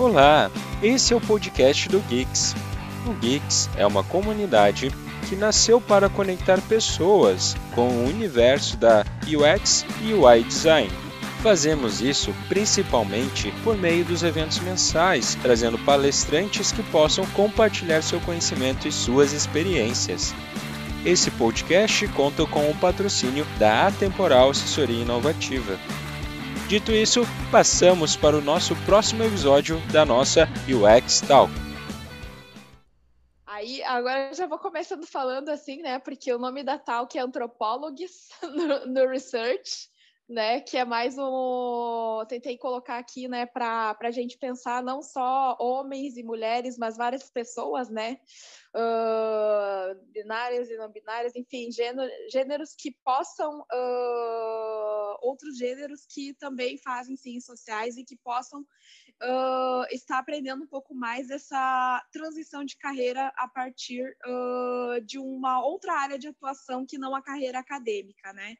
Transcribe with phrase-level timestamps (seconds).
[0.00, 0.50] Olá,
[0.82, 2.54] esse é o podcast do Geeks.
[3.06, 4.90] O Geeks é uma comunidade
[5.28, 10.90] que nasceu para conectar pessoas com o universo da UX e UI Design.
[11.42, 18.88] Fazemos isso principalmente por meio dos eventos mensais, trazendo palestrantes que possam compartilhar seu conhecimento
[18.88, 20.34] e suas experiências.
[21.04, 25.78] Esse podcast conta com o patrocínio da Atemporal Assessoria Inovativa.
[26.70, 31.52] Dito isso, passamos para o nosso próximo episódio da nossa UX Talk.
[33.44, 35.98] Aí, agora já vou começando falando assim, né?
[35.98, 39.89] Porque o nome da Talk é Anthropologies no, no Research
[40.30, 40.60] né?
[40.60, 42.24] Que é mais um.
[42.28, 47.28] Tentei colocar aqui, né, para a gente pensar não só homens e mulheres, mas várias
[47.28, 48.18] pessoas, né?
[48.72, 53.60] Uh, binárias e não binárias, enfim, gênero, gêneros que possam.
[53.72, 60.68] Uh, outros gêneros que também fazem ciências sociais e que possam uh, estar aprendendo um
[60.68, 64.16] pouco mais dessa transição de carreira a partir
[65.04, 68.54] de uma outra área de atuação que não a carreira acadêmica, né?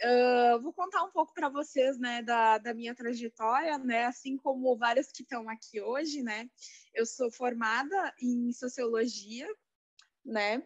[0.00, 4.76] Uh, vou contar um pouco para vocês, né, da, da minha trajetória, né, assim como
[4.76, 6.48] várias que estão aqui hoje, né.
[6.94, 9.48] Eu sou formada em sociologia,
[10.24, 10.62] né,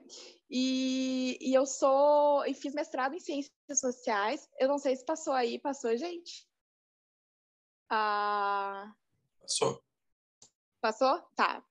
[0.50, 4.46] e, e eu sou e fiz mestrado em ciências sociais.
[4.58, 6.46] Eu não sei se passou aí, passou, gente?
[7.88, 8.92] Ah...
[9.40, 9.82] Passou.
[10.78, 11.22] Passou?
[11.34, 11.64] Tá.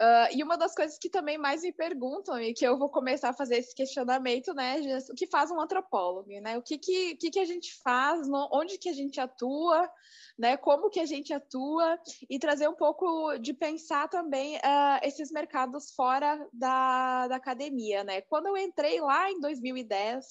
[0.00, 3.28] Uh, e uma das coisas que também mais me perguntam, e que eu vou começar
[3.28, 4.76] a fazer esse questionamento, né,
[5.08, 6.58] o que faz um antropólogo, né?
[6.58, 9.88] O que, que, que, que a gente faz, no, onde que a gente atua,
[10.36, 10.56] né?
[10.56, 11.96] Como que a gente atua,
[12.28, 18.20] e trazer um pouco de pensar também uh, esses mercados fora da, da academia, né?
[18.22, 20.26] Quando eu entrei lá em 2010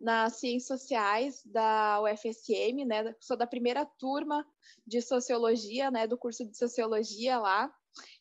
[0.00, 3.14] nas Ciências Sociais da UFSM, né?
[3.20, 4.44] Sou da primeira turma
[4.84, 6.06] de Sociologia, né?
[6.06, 7.72] Do curso de Sociologia lá.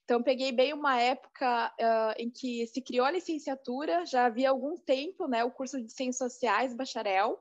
[0.07, 4.77] Então, peguei bem uma época uh, em que se criou a licenciatura, já havia algum
[4.77, 7.37] tempo, né, o curso de Ciências Sociais, bacharel,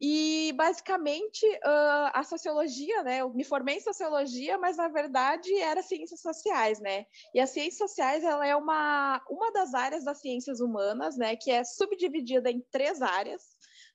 [0.00, 3.18] e basicamente uh, a sociologia, né?
[3.18, 7.06] Eu me formei em sociologia, mas na verdade era ciências sociais, né?
[7.32, 11.36] E as ciências sociais ela é uma, uma das áreas das ciências humanas, né?
[11.36, 13.44] Que é subdividida em três áreas,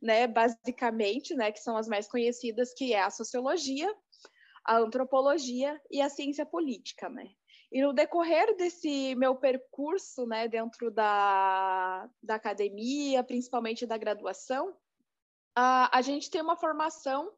[0.01, 0.25] né?
[0.25, 1.51] Basicamente, né?
[1.51, 3.93] Que são as mais conhecidas, que é a sociologia,
[4.63, 7.29] a antropologia e a ciência política, né?
[7.71, 14.75] E no decorrer desse meu percurso, né, dentro da, da academia, principalmente da graduação,
[15.55, 17.31] a, a gente tem uma formação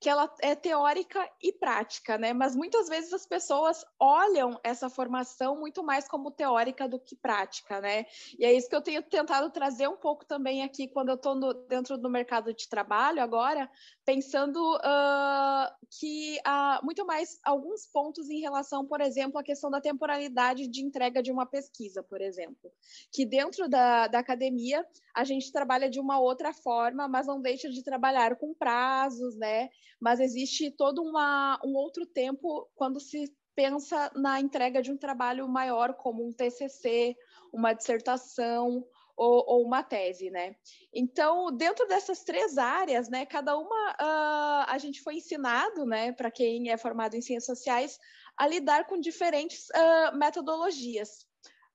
[0.00, 2.32] que ela é teórica e prática, né?
[2.32, 7.80] Mas muitas vezes as pessoas olham essa formação muito mais como teórica do que prática,
[7.80, 8.06] né?
[8.38, 11.54] E é isso que eu tenho tentado trazer um pouco também aqui quando eu estou
[11.66, 13.68] dentro do mercado de trabalho agora,
[14.04, 19.80] pensando uh, que há muito mais alguns pontos em relação, por exemplo, à questão da
[19.80, 22.70] temporalidade de entrega de uma pesquisa, por exemplo,
[23.12, 24.86] que dentro da, da academia
[25.18, 29.68] a gente trabalha de uma outra forma, mas não deixa de trabalhar com prazos, né?
[30.00, 35.48] Mas existe todo uma, um outro tempo quando se pensa na entrega de um trabalho
[35.48, 37.16] maior, como um TCC,
[37.52, 38.86] uma dissertação
[39.16, 40.54] ou, ou uma tese, né?
[40.94, 46.30] Então, dentro dessas três áreas, né, cada uma uh, a gente foi ensinado, né, para
[46.30, 47.98] quem é formado em ciências sociais,
[48.36, 51.27] a lidar com diferentes uh, metodologias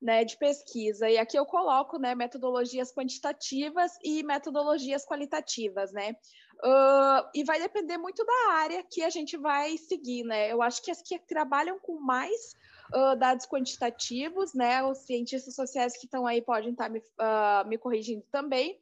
[0.03, 1.09] né, de pesquisa.
[1.09, 6.13] E aqui eu coloco né, metodologias quantitativas e metodologias qualitativas, né?
[6.61, 10.51] Uh, e vai depender muito da área que a gente vai seguir, né?
[10.51, 12.53] Eu acho que as que trabalham com mais
[12.93, 14.83] uh, dados quantitativos, né?
[14.83, 18.77] Os cientistas sociais que estão aí podem estar tá me, uh, me corrigindo também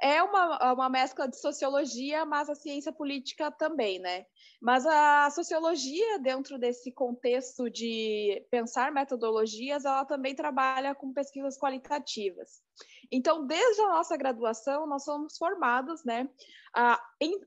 [0.00, 4.24] é uma, uma mescla de sociologia, mas a ciência política também, né?
[4.60, 12.62] Mas a sociologia, dentro desse contexto de pensar metodologias, ela também trabalha com pesquisas qualitativas.
[13.10, 16.28] Então, desde a nossa graduação, nós somos formados, né,
[16.74, 17.00] a,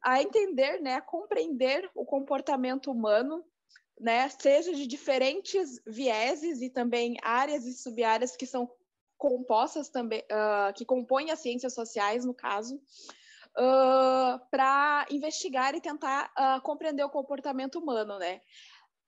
[0.03, 3.44] a entender, né, a compreender o comportamento humano,
[4.00, 8.69] né, seja de diferentes vieses e também áreas e subáreas que são
[9.23, 16.29] compostas também, uh, que compõem as ciências sociais, no caso, uh, para investigar e tentar
[16.37, 18.41] uh, compreender o comportamento humano, né?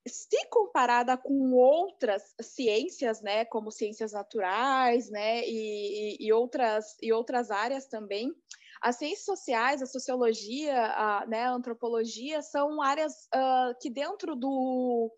[0.08, 7.50] Se comparada com outras ciências, né, como ciências naturais, né, e, e, outras, e outras
[7.50, 8.32] áreas também,
[8.80, 15.10] as ciências sociais, a sociologia, a, né, a antropologia são áreas uh, que dentro do,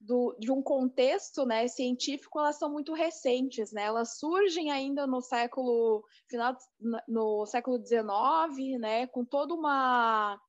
[0.00, 3.84] do, de um contexto né, científico, elas são muito recentes, né?
[3.84, 6.56] Elas surgem ainda no século final
[7.08, 10.40] no século XIX, né, com toda uma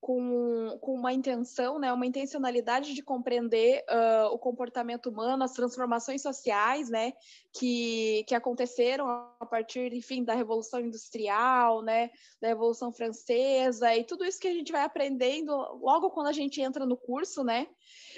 [0.00, 6.22] com, com uma intenção, né, uma intencionalidade de compreender uh, o comportamento humano, as transformações
[6.22, 7.12] sociais, né,
[7.52, 12.10] que, que aconteceram a partir, enfim, da Revolução Industrial, né,
[12.40, 16.60] da Revolução Francesa e tudo isso que a gente vai aprendendo logo quando a gente
[16.60, 17.66] entra no curso, né,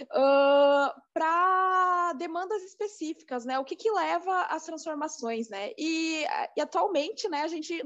[0.02, 6.24] uh, para demandas específicas, né, o que que leva às transformações, né, e,
[6.56, 7.82] e atualmente, né, a gente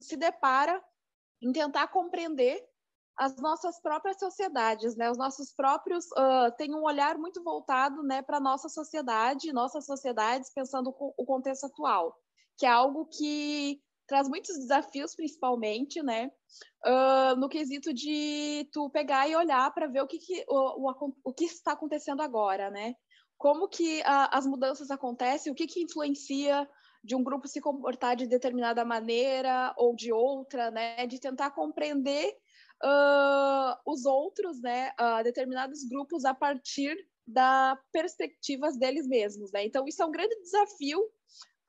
[0.00, 0.82] se depara
[1.40, 2.68] em tentar compreender
[3.18, 5.10] as nossas próprias sociedades, né?
[5.10, 10.52] Os nossos próprios uh, têm um olhar muito voltado, né, para nossa sociedade, nossas sociedades,
[10.54, 12.16] pensando o contexto atual,
[12.56, 16.30] que é algo que traz muitos desafios, principalmente, né,
[16.86, 21.14] uh, no quesito de tu pegar e olhar para ver o que, que o, o,
[21.24, 22.94] o, que está acontecendo agora, né?
[23.36, 26.68] Como que uh, as mudanças acontecem, o que que influencia
[27.02, 31.06] de um grupo se comportar de determinada maneira ou de outra, né?
[31.06, 32.32] De tentar compreender
[32.82, 36.96] uh, os outros, né, uh, determinados grupos a partir
[37.26, 39.64] da perspectivas deles mesmos, né?
[39.64, 41.00] Então isso é um grande desafio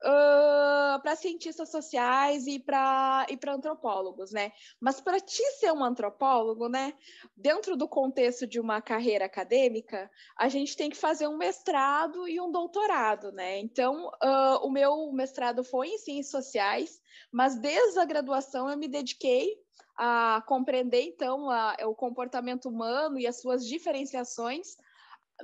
[0.02, 4.50] Uh, para cientistas sociais e para e para antropólogos, né?
[4.80, 6.94] Mas para ti ser um antropólogo, né,
[7.36, 12.40] dentro do contexto de uma carreira acadêmica, a gente tem que fazer um mestrado e
[12.40, 13.58] um doutorado, né?
[13.58, 16.98] Então, uh, o meu mestrado foi em ciências sociais,
[17.30, 19.54] mas desde a graduação eu me dediquei
[20.02, 24.78] a compreender então a, o comportamento humano e as suas diferenciações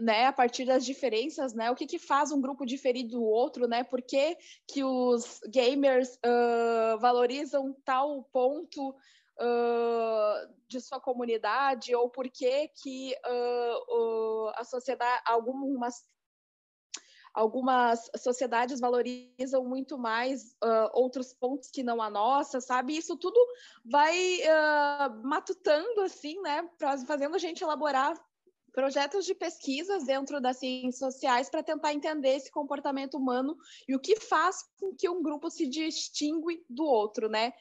[0.01, 3.69] né, a partir das diferenças, né, o que, que faz um grupo diferir do outro,
[3.69, 4.37] né, por que,
[4.67, 13.15] que os gamers uh, valorizam tal ponto uh, de sua comunidade, ou por que, que
[13.27, 16.03] uh, a sociedade, algumas
[17.37, 22.97] algumas sociedades valorizam muito mais uh, outros pontos que não a nossa, sabe?
[22.97, 23.39] Isso tudo
[23.85, 26.67] vai uh, matutando, assim, né?
[27.07, 28.19] Fazendo a gente elaborar
[28.77, 33.57] projetos de pesquisas dentro das ciências sociais para tentar entender esse comportamento humano
[33.89, 37.55] e o que faz com que um grupo se distingue do outro, né?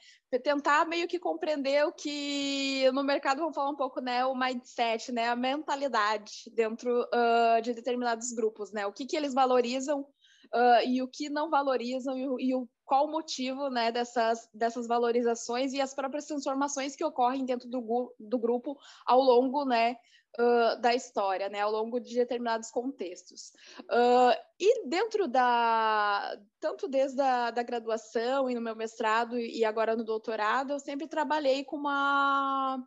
[0.44, 4.26] Tentar meio que compreender o que no mercado vamos falar um pouco, né?
[4.26, 5.28] O mindset, né?
[5.28, 8.86] A mentalidade dentro uh, de determinados grupos, né?
[8.86, 13.06] O que, que eles valorizam uh, e o que não valorizam e, e o qual
[13.06, 18.38] o motivo né, dessas, dessas valorizações e as próprias transformações que ocorrem dentro do, do
[18.38, 19.96] grupo ao longo né,
[20.38, 23.52] uh, da história, né, ao longo de determinados contextos.
[23.82, 29.96] Uh, e dentro da, tanto desde a da graduação e no meu mestrado e agora
[29.96, 32.82] no doutorado, eu sempre trabalhei com uma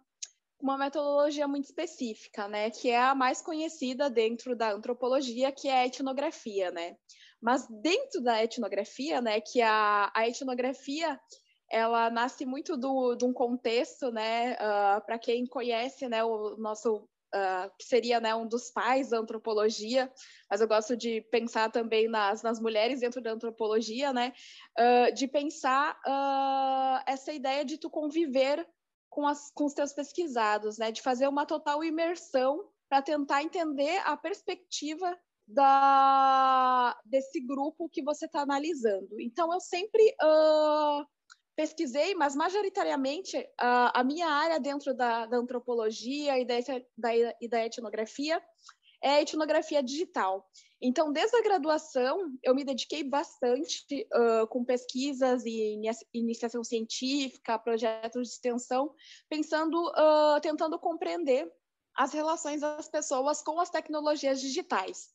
[0.61, 5.79] uma metodologia muito específica, né, que é a mais conhecida dentro da antropologia, que é
[5.79, 6.97] a etnografia, né.
[7.41, 11.17] Mas dentro da etnografia, né, que a, a etnografia
[11.71, 17.07] ela nasce muito do, de um contexto, né, uh, para quem conhece, né, o nosso
[17.33, 20.11] Uh, que seria né, um dos pais da antropologia,
[20.49, 24.33] mas eu gosto de pensar também nas, nas mulheres dentro da antropologia, né,
[24.79, 28.67] uh, de pensar uh, essa ideia de tu conviver
[29.11, 34.01] com, as, com os teus pesquisados, né, de fazer uma total imersão para tentar entender
[34.05, 35.15] a perspectiva
[35.47, 39.19] da, desse grupo que você está analisando.
[39.19, 40.15] Então, eu sempre
[41.59, 46.56] pesquisei, mas majoritariamente a, a minha área dentro da, da antropologia e da,
[46.97, 48.42] da, e da etnografia
[49.04, 50.49] é a etnografia digital.
[50.81, 55.78] Então, desde a graduação, eu me dediquei bastante uh, com pesquisas e
[56.13, 58.95] iniciação científica, projetos de extensão,
[59.28, 61.45] pensando, uh, tentando compreender
[61.94, 65.09] as relações das pessoas com as tecnologias digitais.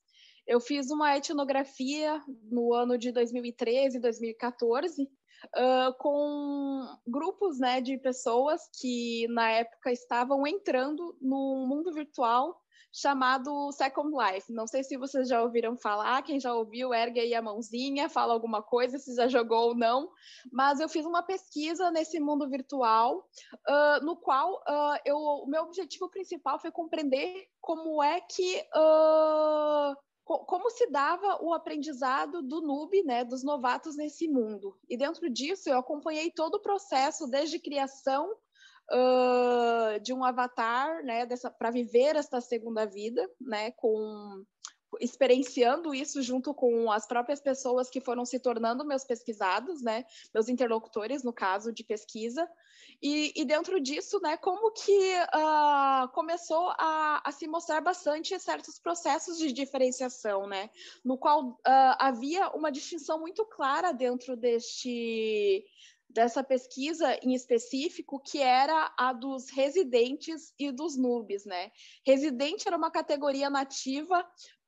[0.47, 5.09] Eu fiz uma etnografia no ano de 2013 e 2014,
[5.57, 12.61] uh, com grupos né, de pessoas que na época estavam entrando no mundo virtual
[12.95, 14.53] chamado Second Life.
[14.53, 18.33] Não sei se vocês já ouviram falar, quem já ouviu, ergue aí a mãozinha, fala
[18.33, 20.09] alguma coisa, se já jogou ou não.
[20.53, 23.29] Mas eu fiz uma pesquisa nesse mundo virtual,
[23.69, 29.97] uh, no qual uh, eu, o meu objetivo principal foi compreender como é que uh,
[30.25, 34.77] como se dava o aprendizado do noob, né, dos novatos nesse mundo.
[34.89, 38.33] E dentro disso eu acompanhei todo o processo, desde criação
[38.91, 41.27] uh, de um avatar, né,
[41.59, 44.45] para viver esta segunda vida, né, com
[45.01, 50.49] experienciando isso junto com as próprias pessoas que foram se tornando meus pesquisados, né, meus
[50.49, 52.49] interlocutores no caso de pesquisa,
[53.03, 58.79] e, e dentro disso, né, como que uh, começou a, a, se mostrar bastante certos
[58.79, 60.71] processos de diferenciação, né,
[61.05, 61.59] no qual uh,
[61.99, 65.65] havia uma distinção muito clara dentro deste
[66.15, 71.73] dessa pesquisa em específico, que era a dos residentes e dos noobs, né?
[72.07, 74.25] Residente era uma categoria nativa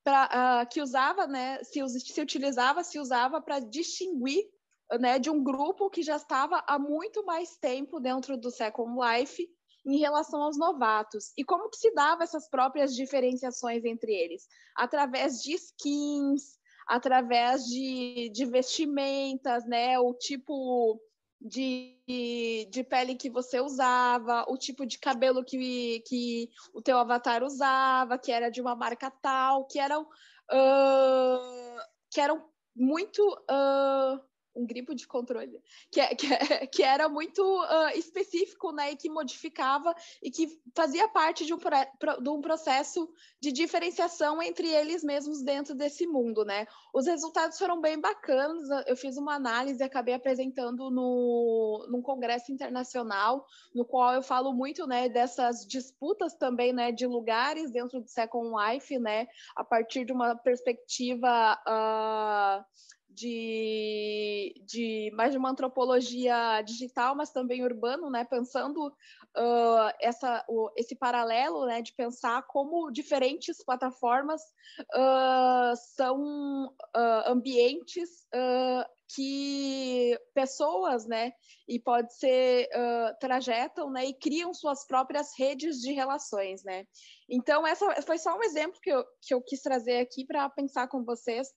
[0.07, 4.41] pra, uh, que usava, né, se, se utilizava, se usava para distinguir
[5.01, 9.45] né, de um grupo que já estava há muito mais tempo dentro do Second Life
[9.85, 11.33] em relação aos novatos.
[11.37, 14.47] E como que se dava essas próprias diferenciações entre eles?
[14.77, 19.99] Através de skins, através de, de vestimentas, né?
[19.99, 21.01] O tipo
[21.39, 27.43] de, de pele que você usava, o tipo de cabelo que, que o teu avatar
[27.43, 31.79] usava, que era de uma marca tal, que eram, uh,
[32.11, 34.19] que eram muito uh,
[34.57, 35.61] um gripo de controle,
[35.91, 40.59] que, é, que, é, que era muito uh, específico, né, e que modificava e que
[40.75, 43.07] fazia parte de um, de um processo
[43.39, 46.65] de diferenciação entre eles mesmos dentro desse mundo, né.
[46.93, 52.51] Os resultados foram bem bacanas, eu fiz uma análise e acabei apresentando no, num congresso
[52.51, 58.07] internacional, no qual eu falo muito, né, dessas disputas também, né, de lugares dentro do
[58.07, 62.65] Second Life, né, a partir de uma perspectiva uh,
[63.17, 68.23] de, de mais de uma antropologia digital, mas também urbano, né?
[68.23, 71.81] Pensando uh, essa, o, esse paralelo, né?
[71.81, 74.41] De pensar como diferentes plataformas
[74.93, 78.27] uh, são uh, ambientes
[79.15, 81.31] que pessoas, né,
[81.67, 86.85] e pode ser uh, trajetam, né, e criam suas próprias redes de relações, né.
[87.29, 90.87] Então essa foi só um exemplo que eu, que eu quis trazer aqui para pensar
[90.89, 91.47] com vocês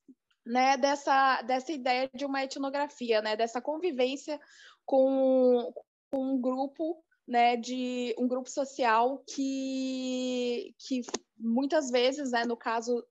[0.51, 4.39] né, dessa, dessa ideia de uma etnografia, né, dessa convivência
[4.85, 5.73] com,
[6.11, 11.03] com um grupo, né, de um grupo social que, que
[11.39, 13.07] muitas vezes, né, no caso,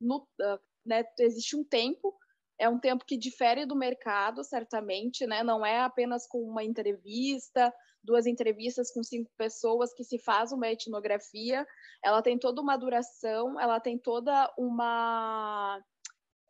[0.00, 0.28] no,
[0.86, 2.16] né, existe um tempo,
[2.56, 7.74] é um tempo que difere do mercado, certamente, né, não é apenas com uma entrevista,
[8.02, 11.66] duas entrevistas com cinco pessoas que se faz uma etnografia,
[12.04, 15.82] ela tem toda uma duração, ela tem toda uma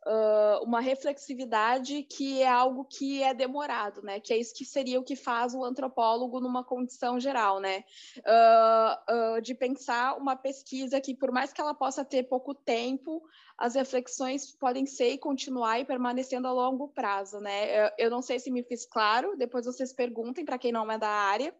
[0.05, 4.19] uh, uma reflexividade que é algo que é demorado, né?
[4.19, 7.83] Que é isso que seria o que faz o antropólogo numa condição geral, né?
[8.19, 13.21] Uh, uh, de pensar uma pesquisa que, por mais que ela possa ter pouco tempo,
[13.57, 17.87] as reflexões podem ser e continuar e permanecendo a longo prazo, né?
[17.87, 20.97] Eu, eu não sei se me fiz claro, depois vocês perguntem para quem não é
[20.97, 21.53] da área.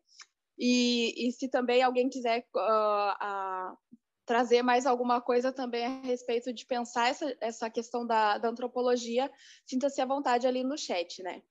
[0.62, 3.78] E, e, se também alguém quiser uh,
[4.30, 9.28] trazer mais alguma coisa também a respeito de pensar essa, essa questão da, da antropologia,
[9.66, 11.42] sinta-se à vontade ali no chat, né?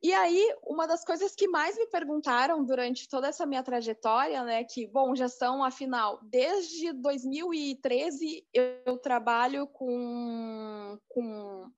[0.00, 4.62] E aí, uma das coisas que mais me perguntaram durante toda essa minha trajetória, né,
[4.62, 11.68] que, bom, já são, afinal, desde 2013 eu trabalho com, com,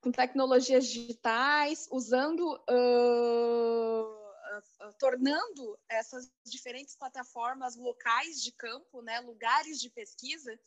[0.00, 4.21] com tecnologias digitais, usando uh,
[4.98, 10.58] tornando essas diferentes plataformas locais de campo, né, lugares de pesquisa.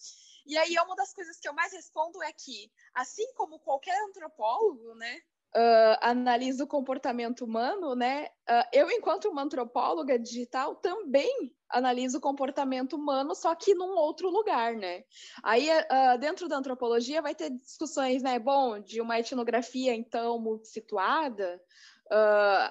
[0.45, 4.95] E aí uma das coisas que eu mais respondo é que, assim como qualquer antropólogo,
[4.95, 5.21] né,
[5.55, 12.21] uh, analisa o comportamento humano, né, uh, eu enquanto uma antropóloga digital também analiso o
[12.21, 15.03] comportamento humano, só que num outro lugar, né?
[15.43, 21.59] Aí uh, dentro da antropologia vai ter discussões, né, bom, de uma etnografia então multissituada,
[22.07, 22.69] Uh,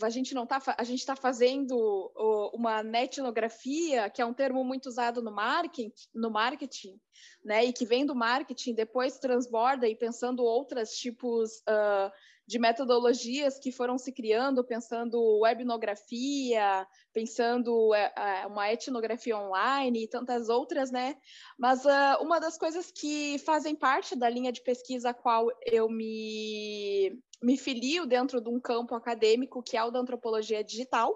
[0.00, 2.12] a gente não tá, a gente está fazendo
[2.54, 7.00] uma netnografia, que é um termo muito usado no marketing, no marketing,
[7.44, 7.64] né?
[7.64, 12.12] E que vem do marketing, depois transborda e pensando outros tipos uh,
[12.48, 20.08] de metodologias que foram se criando, pensando webnografia, pensando é, é, uma etnografia online e
[20.08, 21.18] tantas outras, né?
[21.58, 25.90] Mas uh, uma das coisas que fazem parte da linha de pesquisa a qual eu
[25.90, 31.12] me, me filio dentro de um campo acadêmico, que é o da antropologia digital,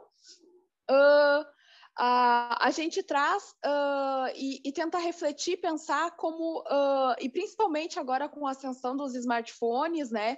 [0.90, 1.46] uh,
[1.98, 8.46] a gente traz uh, e, e, tenta refletir, pensar como, uh, e principalmente agora com
[8.46, 10.36] a ascensão dos smartphones, né,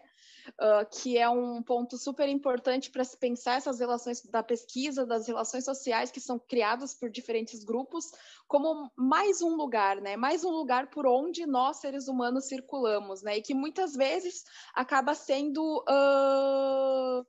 [0.61, 5.27] uh, que é um ponto super importante para se pensar essas relações da pesquisa, das
[5.27, 8.11] relações sociais que são criadas por diferentes grupos,
[8.47, 10.17] como mais um lugar, né?
[10.17, 13.39] Mais um lugar por onde nós, seres humanos, circulamos, né?
[13.39, 15.85] E que muitas vezes acaba sendo.
[15.89, 17.25] Uh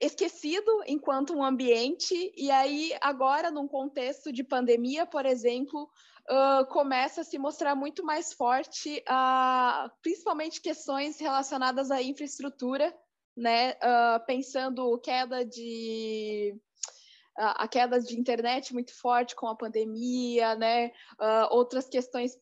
[0.00, 5.88] esquecido enquanto um ambiente, e aí agora, num contexto de pandemia, por exemplo,
[6.30, 12.94] uh, começa a se mostrar muito mais forte, uh, principalmente questões relacionadas à infraestrutura,
[13.36, 13.72] né?
[13.72, 16.56] Uh, pensando queda de
[17.38, 20.90] a queda de internet muito forte com a pandemia, né?
[21.50, 22.32] outras questões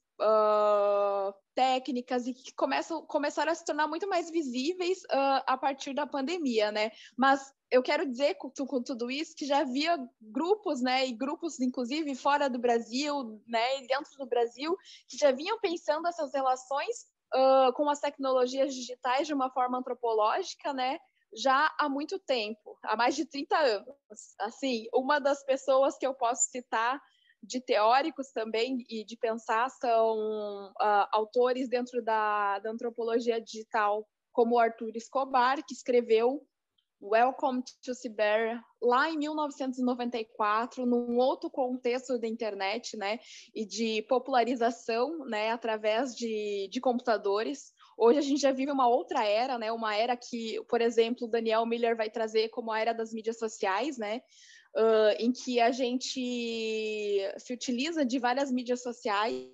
[1.54, 6.06] técnicas e que começam, começaram a se tornar muito mais visíveis uh, a partir da
[6.06, 6.90] pandemia, né?
[7.16, 11.58] Mas eu quero dizer com, com, tudo isso que já havia grupos, né, e grupos
[11.60, 14.76] inclusive fora do Brasil, né, e dentro do Brasil,
[15.08, 20.72] que já vinham pensando essas relações uh, com as tecnologias digitais de uma forma antropológica,
[20.72, 20.98] né,
[21.36, 23.96] já há muito tempo, há mais de 30 anos.
[24.38, 27.02] Assim, uma das pessoas que eu posso citar
[27.42, 34.58] de teóricos também e de pensar são uh, autores dentro da, da antropologia digital, como
[34.58, 36.46] Arthur Escobar, que escreveu
[37.06, 43.18] Welcome to Cyber lá em 1994, num outro contexto da internet, né,
[43.54, 47.74] e de popularização, né, através de, de computadores.
[47.98, 51.66] Hoje a gente já vive uma outra era, né, uma era que, por exemplo, Daniel
[51.66, 54.22] Miller vai trazer como a era das mídias sociais, né,
[54.74, 59.46] uh, em que a gente se utiliza de várias mídias sociais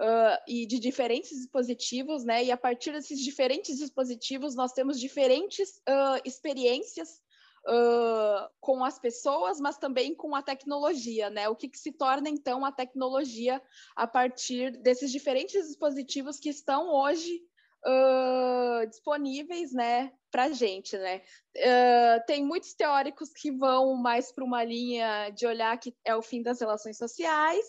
[0.00, 2.44] uh, e de diferentes dispositivos, né?
[2.44, 7.22] E a partir desses diferentes dispositivos, nós temos diferentes uh, experiências
[7.66, 11.48] Uh, com as pessoas, mas também com a tecnologia, né?
[11.48, 13.58] O que, que, se torna então a tecnologia
[13.96, 17.40] a partir desses diferentes dispositivos que estão hoje
[17.86, 21.22] uh, disponíveis, né, para gente, né?
[21.56, 26.20] Uh, tem muitos teóricos que vão mais para uma linha de olhar que é o
[26.22, 27.64] fim das relações sociais,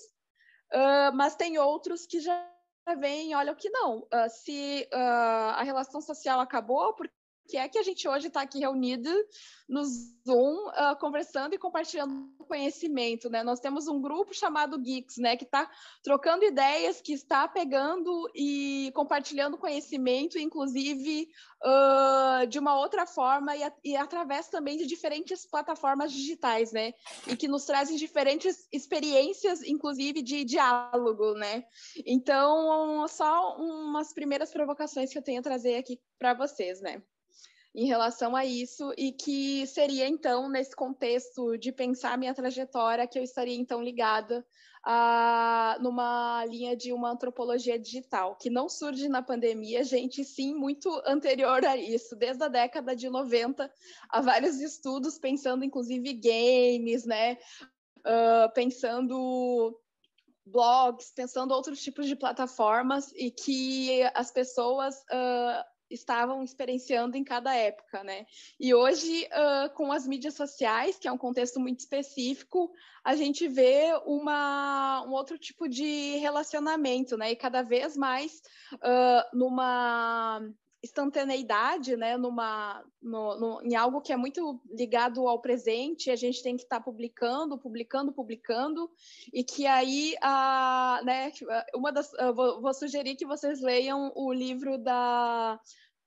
[0.73, 2.49] Uh, mas tem outros que já
[2.99, 3.99] vêm, olha que não.
[4.13, 4.97] Uh, se uh,
[5.55, 7.09] a relação social acabou, por
[7.47, 9.09] que é que a gente hoje está aqui reunido
[9.67, 13.43] no Zoom, uh, conversando e compartilhando conhecimento, né?
[13.43, 15.69] Nós temos um grupo chamado Geeks, né, que está
[16.03, 21.27] trocando ideias, que está pegando e compartilhando conhecimento, inclusive
[21.63, 26.93] uh, de uma outra forma e, a, e, através também de diferentes plataformas digitais, né?
[27.27, 31.65] E que nos trazem diferentes experiências, inclusive de diálogo, né?
[32.05, 37.01] Então, só umas primeiras provocações que eu tenho a trazer aqui para vocês, né?
[37.75, 43.19] Em relação a isso e que seria então nesse contexto de pensar minha trajetória que
[43.19, 44.45] eu estaria então ligada
[44.81, 50.89] a numa linha de uma antropologia digital que não surge na pandemia, gente, sim, muito
[51.05, 53.69] anterior a isso, desde a década de 90
[54.09, 57.37] há vários estudos pensando inclusive games, né,
[58.05, 59.77] uh, pensando
[60.45, 67.53] blogs, pensando outros tipos de plataformas e que as pessoas uh, estavam experienciando em cada
[67.55, 68.25] época, né?
[68.59, 72.71] E hoje, uh, com as mídias sociais, que é um contexto muito específico,
[73.03, 77.31] a gente vê uma, um outro tipo de relacionamento, né?
[77.31, 78.41] E cada vez mais
[78.73, 80.41] uh, numa
[80.85, 86.41] instantaneidade, né, numa, no, no, em algo que é muito ligado ao presente, a gente
[86.41, 88.89] tem que estar tá publicando, publicando, publicando,
[89.33, 91.31] e que aí, a, né,
[91.75, 95.59] uma das, vou, vou, sugerir que vocês leiam o livro da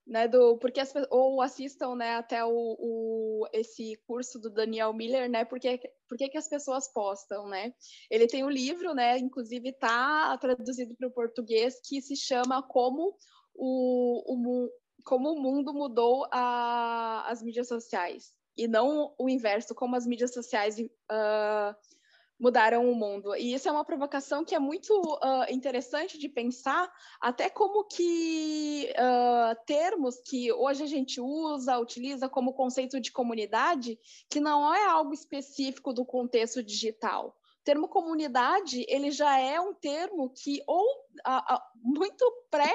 [0.07, 5.29] né, do porque as, ou assistam né, até o, o, esse curso do Daniel Miller,
[5.29, 7.75] né, porque porque que as pessoas postam, né?
[8.11, 13.15] Ele tem um livro, né, inclusive está traduzido para o português que se chama como
[13.59, 14.71] o, o
[15.05, 20.35] como o mundo mudou a, as mídias sociais e não o inverso, como as mídias
[20.35, 21.75] sociais uh,
[22.39, 23.35] mudaram o mundo.
[23.35, 28.93] E isso é uma provocação que é muito uh, interessante de pensar, até como que
[28.93, 34.85] uh, termos que hoje a gente usa, utiliza como conceito de comunidade, que não é
[34.85, 37.29] algo específico do contexto digital.
[37.61, 40.85] O termo comunidade, ele já é um termo que ou
[41.27, 42.73] uh, muito pré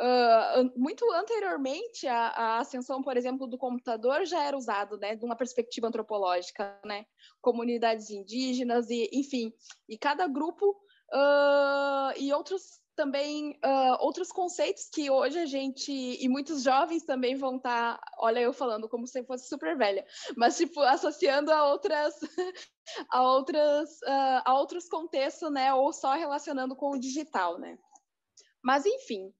[0.00, 5.26] Uh, muito anteriormente à, à, ascensão, por exemplo, do computador já era usado, né, de
[5.26, 7.04] uma perspectiva antropológica, né,
[7.38, 9.52] comunidades indígenas e, enfim,
[9.86, 16.28] e cada grupo uh, e outros também uh, outros conceitos que hoje a gente e
[16.30, 20.56] muitos jovens também vão estar, tá, olha eu falando como se fosse super velha, mas
[20.56, 22.14] tipo associando a outras
[23.10, 24.02] a outras
[24.46, 27.78] a outros contextos, né, ou só relacionando com o digital, né.
[28.62, 29.32] Mas enfim,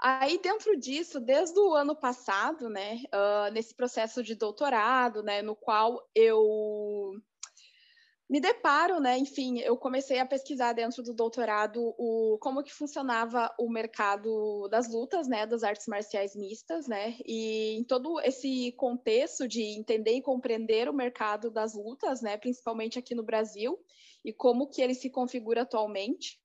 [0.00, 5.56] Aí, dentro disso, desde o ano passado, né, uh, nesse processo de doutorado, né, no
[5.56, 7.12] qual eu
[8.28, 13.54] me deparo, né, enfim, eu comecei a pesquisar dentro do doutorado o, como que funcionava
[13.58, 19.46] o mercado das lutas, né, das artes marciais mistas, né, e em todo esse contexto
[19.46, 23.78] de entender e compreender o mercado das lutas, né, principalmente aqui no Brasil,
[24.24, 26.40] e como que ele se configura atualmente,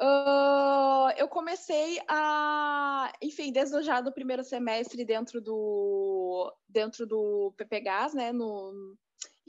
[0.00, 8.30] Uh, eu comecei a, enfim, desde do primeiro semestre dentro do dentro do PPGAS, né,
[8.30, 8.96] no,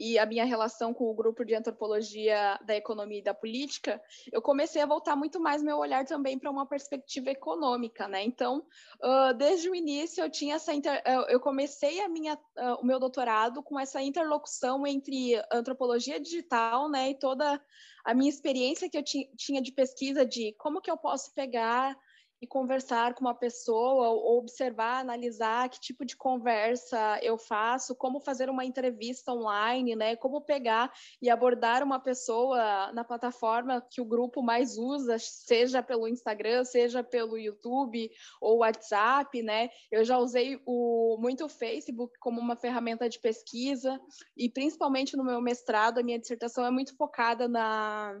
[0.00, 4.40] e a minha relação com o grupo de antropologia da economia e da política, eu
[4.40, 8.24] comecei a voltar muito mais meu olhar também para uma perspectiva econômica, né?
[8.24, 8.66] Então,
[9.04, 11.02] uh, desde o início eu tinha essa inter...
[11.28, 17.10] eu comecei a minha uh, o meu doutorado com essa interlocução entre antropologia digital, né,
[17.10, 17.60] e toda
[18.04, 21.96] a minha experiência que eu tinha de pesquisa de como que eu posso pegar
[22.40, 28.18] e conversar com uma pessoa, ou observar, analisar que tipo de conversa eu faço, como
[28.18, 30.16] fazer uma entrevista online, né?
[30.16, 36.08] Como pegar e abordar uma pessoa na plataforma que o grupo mais usa, seja pelo
[36.08, 39.68] Instagram, seja pelo YouTube ou WhatsApp, né?
[39.90, 44.00] Eu já usei o, muito o Facebook como uma ferramenta de pesquisa
[44.34, 48.18] e principalmente no meu mestrado, a minha dissertação é muito focada na,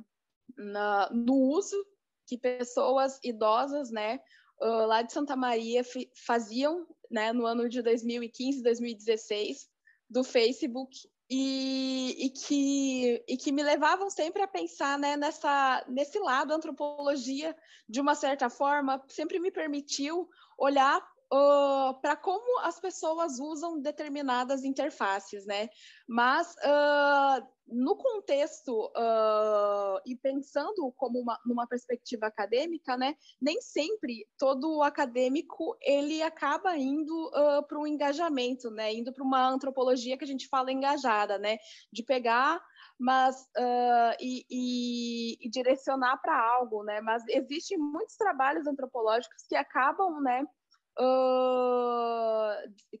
[0.58, 1.76] na no uso
[2.30, 4.20] que pessoas idosas, né,
[4.60, 5.82] lá de Santa Maria
[6.14, 9.68] faziam, né, no ano de 2015, 2016,
[10.08, 10.96] do Facebook
[11.28, 16.56] e, e, que, e que me levavam sempre a pensar né, nessa, nesse lado, a
[16.56, 17.56] antropologia,
[17.88, 24.64] de uma certa forma, sempre me permitiu olhar uh, para como as pessoas usam determinadas
[24.64, 25.68] interfaces, né?
[26.08, 33.16] Mas uh, no contexto uh, e pensando como uma, numa perspectiva acadêmica, né?
[33.40, 37.30] Nem sempre todo acadêmico ele acaba indo
[37.68, 38.92] para um engajamento, né?
[38.92, 41.58] Indo para uma antropologia que a gente fala engajada, né?
[41.92, 42.60] De pegar
[42.98, 47.00] mas uh, e, e, e, direcionar para algo, né?
[47.00, 50.44] Mas existem muitos trabalhos antropológicos que acabam, né,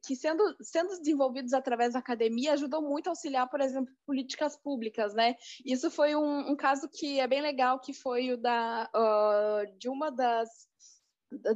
[0.02, 5.14] que sendo, sendo desenvolvidos através da academia ajudam muito a auxiliar, por exemplo, políticas públicas,
[5.14, 5.36] né?
[5.64, 9.88] Isso foi um, um caso que é bem legal, que foi o da, uh, de
[9.88, 10.48] uma das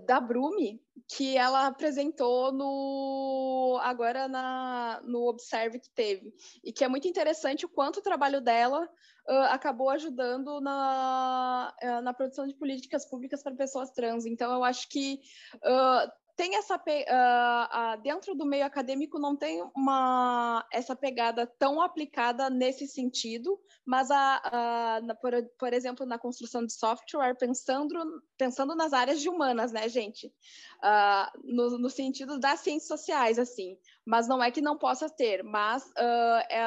[0.06, 6.88] da Brumi, que ela apresentou no agora na, no Observe que teve, e que é
[6.88, 8.88] muito interessante o quanto o trabalho dela
[9.28, 14.26] uh, acabou ajudando na, uh, na produção de políticas públicas para pessoas trans.
[14.26, 15.20] Então, eu acho que
[15.56, 21.80] uh, tem essa uh, uh, dentro do meio acadêmico não tem uma essa pegada tão
[21.80, 27.94] aplicada nesse sentido, mas a, na, por, por, exemplo na construção de software pensando
[28.36, 33.78] pensando nas áreas de humanas, né, gente, uh, no, no, sentido das ciências sociais, assim.
[34.04, 36.60] Mas não é que não possa ter, mas é,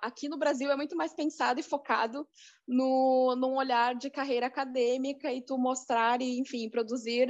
[0.00, 2.26] aqui no Brasil é muito mais pensado e focado
[2.66, 7.28] no num olhar de carreira acadêmica e tu mostrar e enfim produzir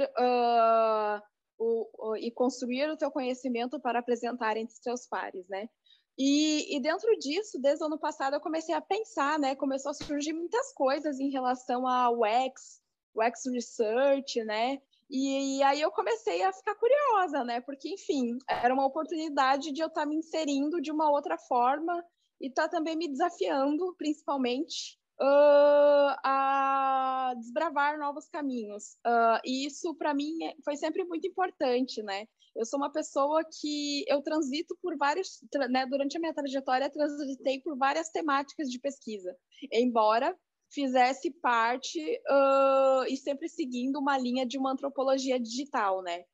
[1.57, 5.69] o, o, e construir o teu conhecimento para apresentar entre seus pares, né?
[6.17, 9.55] E, e, dentro disso, desde o ano passado, eu comecei a pensar, né?
[9.55, 12.81] Começou a surgir muitas coisas em relação ao UX,
[13.15, 14.79] UX Research, né?
[15.09, 17.61] E, e, aí eu comecei a ficar curiosa, né?
[17.61, 22.03] Porque, enfim, era uma oportunidade de eu estar me inserindo de uma outra forma
[22.39, 28.97] e estar tá também me desafiando, principalmente, uh, a desbravar novos caminhos.
[29.05, 32.27] Uh, e isso, para mim, foi sempre muito importante, né?
[32.55, 35.39] Eu sou uma pessoa que eu transito por vários,
[35.71, 39.35] né, durante a minha trajetória, transitei por várias temáticas de pesquisa,
[39.71, 40.37] embora
[40.71, 46.25] fizesse parte uh, e sempre seguindo uma linha de uma antropologia digital, né?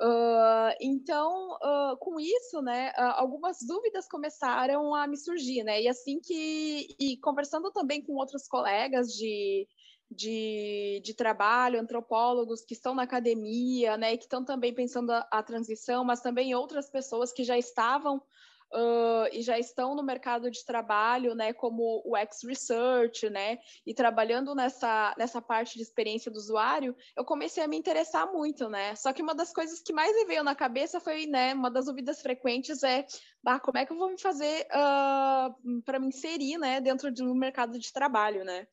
[0.00, 5.88] Uh, então, uh, com isso, né, uh, algumas dúvidas começaram a me surgir, né, e
[5.88, 9.66] assim que, e conversando também com outros colegas de,
[10.10, 15.42] de, de trabalho, antropólogos que estão na academia, né, que estão também pensando a, a
[15.42, 18.22] transição, mas também outras pessoas que já estavam
[18.72, 24.54] uh, e já estão no mercado de trabalho, né, como o X-Research, né, e trabalhando
[24.54, 29.12] nessa, nessa parte de experiência do usuário, eu comecei a me interessar muito, né, só
[29.12, 32.20] que uma das coisas que mais me veio na cabeça foi, né, uma das dúvidas
[32.20, 33.06] frequentes é,
[33.42, 37.34] bah, como é que eu vou me fazer uh, para me inserir, né, dentro do
[37.34, 38.66] mercado de trabalho, né,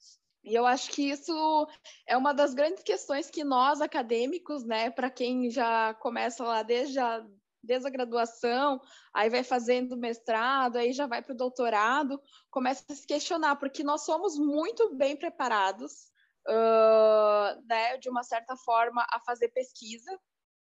[0.43, 1.67] e eu acho que isso
[2.05, 6.99] é uma das grandes questões que nós acadêmicos, né, para quem já começa lá desde
[6.99, 7.25] a
[7.63, 8.81] desde a graduação,
[9.13, 12.21] aí vai fazendo mestrado, aí já vai para o doutorado,
[12.51, 16.11] começa a se questionar, porque nós somos muito bem preparados,
[16.47, 20.11] uh, né, de uma certa forma, a fazer pesquisa,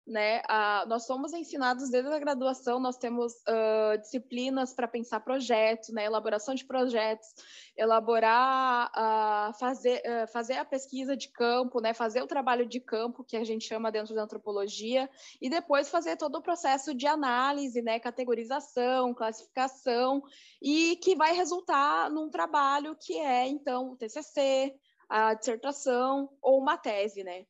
[0.06, 0.42] né?
[0.88, 6.04] nós somos ensinados desde a graduação, nós temos uh, disciplinas para pensar projetos, né?
[6.04, 7.28] Elaboração de projetos,
[7.76, 11.94] elaborar, uh, fazer, uh, fazer a pesquisa de campo, né?
[11.94, 15.08] Fazer o trabalho de campo que a gente chama dentro da antropologia
[15.40, 18.00] e depois fazer todo o processo de análise, né?
[18.00, 20.22] Categorização, classificação
[20.60, 24.74] e que vai resultar num trabalho que é então o TCC,
[25.08, 27.46] a dissertação ou uma tese, né?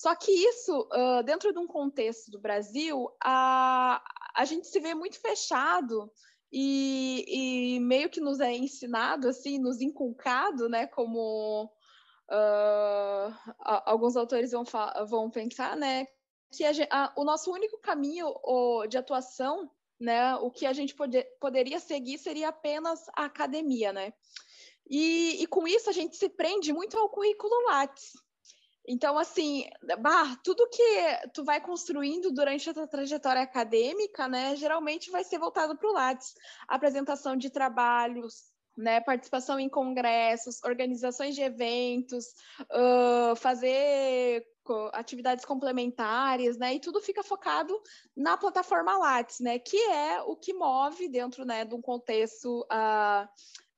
[0.00, 4.02] Só que isso, uh, dentro de um contexto do Brasil, a,
[4.34, 6.10] a gente se vê muito fechado
[6.50, 11.66] e, e meio que nos é ensinado, assim, nos inculcado, né, como
[12.30, 13.52] uh,
[13.84, 14.64] alguns autores vão,
[15.06, 16.06] vão pensar, né,
[16.50, 20.94] que a, a, o nosso único caminho o, de atuação, né, o que a gente
[20.94, 24.14] pode, poderia seguir seria apenas a academia, né,
[24.88, 28.14] e, e com isso a gente se prende muito ao currículo Lattes,
[28.86, 29.64] então, assim,
[30.00, 35.38] bah, tudo que tu vai construindo durante a tua trajetória acadêmica, né, geralmente vai ser
[35.38, 36.34] voltado para o Lattes.
[36.66, 42.26] Apresentação de trabalhos, né, participação em congressos, organizações de eventos,
[42.72, 44.44] uh, fazer
[44.92, 47.76] atividades complementares, né, e tudo fica focado
[48.16, 53.28] na plataforma Lattes, né, que é o que move dentro, né, de um contexto uh,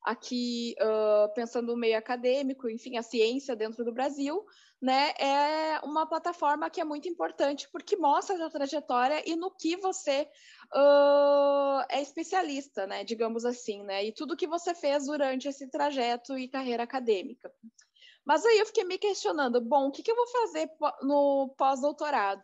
[0.02, 4.44] aqui, uh, pensando no meio acadêmico, enfim, a ciência dentro do Brasil,
[4.82, 9.76] né, é uma plataforma que é muito importante porque mostra a trajetória e no que
[9.76, 10.28] você
[10.74, 16.36] uh, é especialista, né, digamos assim, né, e tudo que você fez durante esse trajeto
[16.36, 17.54] e carreira acadêmica.
[18.24, 20.68] Mas aí eu fiquei me questionando, bom, o que, que eu vou fazer
[21.02, 22.42] no pós-doutorado?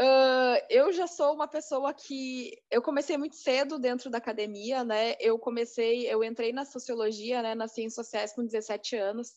[0.00, 5.14] Uh, eu já sou uma pessoa que eu comecei muito cedo dentro da academia, né?
[5.20, 9.34] Eu comecei, eu entrei na sociologia, né, nas ciências sociais com 17 anos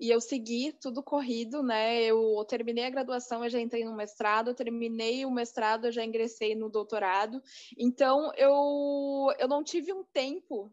[0.00, 2.02] e eu segui tudo corrido, né?
[2.02, 6.02] Eu terminei a graduação, eu já entrei no mestrado, eu terminei o mestrado, eu já
[6.02, 7.42] ingressei no doutorado.
[7.76, 10.72] Então eu eu não tive um tempo,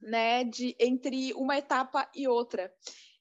[0.00, 2.74] né, de entre uma etapa e outra.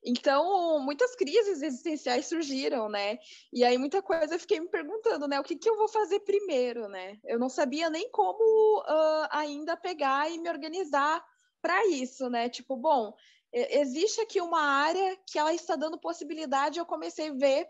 [0.06, 3.18] Então, muitas crises existenciais surgiram, né?
[3.52, 5.40] E aí muita coisa eu fiquei me perguntando, né?
[5.40, 7.18] O que, que eu vou fazer primeiro, né?
[7.24, 11.24] Eu não sabia nem como uh, ainda pegar e me organizar
[11.62, 12.50] para isso, né?
[12.50, 13.14] Tipo, bom,
[13.54, 17.64] existe aqui uma área que ela está dando possibilidade, eu comecei a ver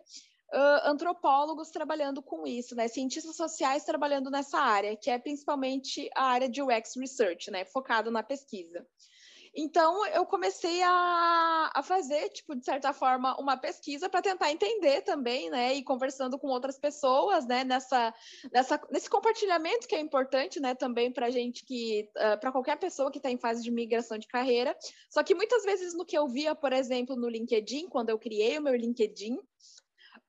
[0.53, 2.87] uh, antropólogos trabalhando com isso, né?
[2.87, 7.65] Cientistas sociais trabalhando nessa área, que é principalmente a área de UX Research, né?
[7.65, 8.87] Focado na pesquisa.
[9.55, 15.01] Então, eu comecei a, a fazer, tipo, de certa forma, uma pesquisa para tentar entender
[15.01, 15.75] também, né?
[15.75, 17.63] E conversando com outras pessoas, né?
[17.63, 18.13] Nessa,
[18.51, 20.73] nessa, nesse compartilhamento que é importante, né?
[20.73, 24.27] Também para gente que, uh, para qualquer pessoa que está em fase de migração de
[24.27, 24.75] carreira.
[25.09, 28.57] Só que muitas vezes no que eu via, por exemplo, no LinkedIn, quando eu criei
[28.57, 29.37] o meu LinkedIn,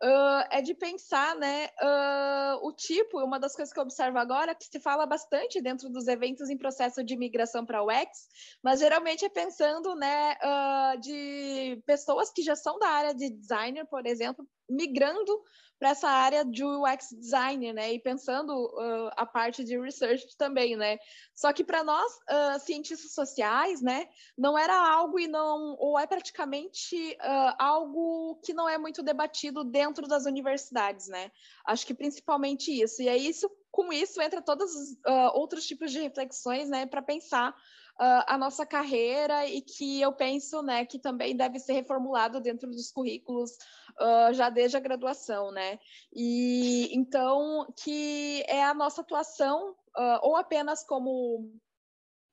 [0.02, 4.54] uh, é de pensar, né, uh, o tipo, uma das coisas que eu observo agora,
[4.54, 8.28] que se fala bastante dentro dos eventos em processo de migração para o UX,
[8.62, 13.86] mas geralmente é pensando, né, uh, de pessoas que já são da área de designer,
[13.86, 15.42] por exemplo, migrando
[15.78, 17.92] para essa área de UX design, né?
[17.92, 20.98] E pensando uh, a parte de research também, né?
[21.34, 26.06] Só que para nós uh, cientistas sociais, né, não era algo e não ou é
[26.06, 31.30] praticamente uh, algo que não é muito debatido dentro das universidades, né?
[31.66, 33.02] Acho que principalmente isso.
[33.02, 34.96] E é isso com isso entra todos os
[35.34, 37.52] outros tipos de reflexões, né, para pensar
[38.00, 42.70] uh, a nossa carreira e que eu penso né, que também deve ser reformulado dentro
[42.70, 43.52] dos currículos
[44.00, 45.78] uh, já desde a graduação, né?
[46.12, 51.50] E então que é a nossa atuação uh, ou apenas como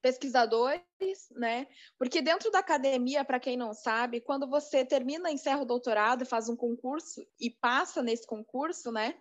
[0.01, 0.81] pesquisadores,
[1.31, 1.67] né?
[1.97, 6.49] Porque dentro da academia, para quem não sabe, quando você termina, encerra o doutorado, faz
[6.49, 9.15] um concurso e passa nesse concurso, né?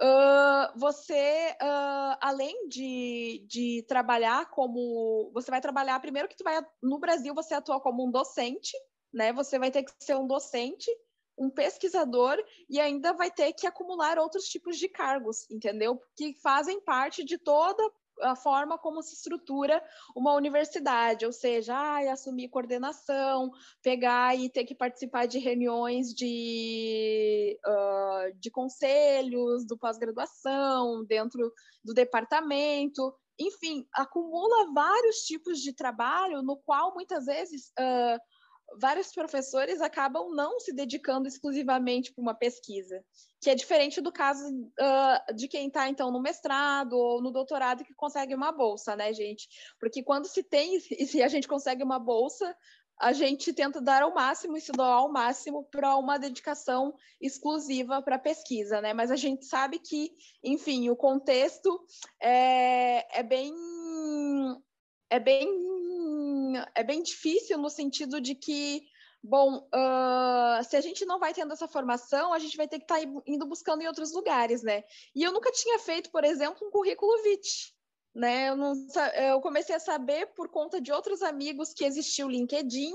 [0.00, 5.30] Uh, você, uh, além de, de trabalhar como.
[5.34, 6.60] Você vai trabalhar, primeiro que tu vai.
[6.82, 8.76] No Brasil, você atua como um docente,
[9.12, 9.32] né?
[9.32, 10.88] Você vai ter que ser um docente,
[11.36, 12.36] um pesquisador
[12.70, 16.00] e ainda vai ter que acumular outros tipos de cargos, entendeu?
[16.16, 17.82] Que fazem parte de toda
[18.22, 19.82] a forma como se estrutura
[20.14, 23.50] uma universidade, ou seja, ah, assumir coordenação,
[23.82, 31.52] pegar e ter que participar de reuniões de, uh, de conselhos, do pós-graduação, dentro
[31.84, 38.18] do departamento, enfim, acumula vários tipos de trabalho no qual muitas vezes uh,
[38.76, 43.02] vários professores acabam não se dedicando exclusivamente para uma pesquisa,
[43.40, 47.84] que é diferente do caso uh, de quem está, então, no mestrado ou no doutorado
[47.84, 49.48] que consegue uma bolsa, né, gente?
[49.80, 52.54] Porque quando se tem, e se a gente consegue uma bolsa,
[53.00, 58.02] a gente tenta dar ao máximo e se doar ao máximo para uma dedicação exclusiva
[58.02, 58.92] para pesquisa, né?
[58.92, 60.10] Mas a gente sabe que,
[60.42, 61.80] enfim, o contexto
[62.20, 63.54] é, é bem
[65.10, 65.48] é bem
[66.74, 68.82] é bem difícil no sentido de que,
[69.22, 72.84] bom, uh, se a gente não vai tendo essa formação, a gente vai ter que
[72.84, 74.84] estar tá indo buscando em outros lugares, né?
[75.14, 77.76] E eu nunca tinha feito, por exemplo, um currículo vitae.
[78.14, 78.48] Né?
[78.48, 78.74] Eu, não,
[79.14, 82.92] eu comecei a saber por conta de outros amigos que existia o LinkedIn,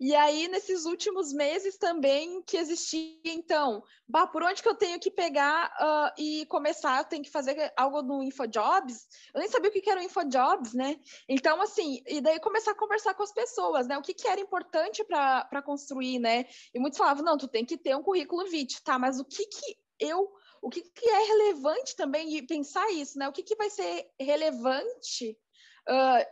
[0.00, 5.00] E aí, nesses últimos meses também que existia, então, bah, por onde que eu tenho
[5.00, 6.98] que pegar uh, e começar?
[6.98, 9.08] Eu tenho que fazer algo no InfoJobs?
[9.34, 11.00] Eu nem sabia o que era o InfoJobs, né?
[11.28, 13.98] Então, assim, e daí começar a conversar com as pessoas, né?
[13.98, 16.46] O que, que era importante para construir, né?
[16.72, 18.98] E muitos falavam, não, tu tem que ter um currículo vitae, tá?
[18.98, 23.28] Mas o que que eu o que, que é relevante também e pensar isso, né?
[23.28, 25.38] O que, que vai ser relevante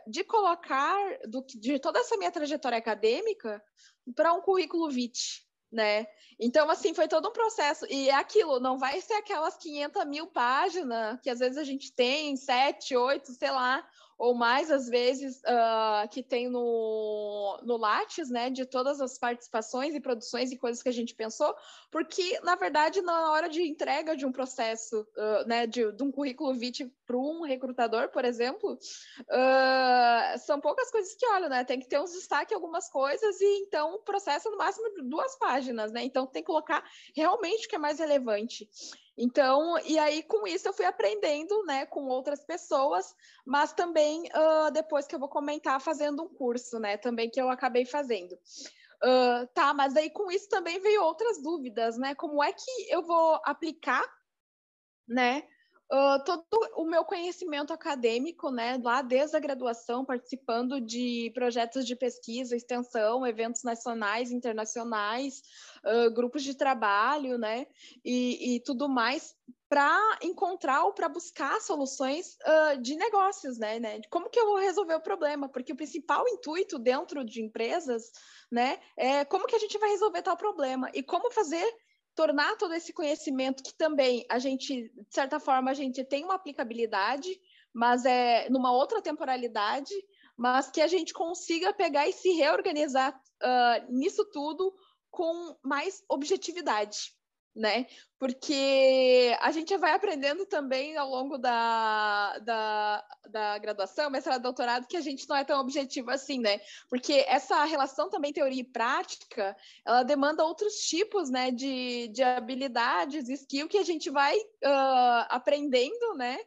[0.05, 3.63] de colocar do, de toda essa minha trajetória acadêmica
[4.15, 6.07] para um currículo vitae, né?
[6.39, 7.85] Então, assim, foi todo um processo.
[7.89, 11.91] E é aquilo, não vai ser aquelas 500 mil páginas que às vezes a gente
[11.93, 13.85] tem, sete, oito, sei lá,
[14.17, 19.93] ou mais às vezes uh, que tem no, no Lattes, né, de todas as participações
[19.93, 21.55] e produções e coisas que a gente pensou,
[21.91, 26.11] porque, na verdade, na hora de entrega de um processo, uh, né, de, de, um
[26.11, 31.79] currículo vitae para um recrutador, por exemplo, uh, são poucas coisas que olham, né, tem
[31.79, 36.03] que ter uns destaque algumas coisas e, então, o processo, no máximo, duas páginas, né,
[36.03, 36.83] então tem que colocar
[37.15, 38.67] realmente o que é mais relevante.
[39.17, 44.71] Então, e aí com isso eu fui aprendendo, né, com outras pessoas, mas também uh,
[44.71, 48.33] depois que eu vou comentar fazendo um curso, né, também que eu acabei fazendo.
[49.03, 52.15] Uh, tá, mas aí com isso também veio outras dúvidas, né?
[52.15, 54.03] Como é que eu vou aplicar,
[55.07, 55.43] né,
[55.89, 56.43] Uh, todo
[56.75, 63.25] o meu conhecimento acadêmico, né, lá desde a graduação, participando de projetos de pesquisa, extensão,
[63.25, 65.41] eventos nacionais, internacionais,
[65.85, 67.65] uh, grupos de trabalho, né,
[68.03, 69.33] e, e tudo mais,
[69.69, 74.57] para encontrar ou para buscar soluções uh, de negócios, né, né, como que eu vou
[74.57, 78.11] resolver o problema, porque o principal intuito dentro de empresas,
[78.51, 81.65] né, é como que a gente vai resolver tal problema e como fazer
[82.17, 86.33] tornar todo esse conhecimento que também a gente, de certa forma, a gente tem uma
[86.33, 87.29] aplicabilidade,
[87.71, 89.93] mas é numa outra temporalidade,
[90.35, 94.73] mas que a gente consiga pegar e se reorganizar uh, nisso tudo
[95.11, 97.15] com mais objetividade
[97.57, 97.85] né?
[98.19, 104.97] Porque a gente vai aprendendo também ao longo da, da, da graduação, mestrado, doutorado, que
[104.97, 106.59] a gente não é tão objetivo assim, né?
[106.89, 113.27] Porque essa relação também teoria e prática, ela demanda outros tipos, né, de, de habilidades,
[113.29, 116.37] skill que a gente vai uh, aprendendo, né?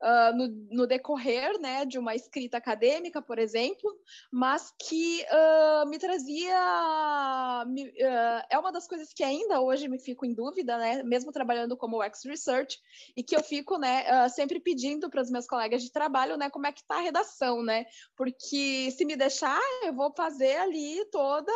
[0.00, 3.94] Uh, no, no, decorrer né, de uma escrita acadêmica, por exemplo,
[4.30, 7.64] mas que uh, me trazia.
[7.66, 11.32] Me, uh, é uma das coisas que ainda hoje me fico em dúvida, né, mesmo
[11.32, 12.78] trabalhando como UX Research,
[13.16, 16.66] e que eu fico né, sempre pedindo para os meus colegas de trabalho né, como
[16.66, 17.84] é que está a redação, né?
[18.16, 21.52] Porque se me deixar, eu vou fazer ali toda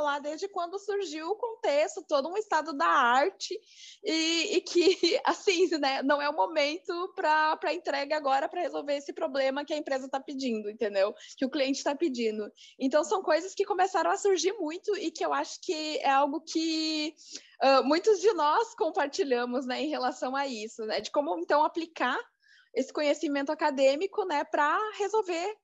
[0.00, 3.58] lá desde quando surgiu o contexto, todo um estado da arte,
[4.02, 9.12] e, e que assim, né, não é o momento para entrega agora para resolver esse
[9.12, 11.14] problema que a empresa está pedindo, entendeu?
[11.36, 12.50] Que o cliente está pedindo.
[12.78, 16.40] Então, são coisas que começaram a surgir muito e que eu acho que é algo
[16.40, 17.14] que
[17.62, 21.00] uh, muitos de nós compartilhamos né, em relação a isso, né?
[21.00, 22.18] De como, então, aplicar
[22.74, 25.54] esse conhecimento acadêmico né, para resolver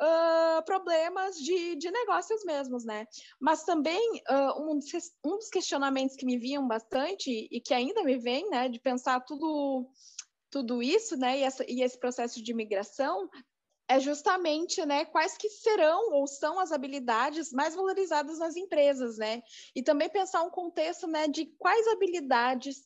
[0.00, 3.04] Uh, problemas de, de negócios mesmos, né?
[3.40, 4.78] Mas também uh, um,
[5.24, 9.18] um, dos questionamentos que me vinham bastante e que ainda me vem, né, de pensar
[9.24, 9.90] tudo
[10.50, 13.28] tudo isso, né, e, essa, e esse processo de migração
[13.88, 19.42] é justamente, né, quais que serão ou são as habilidades mais valorizadas nas empresas, né,
[19.74, 22.78] e também pensar um contexto, né, de quais habilidades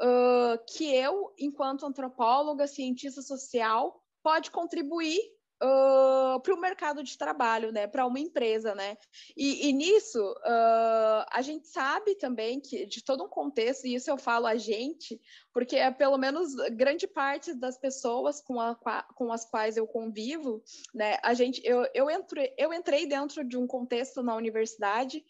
[0.00, 5.20] uh, que eu, enquanto antropóloga, cientista social, pode contribuir
[5.62, 8.96] uh, para o mercado de trabalho, né, para uma empresa, né?
[9.36, 14.10] E, e nisso uh, a gente sabe também que de todo um contexto, e isso
[14.10, 15.20] eu falo a gente,
[15.52, 18.74] porque é pelo menos grande parte das pessoas com, a,
[19.14, 20.62] com as quais eu convivo,
[20.94, 21.18] né?
[21.22, 25.24] A gente, eu, eu, entrei, eu entrei dentro de um contexto na universidade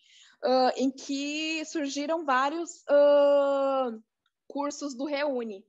[0.45, 2.85] uh, em que surgiram vários
[4.49, 5.65] cursos do Reúne,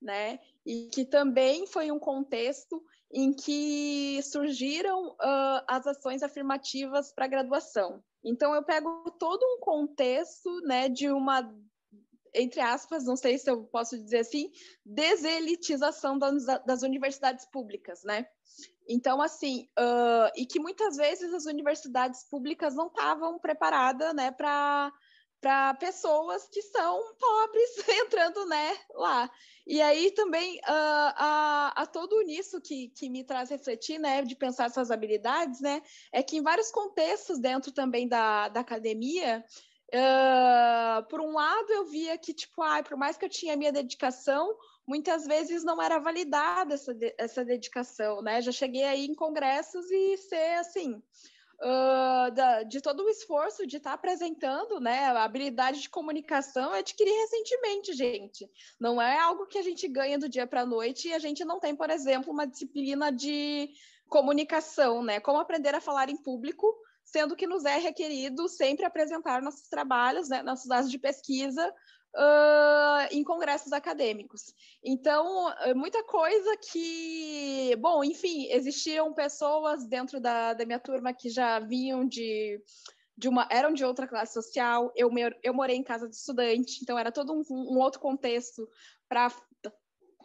[0.00, 0.38] né?
[0.64, 2.82] E que também foi um contexto
[3.12, 8.02] em que surgiram uh, as ações afirmativas para graduação.
[8.22, 11.52] Então, eu pego todo um contexto né, de uma,
[12.34, 14.52] entre aspas, não sei se eu posso dizer assim,
[14.84, 18.26] deselitização das, das universidades públicas, né?
[18.88, 24.92] Então, assim, uh, e que muitas vezes as universidades públicas não estavam preparadas né, para
[25.40, 29.30] para pessoas que são pobres entrando né, lá.
[29.66, 30.62] E aí também uh,
[31.16, 35.82] a, a todo nisso que, que me traz refletir, né, de pensar essas habilidades, né,
[36.12, 39.44] é que em vários contextos dentro também da, da academia,
[39.94, 43.72] uh, por um lado eu via que, tipo, ah, por mais que eu tinha minha
[43.72, 49.90] dedicação, muitas vezes não era validada essa, essa dedicação, né, já cheguei aí em congressos
[49.90, 51.00] e ser, assim,
[51.60, 55.06] uh, da, de todo o esforço de estar tá apresentando, né?
[55.06, 58.50] A habilidade de comunicação é adquiri recentemente, gente.
[58.78, 61.44] Não é algo que a gente ganha do dia para a noite e a gente
[61.44, 63.70] não tem, por exemplo, uma disciplina de
[64.08, 65.20] comunicação, né?
[65.20, 70.28] Como aprender a falar em público, sendo que nos é requerido sempre apresentar nossos trabalhos,
[70.28, 71.72] né, nossos dados de pesquisa
[72.16, 74.54] uh, em congressos acadêmicos.
[74.82, 81.28] Então, é muita coisa que, bom, enfim, existiam pessoas dentro da, da minha turma que
[81.28, 82.60] já vinham de
[83.16, 85.10] de uma, eram de outra classe social, eu,
[85.42, 88.66] eu morei em casa de estudante, então era todo um, um outro contexto
[89.06, 89.30] para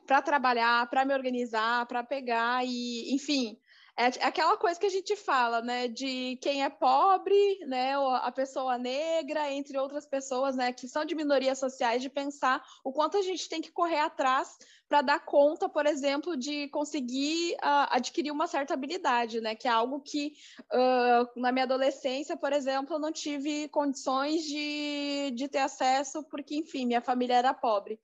[0.06, 3.58] para trabalhar, para me organizar, para pegar e, enfim,
[3.98, 8.32] é, é aquela coisa que a gente fala, né, de quem é pobre, né, a
[8.32, 13.18] pessoa negra, entre outras pessoas, né, que são de minorias sociais, de pensar o quanto
[13.18, 18.32] a gente tem que correr atrás para dar conta, por exemplo, de conseguir uh, adquirir
[18.32, 20.34] uma certa habilidade, né, que é algo que
[20.72, 26.56] uh, na minha adolescência, por exemplo, eu não tive condições de, de ter acesso, porque,
[26.56, 28.00] enfim, minha família era pobre.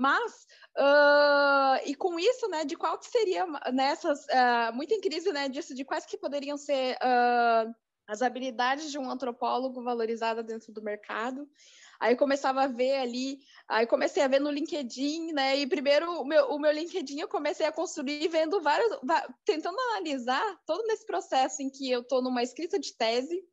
[0.00, 0.46] Mas,
[0.78, 5.46] uh, e com isso, né, de qual que seria nessas, uh, muito em crise, né,
[5.46, 7.70] disso, de quais que poderiam ser uh,
[8.08, 11.46] as habilidades de um antropólogo valorizada dentro do mercado.
[12.00, 15.58] Aí começava a ver ali, aí comecei a ver no LinkedIn, né?
[15.58, 18.98] E primeiro o meu, o meu LinkedIn eu comecei a construir vendo vários,
[19.44, 23.44] tentando analisar todo nesse processo em que eu estou numa escrita de tese,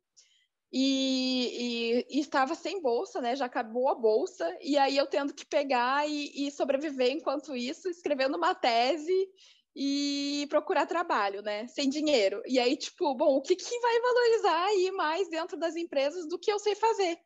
[0.72, 3.34] e, e, e, estava sem bolsa, né?
[3.34, 7.88] Já acabou a bolsa, e aí eu tendo que pegar e, e, sobreviver enquanto isso,
[7.88, 9.28] escrevendo uma tese
[9.74, 11.66] e procurar trabalho, né?
[11.68, 12.42] Sem dinheiro.
[12.46, 16.38] E aí, tipo, bom, o que, que vai valorizar aí mais dentro das empresas do
[16.38, 17.18] que eu sei fazer?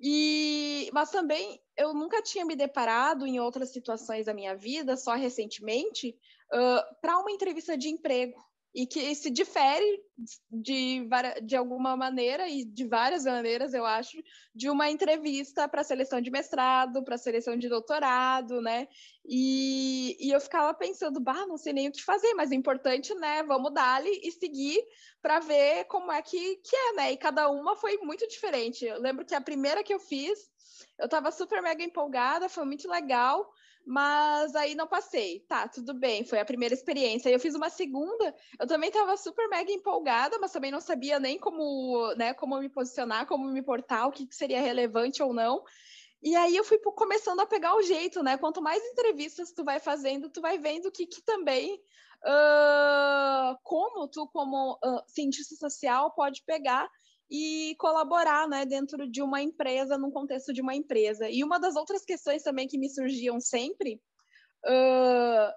[0.00, 5.14] E, mas também eu nunca tinha me deparado em outras situações da minha vida, só
[5.14, 6.16] recentemente,
[6.52, 8.42] uh, para uma entrevista de emprego
[8.74, 10.02] e que se difere
[10.50, 11.06] de,
[11.42, 14.16] de alguma maneira e de várias maneiras, eu acho,
[14.54, 18.88] de uma entrevista para seleção de mestrado, para seleção de doutorado, né?
[19.24, 23.14] E, e eu ficava pensando, bah, não sei nem o que fazer, mas o importante,
[23.14, 23.42] né?
[23.42, 24.82] Vamos dar e seguir
[25.20, 27.12] para ver como é que, que é, né?
[27.12, 28.86] E cada uma foi muito diferente.
[28.86, 30.50] Eu lembro que a primeira que eu fiz,
[30.98, 33.52] eu estava super mega empolgada, foi muito legal
[33.86, 35.40] mas aí não passei.
[35.48, 37.28] Tá, tudo bem, foi a primeira experiência.
[37.28, 41.38] Eu fiz uma segunda, eu também estava super mega empolgada, mas também não sabia nem
[41.38, 45.64] como, né, como me posicionar, como me portar, o que, que seria relevante ou não.
[46.22, 48.38] E aí eu fui começando a pegar o jeito, né?
[48.38, 51.82] Quanto mais entrevistas tu vai fazendo, tu vai vendo que, que também
[52.24, 56.88] uh, como tu, como uh, cientista social, pode pegar
[57.32, 61.30] e colaborar né, dentro de uma empresa, num contexto de uma empresa.
[61.30, 63.98] E uma das outras questões também que me surgiam sempre,
[64.66, 65.50] uh,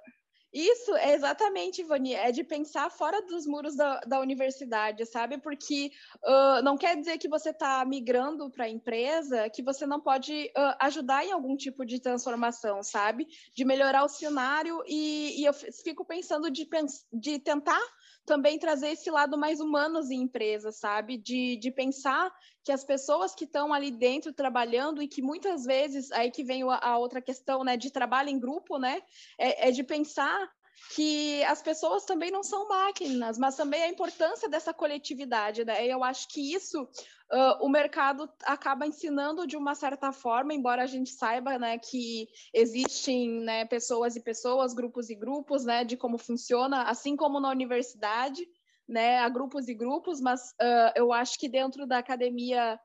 [0.54, 5.38] isso é exatamente, Ivani, é de pensar fora dos muros da, da universidade, sabe?
[5.38, 5.92] Porque
[6.24, 10.46] uh, não quer dizer que você está migrando para a empresa, que você não pode
[10.58, 13.28] uh, ajudar em algum tipo de transformação, sabe?
[13.54, 16.66] De melhorar o cenário, e, e eu fico pensando de,
[17.12, 17.82] de tentar
[18.26, 21.18] também trazer esse lado mais humanos em empresas, sabe?
[21.18, 26.12] De, de pensar que as pessoas que estão ali dentro trabalhando e que muitas vezes,
[26.12, 29.02] aí que vem a, a outra questão, né, de trabalho em grupo, né,
[29.38, 30.50] é, é de pensar
[30.96, 35.86] que as pessoas também não são máquinas, mas também a importância dessa coletividade, né?
[35.86, 40.88] Eu acho que isso uh, o mercado acaba ensinando de uma certa forma, embora a
[40.88, 46.18] gente saiba, né, que existem, né, pessoas e pessoas, grupos e grupos, né, de como
[46.18, 48.46] funciona, assim como na universidade,
[48.88, 52.80] né, há grupos e grupos, mas uh, eu acho que dentro da academia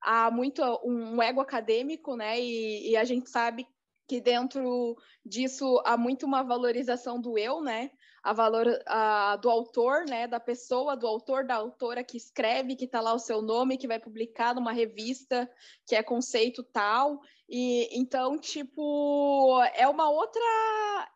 [0.00, 3.66] há muito um ego acadêmico, né, e, e a gente sabe
[4.06, 7.90] que dentro disso há muito uma valorização do eu, né?
[8.22, 10.26] A valor a, do autor, né?
[10.26, 13.88] Da pessoa, do autor, da autora que escreve, que está lá o seu nome, que
[13.88, 15.50] vai publicar numa revista
[15.86, 17.20] que é conceito tal.
[17.48, 20.40] E então, tipo, é uma outra,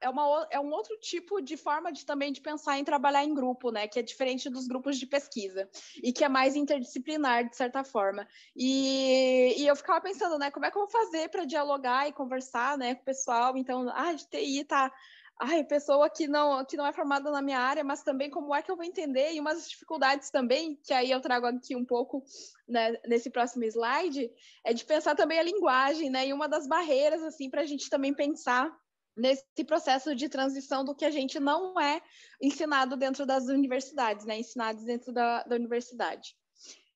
[0.01, 3.35] é, uma, é um outro tipo de forma de também de pensar em trabalhar em
[3.35, 3.89] grupo, né?
[3.89, 5.68] Que é diferente dos grupos de pesquisa
[6.03, 8.29] e que é mais interdisciplinar, de certa forma.
[8.55, 12.12] E, e eu ficava pensando, né, como é que eu vou fazer para dialogar e
[12.12, 13.57] conversar, né, com o pessoal?
[13.57, 14.93] Então, ah, de TI tá
[15.41, 18.61] ai, pessoa que não, que não é formada na minha área, mas também como é
[18.61, 22.24] que eu vou entender, e umas dificuldades também, que aí eu trago aqui um pouco
[22.66, 24.30] né, nesse próximo slide,
[24.64, 27.89] é de pensar também a linguagem, né, e uma das barreiras, assim, para a gente
[27.89, 28.76] também pensar
[29.16, 32.01] nesse processo de transição do que a gente não é
[32.41, 36.36] ensinado dentro das universidades, né, ensinados dentro da, da universidade.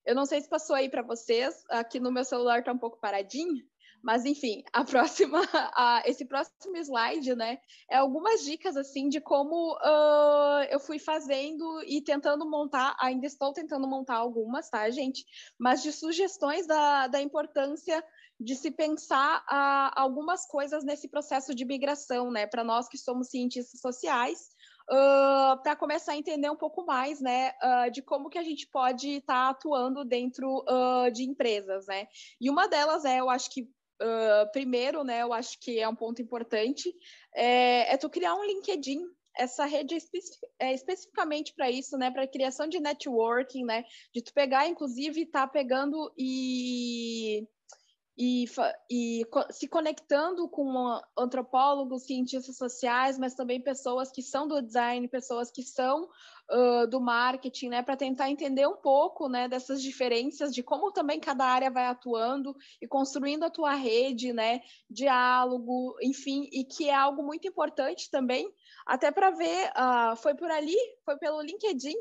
[0.05, 2.99] Eu não sei se passou aí para vocês, aqui no meu celular está um pouco
[2.99, 3.63] paradinho,
[4.03, 5.39] Mas enfim, a próxima,
[5.73, 7.57] a, esse próximo slide, né,
[7.89, 13.53] é algumas dicas assim de como uh, eu fui fazendo e tentando montar, ainda estou
[13.53, 15.25] tentando montar algumas, tá, gente?
[15.57, 18.03] Mas de sugestões da, da importância
[18.37, 23.29] de se pensar uh, algumas coisas nesse processo de migração, né, para nós que somos
[23.29, 24.49] cientistas sociais,
[24.91, 28.67] uh, para começar a entender um pouco mais, né, uh, de como que a gente
[28.67, 30.65] pode estar tá atuando dentro
[31.13, 32.07] de empresas, né?
[32.41, 33.71] E uma delas é, eu acho que
[34.01, 36.93] Uh, primeiro, né, eu acho que é um ponto importante,
[37.33, 38.99] é, é tu criar um LinkedIn
[39.35, 39.97] essa rede
[40.59, 43.83] é especificamente para isso, né, para criação de networking, né,
[44.13, 47.47] de tu pegar, inclusive, tá pegando e
[48.17, 48.45] e,
[48.89, 55.51] e se conectando com antropólogos, cientistas sociais, mas também pessoas que são do design, pessoas
[55.51, 56.07] que são
[56.51, 61.19] uh, do marketing, né, para tentar entender um pouco, né, dessas diferenças de como também
[61.19, 66.95] cada área vai atuando e construindo a tua rede, né, diálogo, enfim, e que é
[66.95, 68.47] algo muito importante também,
[68.85, 71.95] até para ver, uh, foi por ali, foi pelo LinkedIn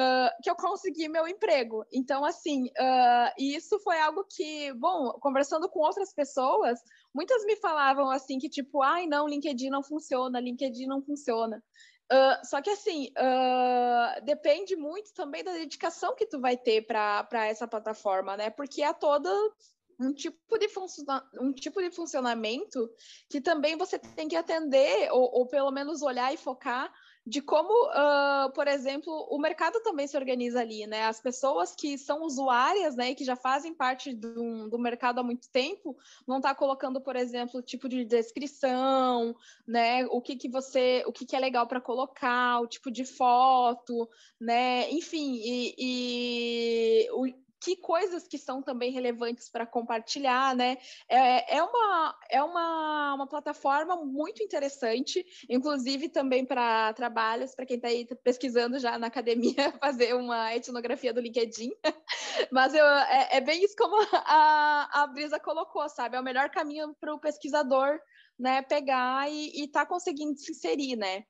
[0.00, 1.84] Uh, que eu consegui meu emprego.
[1.92, 6.80] Então, assim, uh, isso foi algo que, bom, conversando com outras pessoas,
[7.12, 11.62] muitas me falavam assim que, tipo, ai, não, LinkedIn não funciona, LinkedIn não funciona.
[12.10, 13.12] Uh, só que assim,
[14.24, 18.48] depende muito também da dedicação que tu vai ter para essa plataforma, né?
[18.48, 19.30] Porque é toda
[19.98, 20.66] um tipo de,
[21.38, 22.90] um tipo de funcionamento
[23.28, 26.90] que também você tem que atender, ou, ou pelo menos olhar e focar
[27.30, 31.04] de como, uh, por exemplo, o mercado também se organiza ali, né?
[31.04, 35.22] As pessoas que são usuárias, né, e que já fazem parte do, do mercado há
[35.22, 39.32] muito tempo, vão estar tá colocando, por exemplo, tipo de descrição,
[39.64, 40.04] né?
[40.06, 44.08] O que, que você, o que, que é legal para colocar, o tipo de foto,
[44.40, 44.90] né?
[44.90, 47.28] Enfim, e, e o,
[47.60, 50.78] que coisas que são também relevantes para compartilhar, né?
[51.08, 57.76] É, é, uma, é uma, uma plataforma muito interessante, inclusive também para trabalhos, para quem
[57.76, 61.70] está aí pesquisando já na academia, fazer uma etnografia do LinkedIn.
[62.50, 66.16] Mas eu, é, é bem isso como a, a Brisa colocou, sabe?
[66.16, 68.00] É o melhor caminho para o pesquisador
[68.38, 71.24] né, pegar e estar tá conseguindo se inserir, né?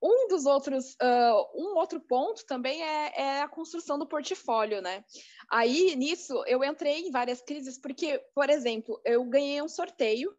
[0.00, 5.04] Um dos outros, uh, um outro ponto também é, é, a construção do portfólio, né?
[5.50, 10.30] Aí, nisso, eu entrei em várias crises, porque, por exemplo, eu ganhei um sorteio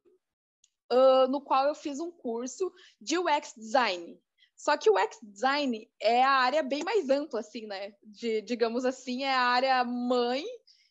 [0.91, 4.17] uh, no qual eu fiz um curso de UX Design.
[4.55, 7.93] Só que o UX Design é a área bem mais ampla, assim, né?
[8.03, 10.43] De, digamos assim, é a área mãe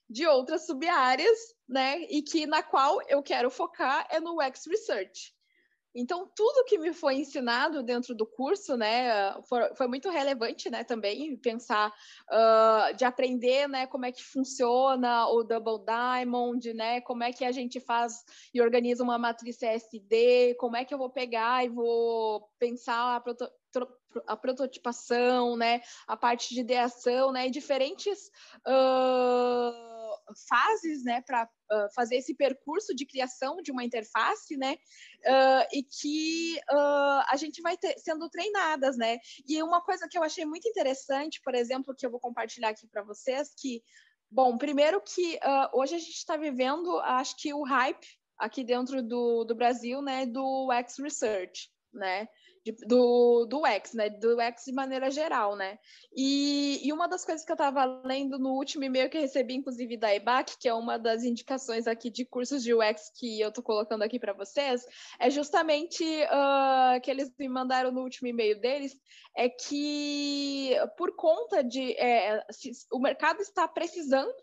[0.09, 1.39] de outras sub-áreas,
[1.69, 2.01] né?
[2.05, 5.35] E que na qual eu quero focar é no UX Research.
[6.01, 10.85] Então, tudo que me foi ensinado dentro do curso, né, foi, foi muito relevante, né,
[10.85, 11.93] também, pensar,
[12.31, 17.45] uh, de aprender, né, como é que funciona o Double Diamond, né, como é que
[17.45, 18.25] a gente faz
[18.55, 23.21] e organiza uma matriz CSD, como é que eu vou pegar e vou pensar a,
[23.21, 23.51] proto
[24.27, 28.31] a prototipação, né, a parte de ideação, né, e diferentes...
[28.67, 29.99] Uh,
[30.49, 31.49] fases, né, para
[31.95, 37.61] fazer esse percurso de criação de uma interface, né, uh, e que uh, a gente
[37.61, 39.19] vai ter, sendo treinadas, né.
[39.47, 42.87] E uma coisa que eu achei muito interessante, por exemplo, que eu vou compartilhar aqui
[42.87, 43.83] para vocês, que,
[44.31, 45.39] bom, primeiro que
[45.73, 48.07] hoje a gente está vivendo, acho que o hype
[48.39, 52.29] aqui dentro do, do Brasil, né, do X Research, né,
[52.65, 54.11] de, do, do X, né?
[54.11, 55.79] Do X de maneira geral, né?
[56.15, 59.97] E, e uma das coisas que eu estava lendo no último e-mail que recebi, inclusive,
[59.97, 63.65] da EBAC, que é uma das indicações aqui de cursos de UX que eu estou
[63.65, 64.85] colocando aqui para vocês,
[65.19, 68.97] é justamente uh, que eles me mandaram no último e-mail deles,
[69.37, 72.45] é que por conta de é,
[72.93, 74.35] o mercado está precisando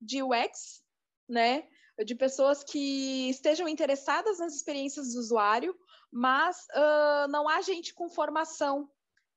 [0.00, 0.82] de UX,
[1.28, 1.64] né?
[2.04, 5.74] De pessoas que estejam interessadas nas experiências do usuário,
[6.14, 8.88] mas uh, não há gente com formação.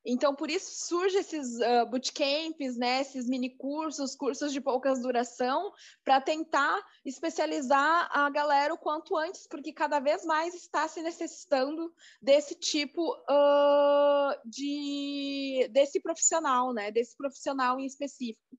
[0.05, 5.73] Então, por isso surgem esses uh, bootcamps, né, esses mini cursos, cursos de poucas duração,
[6.05, 11.91] para tentar especializar a galera o quanto antes, porque cada vez mais está se necessitando
[12.21, 18.55] desse tipo uh, de desse profissional, né, desse profissional em específico.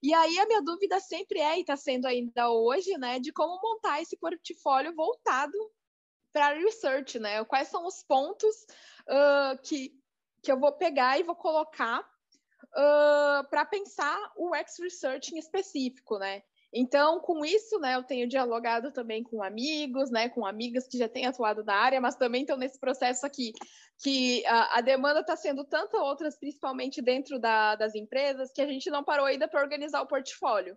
[0.00, 3.58] E aí a minha dúvida sempre é, e está sendo ainda hoje, né, de como
[3.60, 5.58] montar esse portfólio voltado
[6.32, 7.44] para research, né?
[7.44, 8.66] Quais são os pontos
[9.08, 9.92] uh, que,
[10.42, 16.18] que eu vou pegar e vou colocar uh, para pensar o X Research em específico,
[16.18, 16.42] né?
[16.72, 21.08] Então, com isso, né, eu tenho dialogado também com amigos, né, com amigas que já
[21.08, 23.52] têm atuado na área, mas também estão nesse processo aqui,
[24.02, 28.66] que a, a demanda está sendo tanta outras, principalmente dentro da, das empresas, que a
[28.66, 30.76] gente não parou ainda para organizar o portfólio.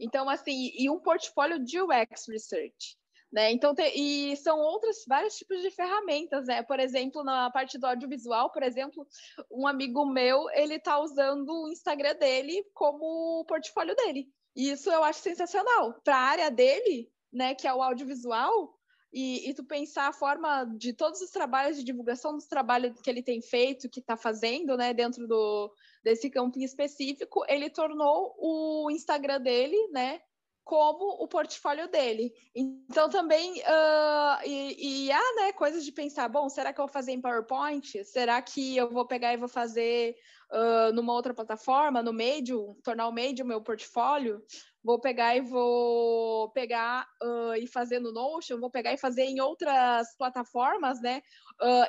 [0.00, 2.96] Então, assim, e um portfólio de UX Research.
[3.36, 3.52] Né?
[3.52, 6.62] Então, e são outros vários tipos de ferramentas, né?
[6.62, 9.06] Por exemplo, na parte do audiovisual, por exemplo,
[9.50, 14.26] um amigo meu, ele está usando o Instagram dele como portfólio dele.
[14.56, 16.00] E isso eu acho sensacional.
[16.02, 18.74] Para a área dele, né, que é o audiovisual,
[19.12, 23.10] e, e, tu pensar a forma de todos os trabalhos de divulgação dos trabalhos que
[23.10, 28.90] ele tem feito, que está fazendo, né, dentro do, desse campo específico, ele tornou o
[28.90, 30.20] Instagram dele, né,
[30.66, 32.34] como o portfólio dele.
[32.52, 36.92] Então também uh, e, e há né, coisas de pensar, bom, será que eu vou
[36.92, 38.04] fazer em PowerPoint?
[38.04, 40.16] Será que eu vou pegar e vou fazer
[40.50, 44.42] uh, numa outra plataforma, no Medium, tornar o Medium meu portfólio?
[44.82, 49.40] Vou pegar e vou pegar uh, e fazer no Notion, vou pegar e fazer em
[49.40, 51.22] outras plataformas, né?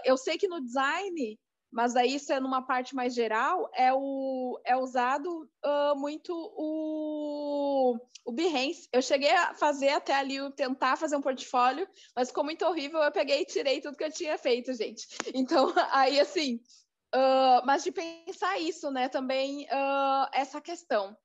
[0.05, 1.38] eu sei que no design
[1.69, 5.47] mas aí isso é numa parte mais geral, é, o, é usado
[5.97, 6.97] muito o,
[8.28, 8.89] o Behance.
[8.91, 13.11] Eu cheguei a fazer até ali, tentar fazer um portfólio, mas ficou muito horrível, eu
[13.11, 15.07] peguei e tirei tudo que eu tinha feito, gente.
[15.34, 16.59] Então, aí assim,
[17.15, 21.17] uh, mas de pensar isso, né, também uh, essa questão.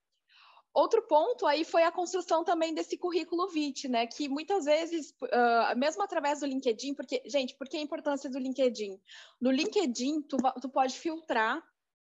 [0.73, 4.07] Outro ponto aí foi a construção também desse currículo VIT, né?
[4.07, 8.39] Que muitas vezes, uh, mesmo através do LinkedIn, porque, gente, por que a importância do
[8.39, 8.99] LinkedIn?
[9.39, 11.63] No LinkedIn, tu, tu pode filtrar,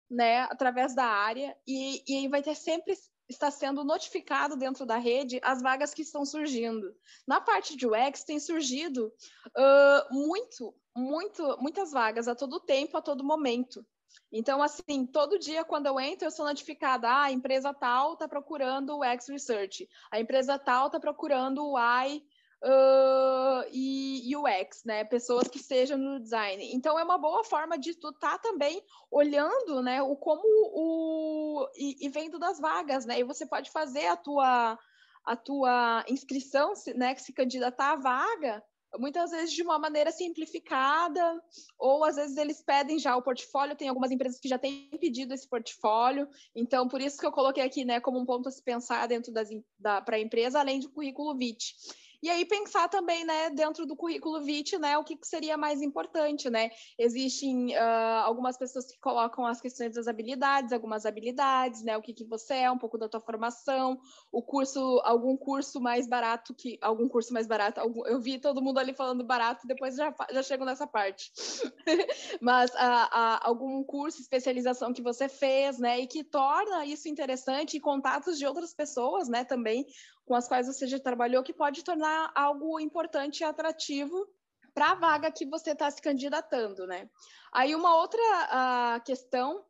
[0.09, 2.95] né, através da área, e, e vai ter sempre
[3.27, 6.95] está sendo notificado dentro da rede as vagas que estão surgindo.
[7.27, 9.11] Na parte de UX tem surgido
[9.47, 13.85] uh, muito, muito, muitas vagas a todo tempo, a todo momento.
[14.31, 18.27] Então, assim, todo dia quando eu entro, eu sou notificada, ah, a empresa tal está
[18.27, 22.21] procurando o X Research, a empresa tal está procurando o Y
[22.65, 25.03] uh, e UX, né?
[25.03, 26.73] Pessoas que estejam no design.
[26.73, 32.05] Então, é uma boa forma de tu tá também olhando, né, o como o e,
[32.05, 33.19] e vendo das vagas, né?
[33.19, 34.77] E você pode fazer a tua
[35.23, 38.63] a tua inscrição, né, que se candidatar à vaga,
[38.99, 41.41] muitas vezes de uma maneira simplificada,
[41.79, 45.33] ou às vezes eles pedem já o portfólio, tem algumas empresas que já têm pedido
[45.33, 48.61] esse portfólio, então por isso que eu coloquei aqui, né, como um ponto a se
[48.61, 49.49] pensar dentro das,
[49.79, 51.75] da, para a empresa, além do currículo VIT.
[52.25, 55.79] E aí pensar também, né, dentro do currículo VIT, né, o que, que seria mais
[55.83, 56.71] importante, né?
[56.97, 62.15] Existem uh, algumas pessoas que colocam as questões das habilidades, algumas habilidades, né, o que,
[62.15, 63.99] que você é, um pouco da tua formação,
[64.31, 68.59] o curso, algum curso mais barato que, algum curso mais barato, algum, eu vi todo
[68.59, 71.31] mundo ali falando barato, depois já, já chego nessa parte.
[72.41, 77.77] Mas uh, uh, algum curso, especialização que você fez, né, e que torna isso interessante
[77.77, 79.85] e contatos de outras pessoas, né, também,
[80.25, 84.27] com as quais você já trabalhou, que pode tornar algo importante e atrativo
[84.73, 87.09] para a vaga que você está se candidatando, né?
[87.53, 89.63] Aí uma outra uh, questão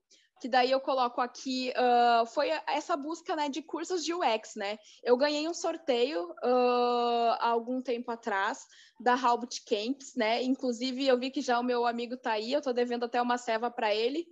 [0.45, 4.77] que daí eu coloco aqui, uh, foi essa busca né, de cursos de UX, né?
[5.03, 8.67] Eu ganhei um sorteio uh, há algum tempo atrás
[8.99, 10.43] da Halbert Camps, né?
[10.43, 13.39] Inclusive, eu vi que já o meu amigo está aí, eu estou devendo até uma
[13.39, 14.27] ceva para ele,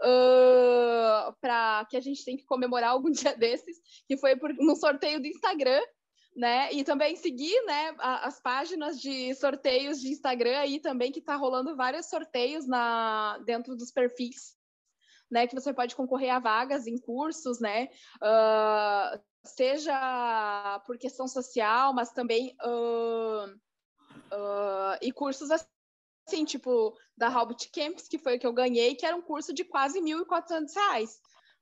[0.00, 4.74] uh, para que a gente tem que comemorar algum dia desses, que foi por, no
[4.74, 5.82] sorteio do Instagram,
[6.34, 6.72] né?
[6.72, 11.76] E também seguir, né, as páginas de sorteios de Instagram aí também, que está rolando
[11.76, 14.56] vários sorteios na, dentro dos perfis
[15.30, 21.92] né, que você pode concorrer a vagas em cursos, né, uh, seja por questão social,
[21.92, 23.46] mas também uh,
[24.32, 29.06] uh, e cursos assim, tipo da Hobbit Camps, que foi o que eu ganhei, que
[29.06, 31.10] era um curso de quase R$ 1.400,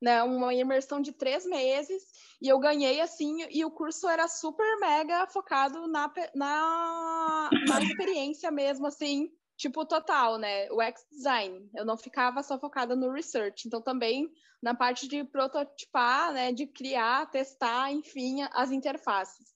[0.00, 2.02] né, uma imersão de três meses,
[2.40, 8.50] e eu ganhei assim, e o curso era super mega focado na, na, na experiência
[8.50, 10.70] mesmo, assim, tipo, total, né?
[10.70, 11.68] O X-Design.
[11.74, 13.66] Eu não ficava só focada no research.
[13.66, 14.30] Então, também
[14.62, 16.52] na parte de prototipar, né?
[16.52, 19.54] De criar, testar, enfim, as interfaces.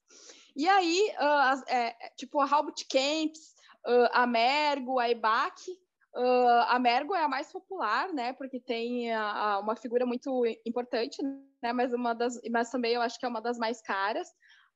[0.57, 3.55] E aí, uh, é, tipo, a Halbert Camps,
[3.87, 5.55] uh, a Mergo, a EBAC.
[6.13, 8.33] Uh, a Mergo é a mais popular, né?
[8.33, 9.11] Porque tem
[9.63, 11.23] uma figura muito importante,
[11.63, 11.73] né?
[11.73, 14.29] Mas, uma das, mas também eu acho que é uma das mais caras.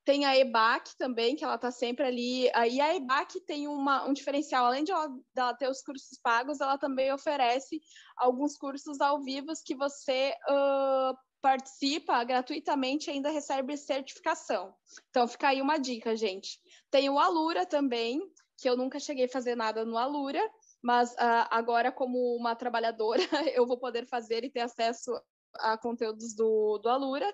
[0.05, 2.44] Tem a EBAC também, que ela está sempre ali.
[2.44, 6.76] E a EBAC tem uma, um diferencial, além de ela, ter os cursos pagos, ela
[6.76, 7.80] também oferece
[8.16, 14.74] alguns cursos ao vivo que você uh, participa gratuitamente e ainda recebe certificação.
[15.09, 16.61] Então, fica aí uma dica, gente.
[16.90, 18.20] Tem o Alura também,
[18.59, 20.40] que eu nunca cheguei a fazer nada no Alura,
[20.82, 23.22] mas uh, agora, como uma trabalhadora,
[23.55, 25.12] eu vou poder fazer e ter acesso
[25.55, 27.32] a conteúdos do, do Alura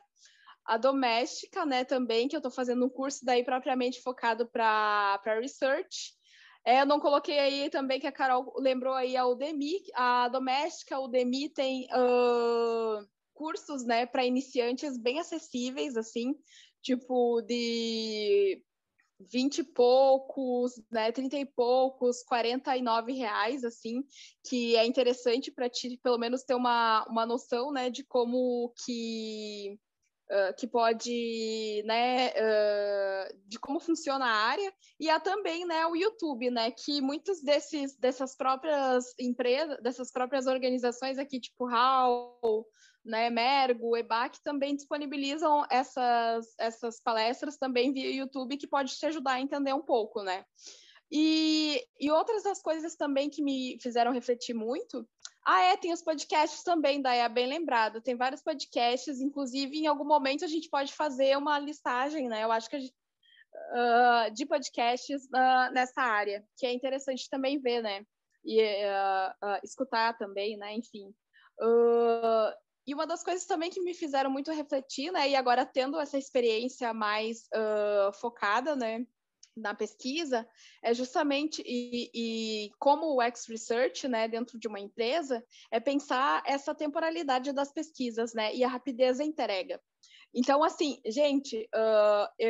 [0.65, 6.13] a doméstica, né, também, que eu estou fazendo um curso daí propriamente focado para research.
[6.65, 10.97] É, eu não coloquei aí também que a Carol lembrou aí a Udemy, a doméstica,
[10.97, 16.35] a Udemy tem uh, cursos, né, para iniciantes bem acessíveis, assim,
[16.83, 18.63] tipo de
[19.21, 24.05] 20 e poucos, né, 30 e poucos, 49 reais, assim,
[24.47, 29.79] que é interessante para ti, pelo menos, ter uma, uma noção, né, de como que
[30.57, 36.51] Que pode, né, uh, de como funciona a área, e há também, né, o YouTube,
[36.51, 42.65] né, que muitos desses, dessas próprias empresas, dessas próprias organizações aqui, tipo HAL,
[43.05, 49.33] né, Mergo, EBAC, também disponibilizam essas, essas palestras também via YouTube, que pode te ajudar
[49.33, 50.45] a entender um pouco, né.
[51.11, 55.05] E, e outras das coisas também que me fizeram refletir muito
[55.53, 58.01] ah, é, tem os podcasts também, daí bem lembrado.
[58.01, 62.45] Tem vários podcasts, inclusive em algum momento a gente pode fazer uma listagem, né?
[62.45, 62.95] Eu acho que gente,
[63.73, 68.07] uh, de podcasts uh, nessa área, que é interessante também ver, né?
[68.45, 70.73] E uh, escutar também, né?
[70.77, 71.13] Enfim.
[72.87, 75.31] e uma das coisas também que me fizeram muito refletir, né?
[75.31, 77.49] E agora tendo essa experiência mais
[78.21, 79.05] focada, né?
[79.61, 80.47] Na pesquisa
[80.83, 86.43] é justamente e, e como o X Research, né, dentro de uma empresa, é pensar
[86.47, 89.81] essa temporalidade das pesquisas, né, e a rapidez da entrega.
[90.33, 92.45] Então, assim, gente, uh,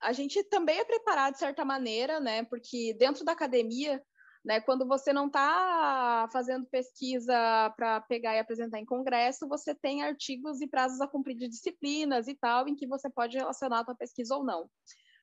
[0.00, 4.02] a gente também é preparado de certa maneira, né, porque dentro da academia,
[4.44, 7.34] né, quando você não está fazendo pesquisa
[7.76, 12.28] para pegar e apresentar em congresso, você tem artigos e prazos a cumprir de disciplinas
[12.28, 14.68] e tal, em que você pode relacionar a sua pesquisa ou não.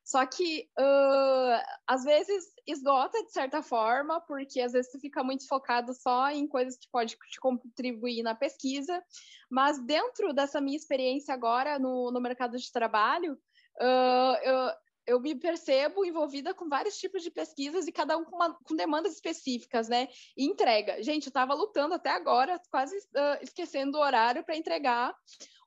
[0.04, 5.48] Só que uh, às vezes esgota de certa forma, porque às vezes tu fica muito
[5.48, 9.02] focado só em coisas que pode te contribuir na pesquisa.
[9.50, 14.72] Mas dentro dessa minha experiência agora no, no mercado de trabalho, uh, eu,
[15.08, 18.76] eu me percebo envolvida com vários tipos de pesquisas e cada um com, uma, com
[18.76, 20.08] demandas específicas, né?
[20.38, 21.02] E entrega.
[21.04, 25.14] Gente, eu estava lutando até agora, quase uh, esquecendo o horário para entregar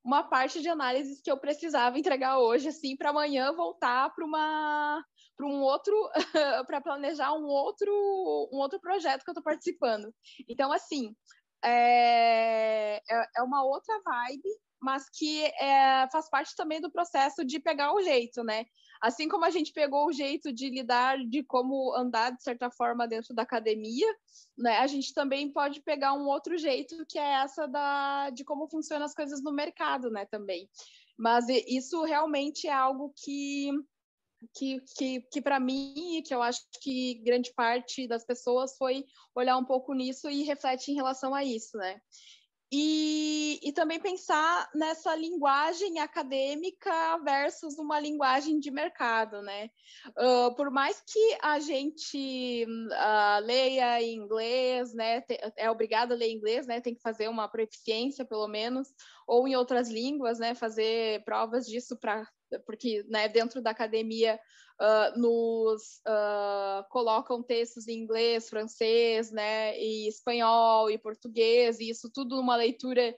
[0.04, 5.02] uma parte de análises que eu precisava entregar hoje, assim, para amanhã voltar para uma
[5.36, 5.94] para um outro
[6.68, 7.90] para planejar um outro
[8.52, 10.14] um outro projeto que eu estou participando.
[10.48, 11.14] Então, assim,
[11.64, 14.48] é, é, é uma outra vibe,
[14.80, 18.66] mas que é, faz parte também do processo de pegar o jeito, né?
[19.04, 23.06] Assim como a gente pegou o jeito de lidar, de como andar de certa forma
[23.06, 24.06] dentro da academia,
[24.56, 24.78] né?
[24.78, 29.04] A gente também pode pegar um outro jeito que é essa da de como funcionam
[29.04, 30.24] as coisas no mercado, né?
[30.24, 30.70] Também.
[31.18, 33.72] Mas isso realmente é algo que
[34.54, 39.58] que, que, que para mim, que eu acho que grande parte das pessoas foi olhar
[39.58, 42.00] um pouco nisso e reflete em relação a isso, né?
[42.72, 49.68] E, e, também pensar nessa linguagem acadêmica versus uma linguagem de mercado, né?
[50.18, 55.22] Uh, por mais que a gente uh, leia em inglês, né?
[55.56, 56.80] É obrigado a ler em inglês, né?
[56.80, 58.88] Tem que fazer uma proficiência, pelo menos,
[59.26, 60.54] ou em outras línguas, né?
[60.54, 62.26] Fazer provas disso para
[62.60, 64.38] porque né, dentro da academia
[64.80, 72.10] uh, nos uh, colocam textos em inglês, francês, né, e espanhol e português, e isso
[72.12, 73.14] tudo numa leitura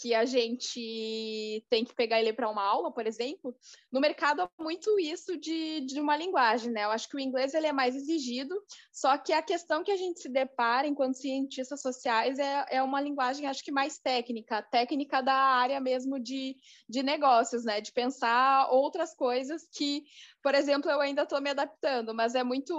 [0.00, 3.54] que a gente tem que pegar e ler para uma aula, por exemplo,
[3.92, 6.84] no mercado há muito isso de, de uma linguagem, né?
[6.84, 8.54] Eu acho que o inglês ele é mais exigido,
[8.90, 12.98] só que a questão que a gente se depara enquanto cientistas sociais é, é uma
[12.98, 16.56] linguagem, acho que mais técnica, técnica da área mesmo de,
[16.88, 17.82] de negócios, né?
[17.82, 20.04] De pensar outras coisas que,
[20.42, 22.74] por exemplo, eu ainda estou me adaptando, mas é muito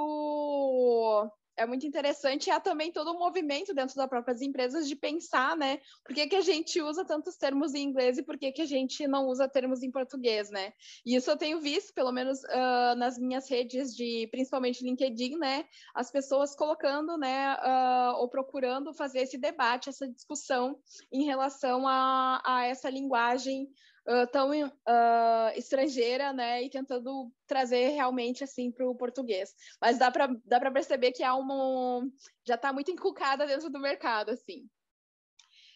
[1.58, 5.56] é muito interessante e há também todo um movimento dentro das próprias empresas de pensar,
[5.56, 5.80] né?
[6.04, 8.66] Por que, que a gente usa tantos termos em inglês e por que, que a
[8.66, 10.74] gente não usa termos em português, né?
[11.06, 15.66] E isso eu tenho visto, pelo menos uh, nas minhas redes de, principalmente LinkedIn, né?
[15.93, 17.56] As pessoas colocando, né?
[17.56, 20.80] Uh, ou procurando fazer esse debate, essa discussão
[21.12, 23.70] em relação a, a essa linguagem
[24.08, 29.54] uh, tão uh, estrangeira, né, e tentando trazer realmente assim para o português.
[29.80, 32.08] Mas dá para dá para perceber que há uma
[32.45, 34.70] já está muito inculcada dentro do mercado, assim.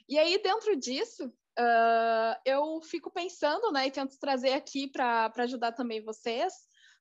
[0.08, 5.72] E aí dentro disso uh, eu fico pensando, né, e tento trazer aqui para ajudar
[5.72, 6.54] também vocês,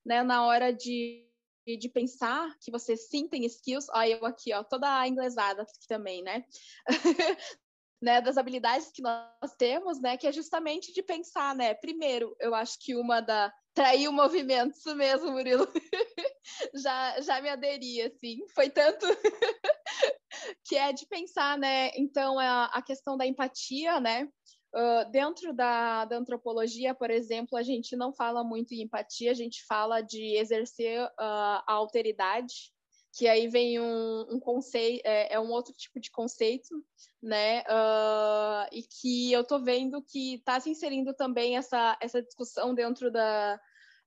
[0.05, 1.25] né, na hora de
[1.67, 6.23] de pensar que vocês sim têm skills, ó, eu aqui, ó, toda inglesada aqui também,
[6.23, 6.45] né?
[8.05, 12.55] né, das habilidades que nós temos, né, que é justamente de pensar, né, primeiro, eu
[12.55, 15.67] acho que uma da trair o movimento, isso mesmo, Murilo,
[16.75, 19.07] já, já me aderi, assim, foi tanto
[20.69, 24.29] que é de pensar, né, então a, a questão da empatia, né,
[24.75, 29.35] uh, dentro da, da antropologia, por exemplo, a gente não fala muito em empatia, a
[29.35, 32.74] gente fala de exercer uh, a alteridade,
[33.17, 36.85] que aí vem um, um conceito, é, é, um outro tipo de conceito,
[37.23, 37.61] né?
[37.61, 43.13] Uh, e que eu tô vendo que está se inserindo também essa, essa discussão dentro
[43.13, 43.61] da,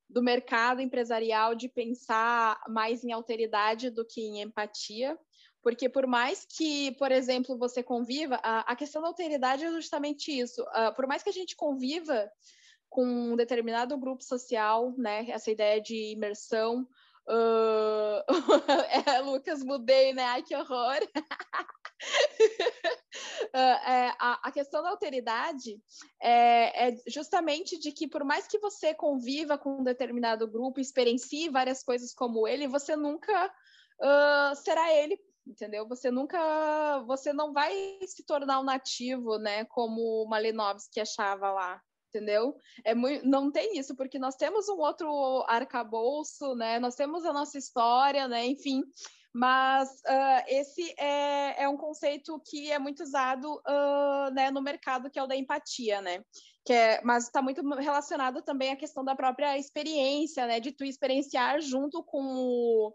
[0.09, 5.17] do mercado empresarial de pensar mais em alteridade do que em empatia,
[5.63, 10.37] porque por mais que, por exemplo, você conviva, a, a questão da alteridade é justamente
[10.37, 10.61] isso.
[10.63, 12.29] Uh, por mais que a gente conviva
[12.89, 16.87] com um determinado grupo social, né, essa ideia de imersão,
[17.27, 18.23] Uh...
[19.05, 20.23] é, Lucas, mudei, né?
[20.23, 20.97] Ai, que horror!
[23.53, 23.57] uh,
[23.87, 25.81] é, a, a, questão da alteridade
[26.21, 31.49] é, é, justamente de que, por mais que você conviva com um determinado grupo, experiencie
[31.49, 33.47] várias coisas como ele, você nunca
[34.01, 35.85] uh, será ele, entendeu?
[35.87, 37.73] Você nunca, você não vai
[38.05, 39.65] se tornar um nativo, né?
[39.65, 42.55] Como o Malinovski achava lá entendeu?
[42.83, 46.79] É muito, não tem isso, porque nós temos um outro arcabouço, né?
[46.79, 48.45] Nós temos a nossa história, né?
[48.45, 48.83] Enfim,
[49.33, 55.09] mas uh, esse é, é, um conceito que é muito usado uh, né, no mercado,
[55.11, 56.23] que é o da empatia, né?
[56.65, 60.59] Que é, mas está muito relacionado também à questão da própria experiência, né?
[60.59, 62.93] De tu experienciar junto com o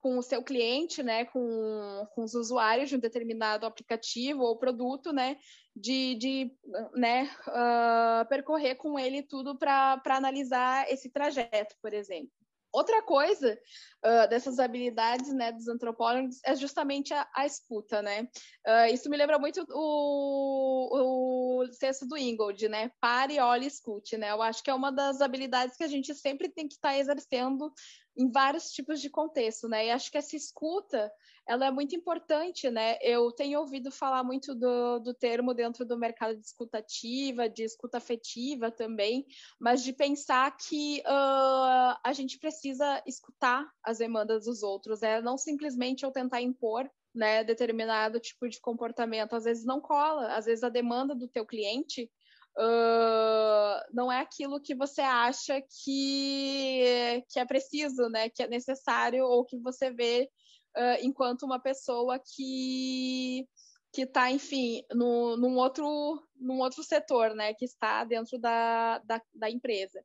[0.00, 5.12] com o seu cliente, né, com, com os usuários de um determinado aplicativo ou produto,
[5.12, 5.36] né,
[5.80, 6.52] de, de
[6.94, 12.30] né, uh, percorrer com ele tudo para analisar esse trajeto, por exemplo.
[12.70, 13.58] Outra coisa
[14.04, 18.28] uh, dessas habilidades né, dos antropólogos é justamente a, a escuta, né?
[18.66, 22.90] Uh, isso me lembra muito o, o texto do Ingold, né?
[23.00, 24.32] Pare, olhe, escute, né?
[24.32, 26.98] Eu acho que é uma das habilidades que a gente sempre tem que estar tá
[26.98, 27.72] exercendo
[28.18, 29.86] em vários tipos de contexto, né?
[29.86, 31.10] E acho que essa escuta,
[31.46, 32.98] ela é muito importante, né?
[33.00, 37.62] Eu tenho ouvido falar muito do, do termo dentro do mercado de escuta ativa, de
[37.62, 39.24] escuta afetiva também,
[39.60, 45.20] mas de pensar que uh, a gente precisa escutar as demandas dos outros, né?
[45.20, 49.34] não simplesmente eu tentar impor né, determinado tipo de comportamento.
[49.34, 52.10] Às vezes não cola, às vezes a demanda do teu cliente
[52.58, 58.28] uh, não é aquilo que você acha que, que é preciso, né?
[58.28, 60.28] Que é necessário ou que você vê
[60.76, 63.46] uh, enquanto uma pessoa que
[63.92, 69.20] que está, enfim, no, num, outro, num outro setor, né, que está dentro da, da,
[69.34, 70.04] da empresa.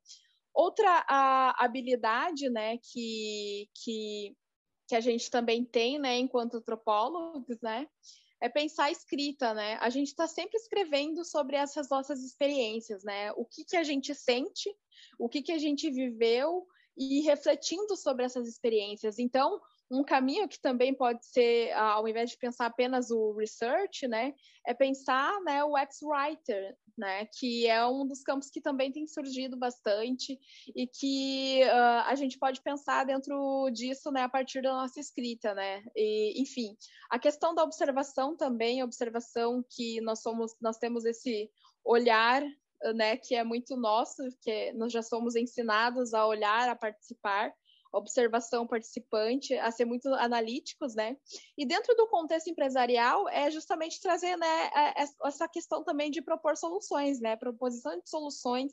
[0.53, 4.35] Outra a, habilidade, né, que, que,
[4.87, 7.87] que a gente também tem, né, enquanto antropólogos, né,
[8.43, 9.77] é pensar a escrita, né?
[9.79, 13.31] A gente está sempre escrevendo sobre essas nossas experiências, né?
[13.37, 14.69] O que, que a gente sente,
[15.17, 16.67] o que, que a gente viveu
[16.97, 19.17] e refletindo sobre essas experiências.
[19.17, 24.33] Então, um caminho que também pode ser, ao invés de pensar apenas o research, né,
[24.67, 29.57] é pensar né, o ex-writer, né, que é um dos campos que também tem surgido
[29.57, 30.39] bastante
[30.75, 35.53] e que uh, a gente pode pensar dentro disso, né, a partir da nossa escrita,
[35.53, 36.75] né, e, enfim,
[37.09, 41.49] a questão da observação também, observação que nós somos, nós temos esse
[41.83, 42.43] olhar
[42.95, 47.53] né, que é muito nosso, que nós já somos ensinados a olhar, a participar,
[47.93, 51.15] observação participante, a ser muito analíticos, né?
[51.57, 54.71] E dentro do contexto empresarial é justamente trazer, né,
[55.23, 57.35] essa questão também de propor soluções, né?
[57.35, 58.71] Proposição de soluções.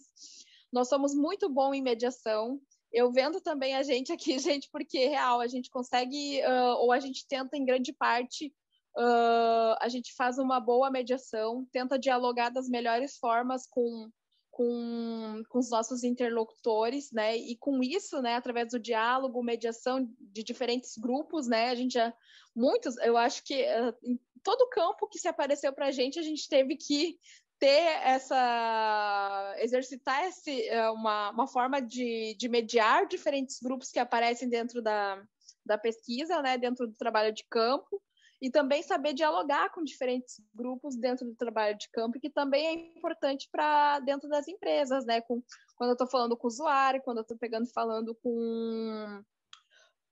[0.73, 2.61] Nós somos muito bom em mediação.
[2.93, 6.99] Eu vendo também a gente aqui, gente, porque real a gente consegue uh, ou a
[6.99, 8.53] gente tenta em grande parte
[8.97, 14.11] Uh, a gente faz uma boa mediação, tenta dialogar das melhores formas com
[14.51, 17.37] com, com os nossos interlocutores, né?
[17.37, 21.71] E com isso, né, através do diálogo, mediação de diferentes grupos, né?
[21.71, 22.13] A gente já
[22.55, 26.23] muitos, eu acho que uh, em todo campo que se apareceu para a gente, a
[26.23, 27.19] gente teve que
[27.59, 34.49] ter essa exercitar esse, uh, uma, uma forma de, de mediar diferentes grupos que aparecem
[34.49, 35.23] dentro da,
[35.65, 36.59] da pesquisa, né?
[36.59, 38.03] Dentro do trabalho de campo
[38.41, 42.73] e também saber dialogar com diferentes grupos dentro do trabalho de campo, que também é
[42.99, 45.21] importante para dentro das empresas, né?
[45.21, 45.43] Com,
[45.77, 49.23] quando eu estou falando com o usuário, quando eu estou pegando falando com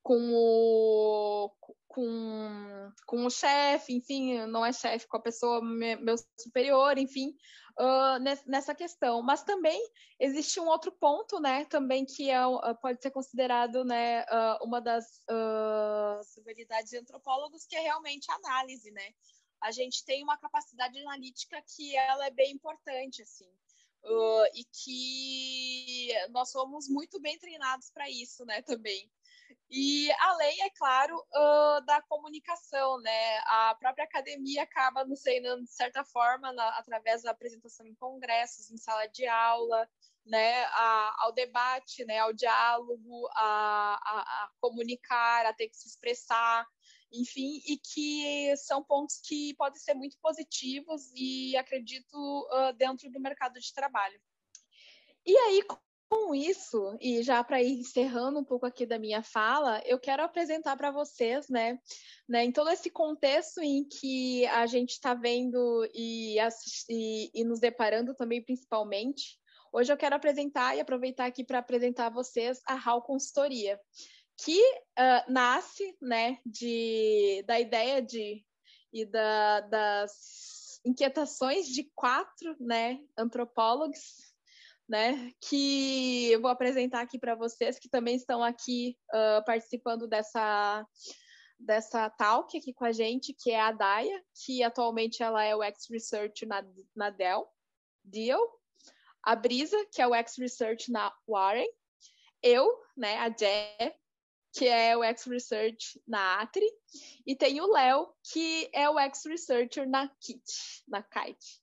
[0.09, 1.51] com o,
[1.87, 7.37] com, com o chefe, enfim, não é chefe, com a pessoa, meu superior, enfim,
[7.79, 9.21] uh, nessa questão.
[9.21, 9.79] Mas também
[10.19, 14.81] existe um outro ponto, né, também que é, uh, pode ser considerado, né, uh, uma
[14.81, 15.05] das
[16.39, 19.11] habilidades de antropólogos, que é realmente a análise, né.
[19.63, 23.51] A gente tem uma capacidade analítica que ela é bem importante, assim.
[24.05, 29.11] Uh, e que nós somos muito bem treinados para isso, né, também.
[29.71, 33.39] E além, é claro, uh, da comunicação, né?
[33.47, 38.71] A própria academia acaba nos treinando, de certa forma, na, através da apresentação em congressos,
[38.71, 39.89] em sala de aula,
[40.25, 40.65] né?
[40.65, 42.19] A, ao debate, né?
[42.19, 46.67] Ao diálogo, a, a, a comunicar, a ter que se expressar,
[47.13, 53.21] enfim, e que são pontos que podem ser muito positivos e acredito uh, dentro do
[53.21, 54.21] mercado de trabalho.
[55.25, 55.63] E aí,
[56.09, 60.23] com isso, e já para ir encerrando um pouco aqui da minha fala, eu quero
[60.23, 61.79] apresentar para vocês, né,
[62.29, 66.37] né, em todo esse contexto em que a gente está vendo e,
[66.89, 69.39] e, e nos deparando também, principalmente,
[69.73, 73.79] hoje eu quero apresentar e aproveitar aqui para apresentar a vocês a HAL Consultoria,
[74.37, 78.45] que uh, nasce, né, de, da ideia de
[78.91, 84.28] e da, das inquietações de quatro, né, antropólogos
[84.89, 85.33] né?
[85.41, 90.87] Que eu vou apresentar aqui para vocês que também estão aqui uh, participando dessa
[91.61, 95.63] dessa talk aqui com a gente, que é a Daya, que atualmente ela é o
[95.63, 96.65] ex-research na,
[96.95, 97.49] na Dell,
[98.05, 98.41] Deal,
[99.25, 101.69] a Brisa, que é o ex-research na Warren,
[102.41, 103.99] eu, né, a Jé,
[104.53, 106.71] que é o ex-research na Atri,
[107.27, 111.61] e tem o Léo, que é o ex-researcher na KIT, na Kite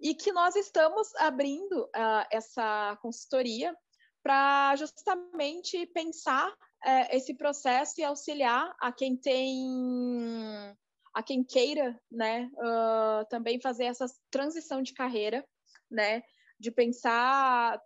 [0.00, 3.76] e que nós estamos abrindo uh, essa consultoria
[4.22, 10.74] para justamente pensar uh, esse processo e auxiliar a quem tem
[11.14, 15.42] a quem queira, né, uh, também fazer essa transição de carreira,
[15.90, 16.22] né,
[16.60, 17.80] de pensar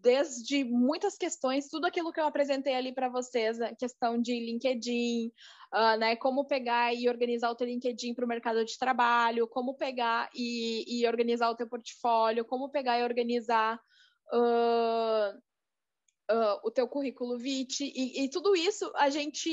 [0.00, 5.30] desde muitas questões, tudo aquilo que eu apresentei ali para vocês, a questão de LinkedIn,
[5.74, 9.74] uh, né, como pegar e organizar o teu LinkedIn para o mercado de trabalho, como
[9.74, 13.78] pegar e, e, organizar o teu portfólio, como pegar e organizar
[14.32, 15.36] uh,
[16.32, 19.50] uh, o teu currículo vitae, e, e, tudo isso a gente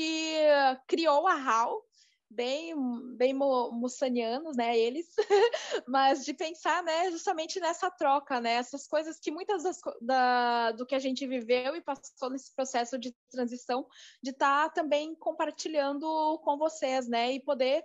[0.86, 1.87] criou a HAL,
[2.30, 2.74] bem,
[3.16, 5.06] bem mussanianos, né, eles,
[5.88, 10.84] mas de pensar, né, justamente nessa troca, né, essas coisas que muitas das, da, do
[10.84, 13.86] que a gente viveu e passou nesse processo de transição,
[14.22, 17.82] de estar tá também compartilhando com vocês, né, e poder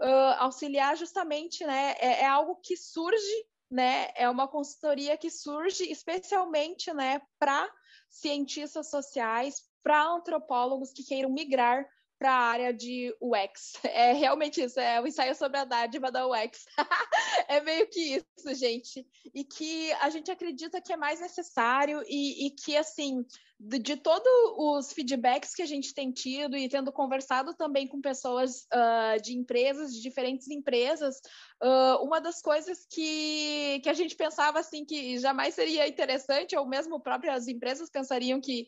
[0.00, 5.84] uh, auxiliar justamente, né, é, é algo que surge, né, é uma consultoria que surge
[5.90, 7.70] especialmente, né, para
[8.08, 11.86] cientistas sociais, para antropólogos que queiram migrar
[12.20, 13.72] para a área de UX.
[14.00, 16.64] É realmente isso, é o ensaio sobre a dádiva da UX.
[17.48, 19.06] é meio que isso, gente.
[19.34, 23.24] E que a gente acredita que é mais necessário e, e que, assim,
[23.58, 28.00] de, de todos os feedbacks que a gente tem tido e tendo conversado também com
[28.00, 31.16] pessoas uh, de empresas, de diferentes empresas,
[31.62, 36.66] uh, uma das coisas que, que a gente pensava, assim, que jamais seria interessante, ou
[36.66, 38.66] mesmo próprias empresas pensariam que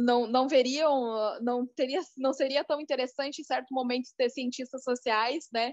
[0.00, 5.48] não, não veriam, não teria, não seria tão interessante em certo momento ter cientistas sociais,
[5.52, 5.72] né,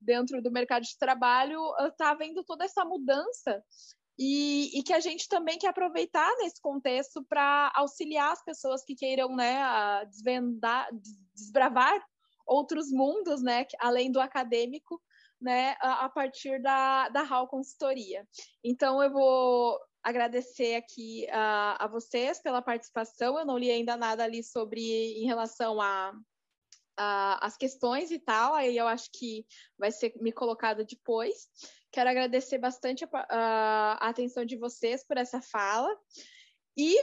[0.00, 3.62] dentro do mercado de trabalho, está havendo toda essa mudança
[4.18, 8.94] e, e, que a gente também quer aproveitar nesse contexto para auxiliar as pessoas que
[8.94, 9.58] queiram, né,
[10.06, 10.88] desvendar,
[11.34, 12.02] desbravar
[12.46, 15.00] outros mundos, né, além do acadêmico,
[15.40, 18.26] né, a, a partir da, da HAL Consultoria.
[18.64, 23.36] Então, eu vou agradecer aqui uh, a vocês pela participação.
[23.36, 26.12] Eu não li ainda nada ali sobre em relação a,
[26.96, 29.44] a as questões e tal, aí eu acho que
[29.76, 31.48] vai ser me colocado depois.
[31.90, 35.90] Quero agradecer bastante a, a, a atenção de vocês por essa fala.
[36.76, 36.96] E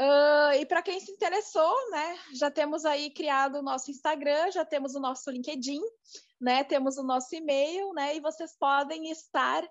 [0.00, 4.64] Uh, e para quem se interessou, né, já temos aí criado o nosso Instagram, já
[4.64, 5.80] temos o nosso LinkedIn,
[6.40, 9.62] né, temos o nosso e-mail, né, e vocês podem estar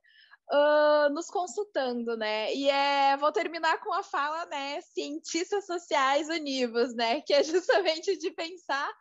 [0.49, 2.53] uh, nos consultando, né?
[2.53, 8.17] E é, vou terminar com a fala, né, cientistas sociais univos, né, que é justamente
[8.17, 8.91] de pensar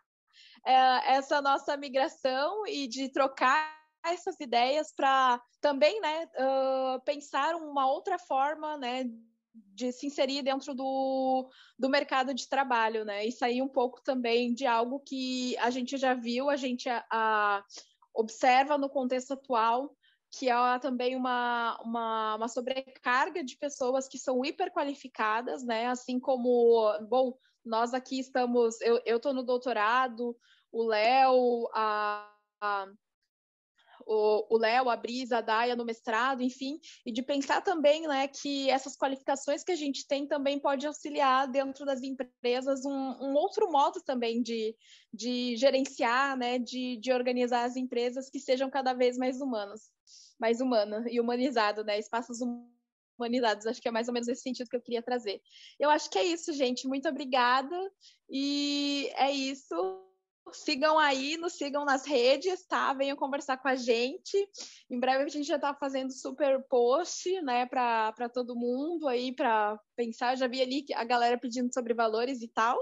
[1.07, 8.19] essa nossa migração e de trocar essas ideias para também, né, uh, pensar uma outra
[8.19, 9.05] forma, né,
[9.53, 13.27] de se inserir dentro do, do mercado de trabalho, né?
[13.27, 17.05] E sair um pouco também de algo que a gente já viu, a gente a,
[17.11, 17.65] a
[18.15, 19.95] observa no contexto atual,
[20.31, 25.87] que há também uma, uma, uma, sobrecarga de pessoas que são hiperqualificadas, né?
[25.87, 30.37] Assim como, bom, nós aqui estamos, eu estou no doutorado,
[30.71, 32.87] o Léo, a, a
[34.13, 38.69] o Léo, a Brisa, a Daia no mestrado, enfim, e de pensar também né, que
[38.71, 43.71] essas qualificações que a gente tem também pode auxiliar dentro das empresas um, um outro
[43.71, 44.75] modo também de,
[45.13, 49.91] de gerenciar, né, de, de organizar as empresas que sejam cada vez mais humanas
[50.41, 51.99] mais humana e humanizado, né?
[51.99, 52.39] Espaços
[53.19, 53.67] humanizados.
[53.67, 55.41] Acho que é mais ou menos esse sentido que eu queria trazer.
[55.79, 56.89] Eu acho que é isso, gente.
[56.89, 57.77] Muito obrigada.
[58.29, 59.75] E é isso.
[60.53, 62.93] Sigam aí, nos sigam nas redes, tá?
[62.93, 64.37] Venham conversar com a gente.
[64.91, 69.79] Em breve a gente já tá fazendo super post, né, para todo mundo aí, para
[69.97, 70.35] pensar.
[70.35, 72.79] Eu já vi ali a galera pedindo sobre valores e tal.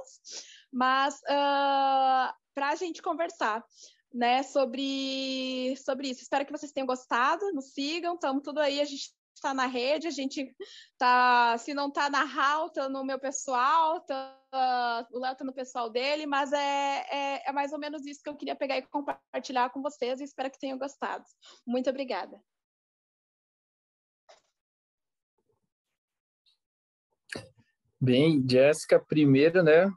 [0.72, 3.64] Mas uh, ah, para a gente conversar
[4.12, 6.22] né, sobre, sobre isso.
[6.22, 10.06] Espero que vocês tenham gostado, nos sigam, estamos tudo aí, a gente está na rede,
[10.06, 10.54] a gente
[10.98, 15.52] tá, se não está na HAL, tá no meu pessoal, tá, o Léo tá no
[15.52, 18.86] pessoal dele, mas é, é, é mais ou menos isso que eu queria pegar e
[18.86, 21.24] compartilhar com vocês e espero que tenham gostado.
[21.66, 22.40] Muito obrigada.
[28.00, 29.90] Bem, Jéssica, primeiro, né?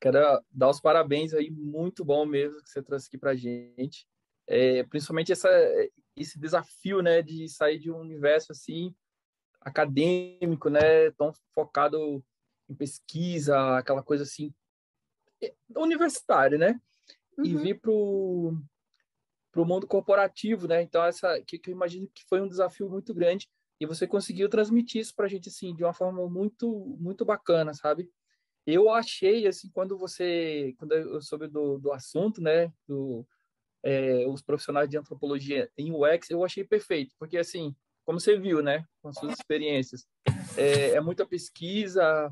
[0.00, 0.18] Quero
[0.50, 4.06] dar os parabéns aí, muito bom mesmo que você trouxe aqui para gente.
[4.46, 5.48] É, principalmente essa,
[6.16, 8.94] esse desafio, né, de sair de um universo assim
[9.60, 12.22] acadêmico, né, tão focado
[12.68, 14.52] em pesquisa, aquela coisa assim
[15.42, 16.80] é, universitária, né,
[17.38, 17.44] uhum.
[17.44, 18.54] e vir pro
[19.50, 20.80] pro mundo corporativo, né?
[20.80, 23.46] Então essa que, que eu imagino que foi um desafio muito grande
[23.78, 27.74] e você conseguiu transmitir isso para a gente assim de uma forma muito muito bacana,
[27.74, 28.10] sabe?
[28.66, 33.26] Eu achei assim quando você quando eu soube do, do assunto, né, do
[33.84, 37.74] é, os profissionais de antropologia em UX, eu achei perfeito, porque assim,
[38.04, 40.06] como você viu, né, com as suas experiências,
[40.56, 42.30] é, é muita pesquisa,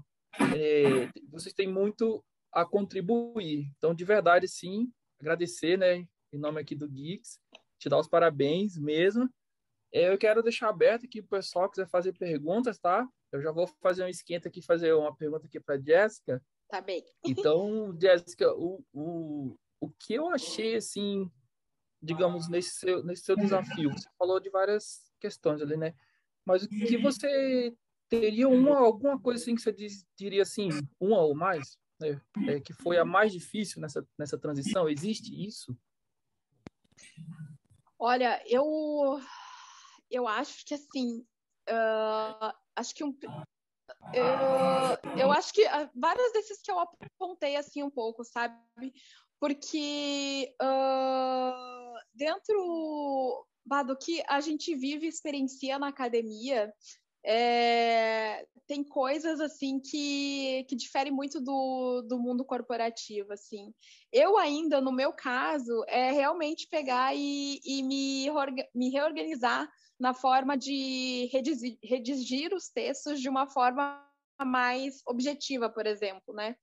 [0.57, 3.71] é, vocês têm muito a contribuir.
[3.77, 4.91] Então, de verdade, sim,
[5.21, 7.39] agradecer, né, em nome aqui do Geeks,
[7.79, 9.29] te dar os parabéns mesmo.
[9.93, 13.09] Eu quero deixar aberto aqui para o pessoal que quiser fazer perguntas, tá?
[13.33, 16.43] Eu já vou fazer um esquenta aqui, fazer uma pergunta aqui para Jéssica.
[16.69, 17.05] Tá bem.
[17.25, 21.29] Então, Jéssica, o, o, o que eu achei, assim,
[22.03, 23.91] digamos, nesse seu, nesse seu desafio?
[23.93, 25.95] Você falou de várias questões ali, né?
[26.45, 27.75] Mas o que você
[28.09, 32.21] teria uma, alguma coisa assim que você diz, diria assim, uma ou mais, né?
[32.49, 34.89] É, que foi a mais difícil nessa, nessa transição?
[34.89, 35.77] Existe isso?
[37.99, 39.21] Olha, eu
[40.11, 41.25] eu acho que assim,
[41.69, 43.17] uh, acho que um,
[44.13, 48.57] eu, eu acho que uh, várias desses que eu apontei assim um pouco, sabe?
[49.39, 51.80] Porque uh,
[52.15, 53.47] dentro
[53.87, 56.73] do que a gente vive e experiencia na academia,
[57.25, 63.75] é, tem coisas assim que, que diferem muito do, do mundo corporativo assim
[64.11, 68.27] eu ainda no meu caso é realmente pegar e, e me,
[68.75, 74.03] me reorganizar na forma de redigir, redigir os textos de uma forma
[74.43, 76.57] mais objetiva, por exemplo, né?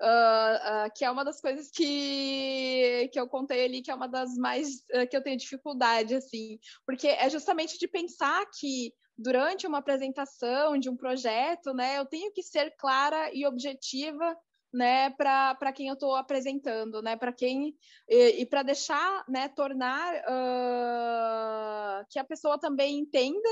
[0.00, 4.36] Uh, que é uma das coisas que, que eu contei ali, que é uma das
[4.36, 9.78] mais uh, que eu tenho dificuldade, assim, porque é justamente de pensar que durante uma
[9.78, 14.36] apresentação de um projeto, né, eu tenho que ser clara e objetiva
[14.72, 17.76] né, para quem eu estou apresentando, né, para quem
[18.08, 23.48] e, e para deixar, né, tornar uh, que a pessoa também entenda,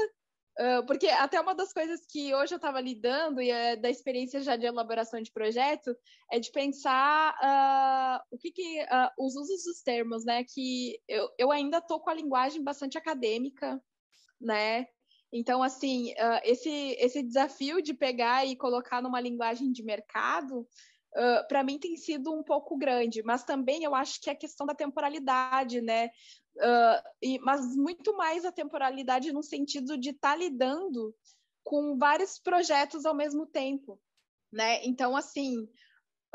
[0.87, 4.57] porque até uma das coisas que hoje eu estava lidando e é da experiência já
[4.57, 5.95] de elaboração de projeto
[6.33, 8.87] é de pensar uh, o que, que
[9.19, 13.79] os usos dos termos, né, que eu, eu ainda estou com a linguagem bastante acadêmica,
[14.41, 14.87] né,
[15.33, 20.67] então, assim, uh, esse, esse desafio de pegar e colocar numa linguagem de mercado
[21.17, 24.37] uh, para mim tem sido um pouco grande, mas também eu acho que é a
[24.37, 26.11] questão da temporalidade, né?
[26.57, 31.15] Uh, e, mas muito mais a temporalidade no sentido de estar tá lidando
[31.65, 34.01] com vários projetos ao mesmo tempo,
[34.53, 34.85] né?
[34.85, 35.63] Então, assim,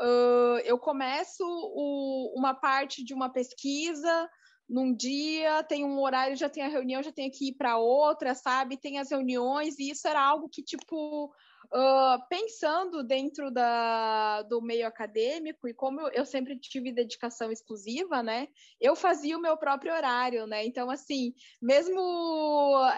[0.00, 4.28] uh, eu começo o, uma parte de uma pesquisa
[4.68, 8.34] num dia, tem um horário, já tem a reunião, já tenho que ir para outra,
[8.34, 8.76] sabe?
[8.76, 11.32] Tem as reuniões, e isso era algo que, tipo,
[11.74, 18.48] Uh, pensando dentro da, do meio acadêmico, e como eu, sempre tive dedicação exclusiva, né,
[18.78, 21.98] eu fazia o meu próprio horário, né, então, assim, mesmo,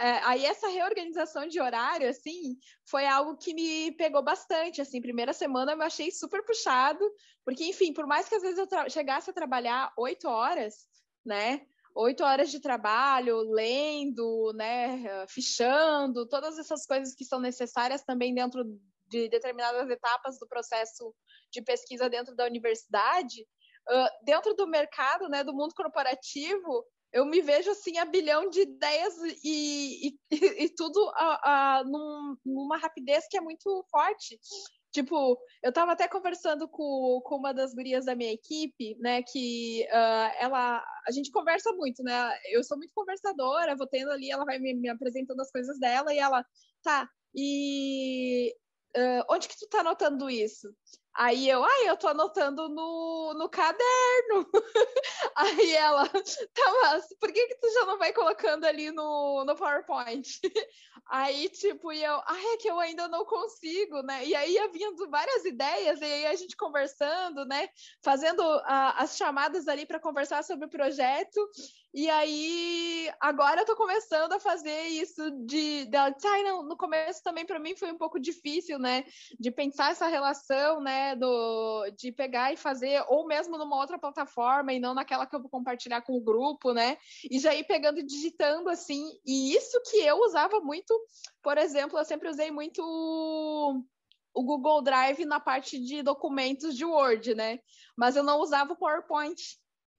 [0.00, 5.32] é, aí essa reorganização de horário, assim, foi algo que me pegou bastante, assim, primeira
[5.32, 7.08] semana eu achei super puxado,
[7.44, 10.88] porque, enfim, por mais que às vezes eu chegasse a trabalhar oito horas,
[11.24, 11.64] né,
[11.94, 18.64] oito horas de trabalho, lendo, né, fichando, todas essas coisas que são necessárias também dentro
[19.06, 21.14] de determinadas etapas do processo
[21.52, 23.42] de pesquisa dentro da universidade,
[23.88, 28.62] uh, dentro do mercado, né, do mundo corporativo, eu me vejo assim a bilhão de
[28.62, 29.14] ideias
[29.44, 30.18] e, e,
[30.64, 34.36] e tudo a, num, numa rapidez que é muito forte.
[34.94, 39.84] Tipo, eu tava até conversando com, com uma das gurias da minha equipe, né, que
[39.90, 44.44] uh, ela, a gente conversa muito, né, eu sou muito conversadora, vou tendo ali, ela
[44.44, 46.46] vai me, me apresentando as coisas dela e ela,
[46.80, 48.54] tá, e
[48.96, 50.72] uh, onde que tu tá anotando isso?
[51.16, 54.48] Aí eu, ai, eu tô anotando no, no caderno.
[55.36, 59.54] Aí ela, tá, mas por que que tu já não vai colocando ali no, no
[59.54, 60.40] PowerPoint?
[61.06, 64.24] Aí, tipo, e eu, ai, é que eu ainda não consigo, né?
[64.24, 67.68] E aí ia vindo várias ideias, e aí a gente conversando, né?
[68.02, 71.38] Fazendo as chamadas ali para conversar sobre o projeto.
[71.96, 77.22] E aí, agora eu tô começando a fazer isso de de, ai, não, no começo
[77.22, 79.04] também para mim foi um pouco difícil, né,
[79.38, 84.72] de pensar essa relação, né, do de pegar e fazer ou mesmo numa outra plataforma
[84.72, 86.96] e não naquela que eu vou compartilhar com o grupo, né?
[87.30, 89.04] E já ir pegando e digitando assim.
[89.24, 90.92] E isso que eu usava muito,
[91.40, 92.82] por exemplo, eu sempre usei muito
[94.34, 97.60] o Google Drive na parte de documentos de Word, né?
[97.96, 99.40] Mas eu não usava o PowerPoint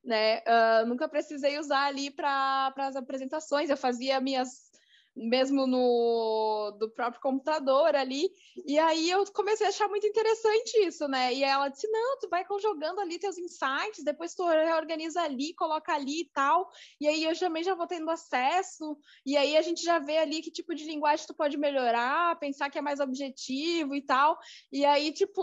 [0.05, 0.39] né?
[0.39, 4.71] Uh, nunca precisei usar ali para as apresentações, eu fazia minhas
[5.15, 8.29] mesmo no do próprio computador ali.
[8.65, 11.33] E aí eu comecei a achar muito interessante isso, né?
[11.33, 15.93] E ela disse: "Não, tu vai conjugando ali teus insights, depois tu reorganiza ali, coloca
[15.93, 16.69] ali e tal".
[16.99, 20.41] E aí eu também já vou tendo acesso, e aí a gente já vê ali
[20.41, 24.37] que tipo de linguagem tu pode melhorar, pensar que é mais objetivo e tal.
[24.71, 25.41] E aí tipo,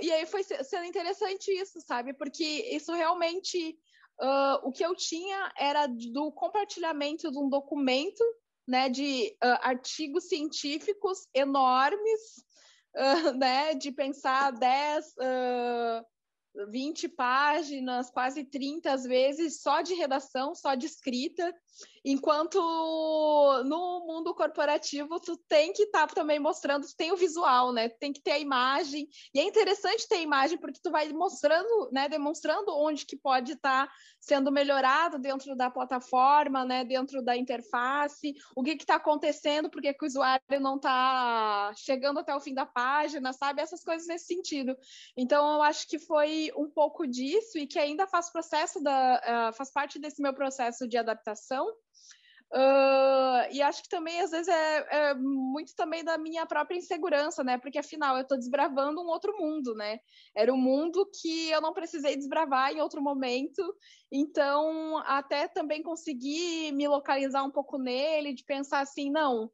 [0.00, 2.12] e aí foi sendo interessante isso, sabe?
[2.14, 3.78] Porque isso realmente
[4.18, 8.24] Uh, o que eu tinha era do compartilhamento de um documento
[8.66, 12.44] né, de uh, artigos científicos enormes,
[12.96, 20.54] uh, né, de pensar 10, uh, 20 páginas, quase 30 às vezes, só de redação,
[20.54, 21.54] só de escrita,
[22.08, 22.56] enquanto
[23.64, 27.88] no mundo corporativo tu tem que estar tá também mostrando, tu tem o visual, né?
[27.88, 31.90] Tem que ter a imagem, e é interessante ter a imagem porque tu vai mostrando,
[31.90, 37.36] né, demonstrando onde que pode estar tá sendo melhorado dentro da plataforma, né, dentro da
[37.36, 42.54] interface, o que está acontecendo, porque que o usuário não está chegando até o fim
[42.54, 43.62] da página, sabe?
[43.62, 44.76] Essas coisas nesse sentido.
[45.16, 49.56] Então, eu acho que foi um pouco disso e que ainda faz processo da, uh,
[49.56, 51.66] faz parte desse meu processo de adaptação.
[52.56, 57.44] Uh, e acho que também, às vezes, é, é, muito também da minha própria insegurança,
[57.44, 57.58] né?
[57.58, 59.98] Porque, afinal, eu estou desbravando um outro mundo, né?
[60.34, 63.62] Era um mundo que eu não precisei desbravar em outro momento.
[64.10, 69.50] Então, até também conseguir me localizar um pouco nele, de pensar assim, não,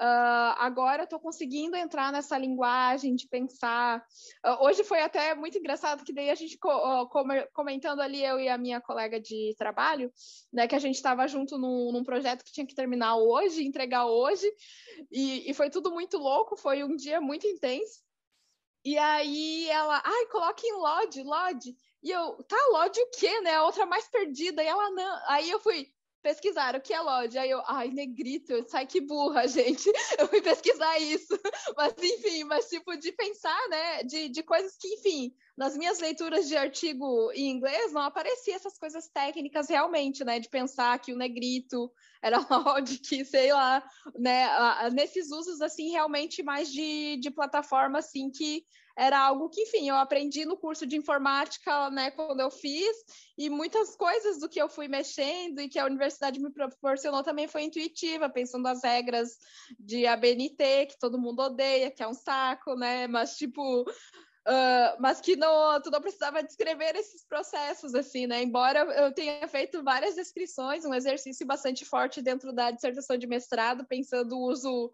[0.00, 4.02] Uh, agora estou conseguindo entrar nessa linguagem de pensar.
[4.42, 7.08] Uh, hoje foi até muito engraçado que daí a gente co uh,
[7.52, 10.10] comentando ali eu e a minha colega de trabalho,
[10.50, 14.06] né, que a gente estava junto num, num, projeto que tinha que terminar hoje, entregar
[14.06, 14.50] hoje,
[15.12, 16.56] e, e foi tudo muito louco.
[16.56, 18.00] Foi um dia muito intenso.
[18.82, 21.76] E aí ela, ai, coloque em LOD, LOD.
[22.02, 23.56] E eu, tá, LOD o quê, né?
[23.56, 24.62] A outra mais perdida.
[24.62, 25.20] E ela, não.
[25.28, 25.92] Aí eu fui,
[26.22, 27.38] pesquisar o que é Lodge.
[27.38, 29.90] Aí eu, ai, negrito, sai que burra, gente.
[30.18, 31.38] Eu fui pesquisar isso.
[31.76, 36.48] Mas, enfim, mas tipo, de pensar, né, de, de coisas que, enfim, nas minhas leituras
[36.48, 41.16] de artigo em inglês não aparecia essas coisas técnicas realmente, né, de pensar que o
[41.16, 41.90] negrito
[42.22, 43.82] era Lodge, que, sei lá,
[44.18, 44.48] né,
[44.90, 48.64] nesses usos, assim, realmente mais de, de plataforma, assim, que
[49.00, 52.94] era algo que, enfim, eu aprendi no curso de informática, né, quando eu fiz,
[53.38, 57.48] e muitas coisas do que eu fui mexendo e que a universidade me proporcionou também
[57.48, 59.38] foi intuitiva, pensando as regras
[59.78, 63.86] de ABNT, que todo mundo odeia, que é um saco, né, mas, tipo,
[64.48, 68.42] Uh, mas que não, tu não precisava descrever esses processos, assim, né?
[68.42, 73.86] Embora eu tenha feito várias descrições, um exercício bastante forte dentro da dissertação de mestrado,
[73.86, 74.90] pensando o uso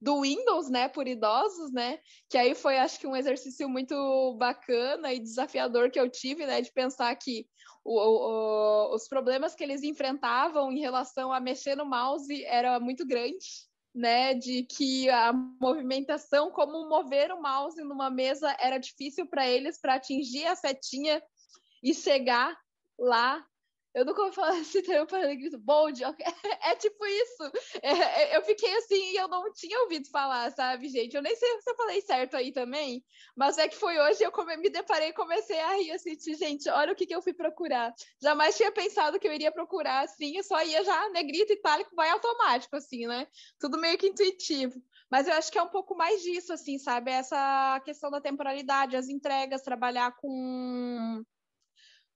[0.00, 1.98] do Windows, né, por idosos, né?
[2.28, 6.60] Que aí foi, acho que, um exercício muito bacana e desafiador que eu tive, né?
[6.60, 7.46] De pensar que
[7.82, 13.06] o, o, os problemas que eles enfrentavam em relação a mexer no mouse era muito
[13.06, 19.48] grande né, de que a movimentação, como mover o mouse numa mesa era difícil para
[19.48, 21.22] eles para atingir a setinha
[21.82, 22.56] e chegar
[22.98, 23.44] lá
[23.94, 26.00] eu nunca vou falar esse termo para grito bold.
[26.62, 27.50] É, tipo isso.
[27.82, 31.16] É, é, eu fiquei assim e eu não tinha ouvido falar, sabe, gente?
[31.16, 33.02] Eu nem sei se eu falei certo aí também,
[33.34, 36.34] mas é que foi hoje eu come, me deparei e comecei a rir assim, de,
[36.34, 37.92] gente, olha o que, que eu fui procurar.
[38.22, 42.10] Jamais tinha pensado que eu iria procurar assim, eu só ia já negrito itálico, vai
[42.10, 43.26] automático, assim, né?
[43.58, 44.80] Tudo meio que intuitivo.
[45.10, 47.10] Mas eu acho que é um pouco mais disso, assim, sabe?
[47.10, 51.24] Essa questão da temporalidade, as entregas, trabalhar com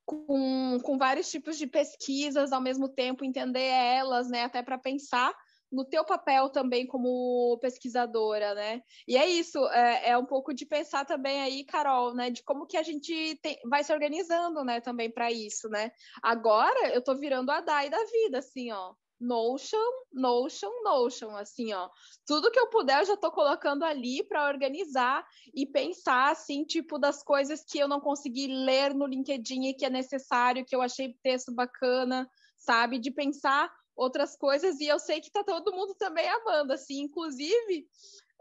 [0.05, 5.35] com, com vários tipos de pesquisas ao mesmo tempo, entender elas, né, até para pensar
[5.75, 8.81] no teu papel também como pesquisadora, né?
[9.09, 12.67] E é isso, é, é, um pouco de pensar também aí, Carol, né, de como
[12.67, 15.91] que a gente tem, vai se organizando, né, também para isso, né?
[16.23, 18.95] Agora eu tô virando a DAI da vida, assim, ó.
[19.21, 19.79] Notion,
[20.13, 21.89] Notion, Notion, assim, ó.
[22.27, 26.99] Tudo que eu puder eu já tô colocando ali para organizar e pensar, assim, tipo,
[26.99, 30.83] das coisas que eu não consegui ler no LinkedIn e que é necessário, que eu
[30.83, 32.99] achei texto bacana, sabe?
[32.99, 37.89] De pensar outras coisas e eu sei que tá todo mundo também amando, assim, inclusive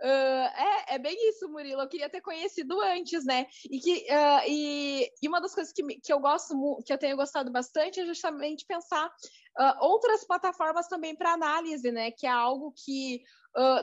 [0.01, 1.81] Uh, é, é bem isso, Murilo.
[1.81, 3.47] Eu queria ter conhecido antes, né?
[3.69, 6.53] E, que, uh, e, e, uma das coisas que, que eu gosto,
[6.85, 12.11] que eu tenho gostado bastante é justamente pensar uh, outras plataformas também para análise, né?
[12.11, 13.21] Que é algo que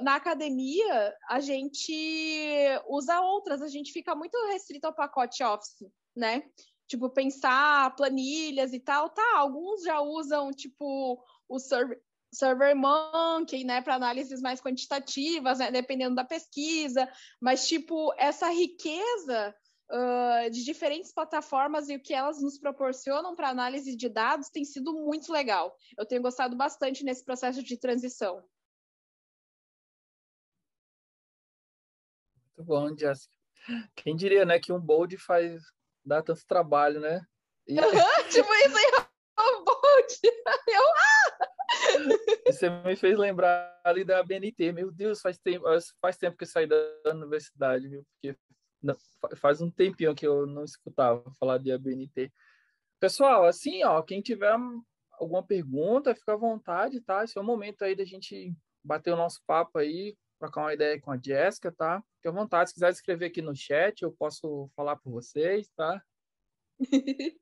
[0.03, 1.95] na academia a gente
[2.89, 6.43] usa outras, a gente fica muito restrito ao pacote Office, né?
[6.89, 9.37] Tipo, pensar planilhas e tal, tá?
[9.37, 11.59] Alguns já usam, tipo, o
[12.33, 19.55] server SurveyMonkey, né, para análises mais quantitativas, né, dependendo da pesquisa, mas tipo essa riqueza
[19.91, 24.65] uh, de diferentes plataformas e o que elas nos proporcionam para análise de dados tem
[24.65, 25.77] sido muito legal.
[25.99, 28.45] Eu tenho gostado bastante nesse processo de transição.
[32.57, 33.33] Muito bom, Jéssica.
[33.97, 35.61] Quem diria, né, que um bold faz
[36.05, 37.21] dá tanto trabalho, né?
[37.67, 37.75] E...
[38.31, 39.07] tipo isso aí,
[39.39, 40.21] um bold.
[40.69, 41.10] Eu!
[42.47, 44.73] Você me fez lembrar ali da BNT.
[44.73, 45.65] Meu Deus, faz tempo,
[46.01, 46.77] faz tempo que eu saí da
[47.13, 48.05] universidade, viu?
[48.15, 48.39] Porque
[49.37, 52.33] faz um tempinho que eu não escutava falar de ABNT.
[52.99, 54.55] Pessoal, assim, ó, quem tiver
[55.13, 57.25] alguma pergunta, fica à vontade, tá?
[57.25, 61.01] Esse é o momento aí da gente bater o nosso papo aí, trocar uma ideia
[61.01, 62.03] com a Jéssica, tá?
[62.17, 66.03] Fique à vontade, se quiser escrever aqui no chat, eu posso falar por vocês, tá?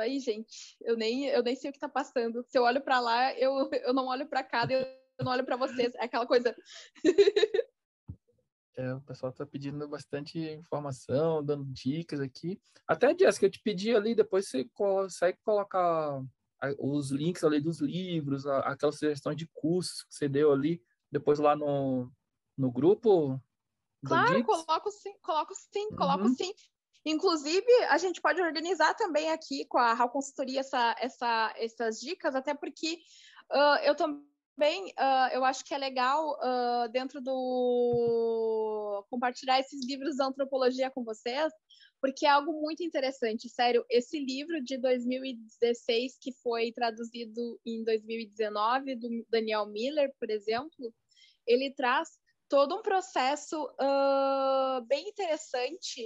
[0.00, 2.44] aí, gente, eu nem, eu nem sei o que tá passando.
[2.48, 4.86] Se eu olho para lá, eu, eu não olho para cá, eu
[5.24, 5.94] não olho para vocês.
[5.96, 6.54] É aquela coisa.
[8.78, 12.60] É, o pessoal tá pedindo bastante informação, dando dicas aqui.
[12.86, 16.22] Até, Jéssica, eu te pedi ali, depois você consegue colocar
[16.78, 21.56] os links ali dos livros, aquelas sugestões de cursos que você deu ali, depois lá
[21.56, 22.12] no,
[22.56, 23.40] no grupo.
[24.04, 26.34] Claro, coloco sim, coloco sim, coloco uhum.
[26.34, 26.52] sim.
[27.06, 32.34] Inclusive, a gente pode organizar também aqui com a Raul Consultoria essa, essa, essas dicas,
[32.34, 32.98] até porque
[33.52, 40.16] uh, eu também uh, eu acho que é legal uh, dentro do compartilhar esses livros
[40.16, 41.52] da antropologia com vocês,
[42.00, 43.48] porque é algo muito interessante.
[43.48, 50.92] Sério, esse livro de 2016 que foi traduzido em 2019 do Daniel Miller, por exemplo,
[51.46, 52.08] ele traz
[52.48, 53.72] todo um processo
[54.88, 56.02] bem interessante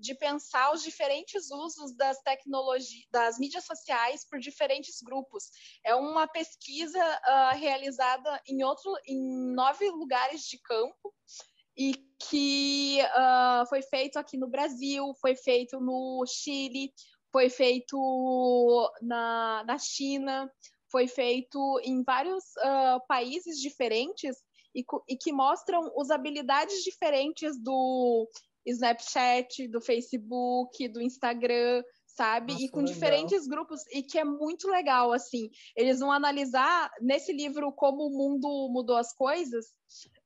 [0.00, 5.50] de pensar os diferentes usos das tecnologias, das mídias sociais por diferentes grupos.
[5.84, 11.14] É uma pesquisa uh, realizada em outro, em nove lugares de campo
[11.76, 11.94] e
[12.28, 16.92] que uh, foi feito aqui no Brasil, foi feito no Chile,
[17.30, 17.96] foi feito
[19.02, 20.50] na, na China,
[20.90, 24.36] foi feito em vários uh, países diferentes
[24.74, 28.28] e, e, que mostram usabilidades diferentes do
[28.66, 32.52] Snapchat, do Facebook, do Instagram, sabe?
[32.52, 32.94] Nossa, e com legal.
[32.94, 35.50] diferentes grupos, e que é muito legal, assim.
[35.76, 39.66] Eles vão analisar nesse livro como o mundo mudou as coisas.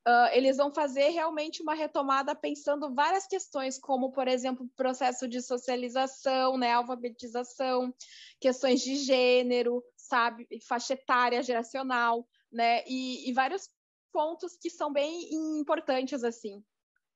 [0.07, 5.41] Uh, eles vão fazer realmente uma retomada pensando várias questões, como, por exemplo, processo de
[5.41, 7.95] socialização, né, alfabetização,
[8.39, 13.71] questões de gênero, sabe, faixa etária, geracional, né, e, e vários
[14.13, 16.63] pontos que são bem importantes, assim.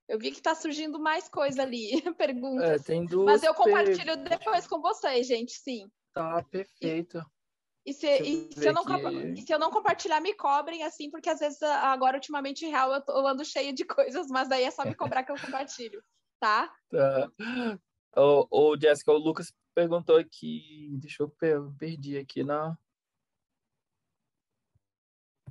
[0.09, 2.67] Eu vi que está surgindo mais coisa ali, perguntas.
[2.67, 5.91] É, tem duas Mas eu compartilho depois com vocês, gente, sim.
[6.15, 7.19] Tá, perfeito.
[7.85, 8.85] E, e, se, e se, eu não,
[9.35, 12.93] e se eu não compartilhar, me cobrem, assim, porque às vezes, agora, ultimamente, em real,
[12.93, 15.39] eu, tô, eu ando cheio de coisas, mas daí é só me cobrar que eu
[15.39, 16.03] compartilho,
[16.41, 16.73] tá?
[16.91, 17.31] Tá.
[18.17, 22.77] O, o Jessica, o Lucas perguntou aqui, deixa eu per perdi aqui na...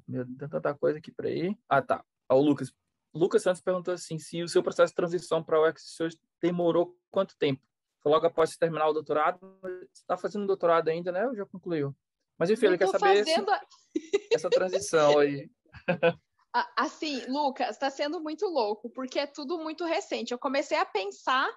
[0.07, 1.57] Meu, tanta coisa aqui para ir.
[1.69, 2.03] Ah, tá.
[2.29, 2.71] O Lucas
[3.17, 5.97] Lucas Santos perguntou assim, se o seu processo de transição para o UX
[6.41, 7.61] demorou quanto tempo?
[8.01, 9.39] Foi logo após terminar o doutorado?
[9.61, 11.27] Você está fazendo doutorado ainda, né?
[11.27, 11.95] Ou já concluiu?
[12.37, 13.51] Mas enfim, ele quer saber fazendo...
[13.51, 13.67] essa,
[14.33, 15.49] essa transição aí.
[16.75, 20.31] Assim, Lucas, está sendo muito louco, porque é tudo muito recente.
[20.31, 21.47] Eu comecei a pensar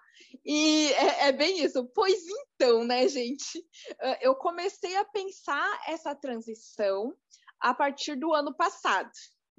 [0.45, 1.87] e é, é, bem isso.
[1.95, 3.65] Pois então, né, gente?
[4.20, 7.16] Eu comecei a pensar essa transição
[7.61, 9.11] a partir do ano passado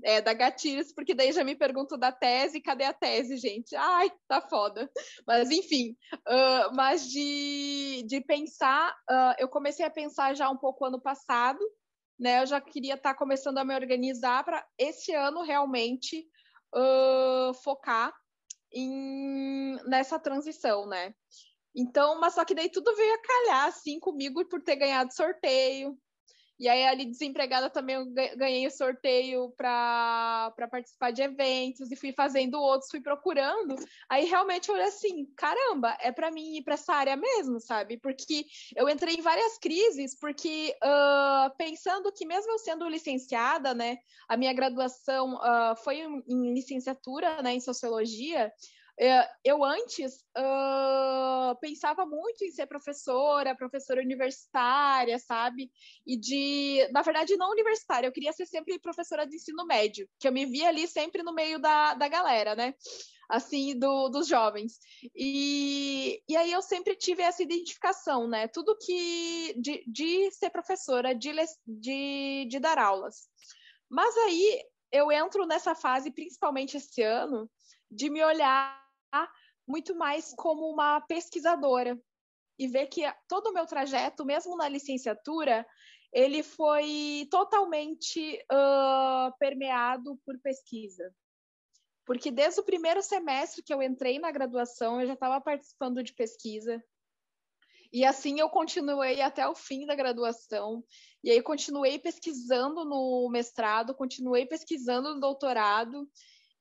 [0.04, 3.76] é, da gatilhos, porque daí já me pergunto da tese, cadê a tese, gente?
[3.76, 4.90] Ai, tá foda.
[5.26, 10.86] Mas enfim, uh, mas de, de pensar, uh, eu comecei a pensar já um pouco
[10.86, 11.60] ano passado,
[12.20, 12.42] né?
[12.42, 16.28] Eu já queria estar tá começando a me organizar para esse ano realmente
[16.76, 18.14] uh, focar
[18.74, 21.14] em, nessa transição, né?
[21.76, 25.98] Então, mas só que daí tudo veio a calhar assim comigo por ter ganhado sorteio,
[26.62, 28.06] E aí, ali, desempregada, também eu
[28.38, 33.74] ganhei o sorteio para participar de eventos e fui fazendo outros, fui procurando.
[34.08, 37.98] Aí, realmente, eu olhei assim: caramba, é para mim ir para essa área mesmo, sabe?
[37.98, 43.98] Porque eu entrei em várias crises, porque uh, pensando que, mesmo eu sendo licenciada, né,
[44.30, 48.54] a minha graduação uh, foi em licenciatura né, em sociologia.
[49.04, 55.72] É, eu antes uh, pensava muito em ser professora, professora universitária, sabe?
[56.06, 60.28] E de, na verdade, não universitária, eu queria ser sempre professora de ensino médio, que
[60.28, 62.76] eu me via ali sempre no meio da, da galera, né?
[63.28, 64.78] Assim, do, dos jovens.
[65.16, 68.48] E, e aí eu sempre tive essa identificação, né?
[68.50, 69.56] Tudo que.
[69.58, 71.32] de, de ser professora, de,
[71.66, 73.28] de, de dar aulas.
[73.90, 74.62] Mas aí
[74.92, 77.50] eu entro nessa fase, principalmente esse ano,
[77.90, 78.81] de me olhar
[79.68, 82.00] muito mais como uma pesquisadora
[82.58, 85.66] e ver que todo o meu trajeto, mesmo na licenciatura,
[86.14, 91.14] ele foi totalmente uh, permeado por pesquisa.
[92.06, 96.14] Porque desde o primeiro semestre que eu entrei na graduação, eu já estava participando de
[96.14, 96.84] pesquisa.
[97.94, 100.84] E assim eu continuei até o fim da graduação.
[101.24, 106.10] E aí continuei pesquisando no mestrado, continuei pesquisando no doutorado.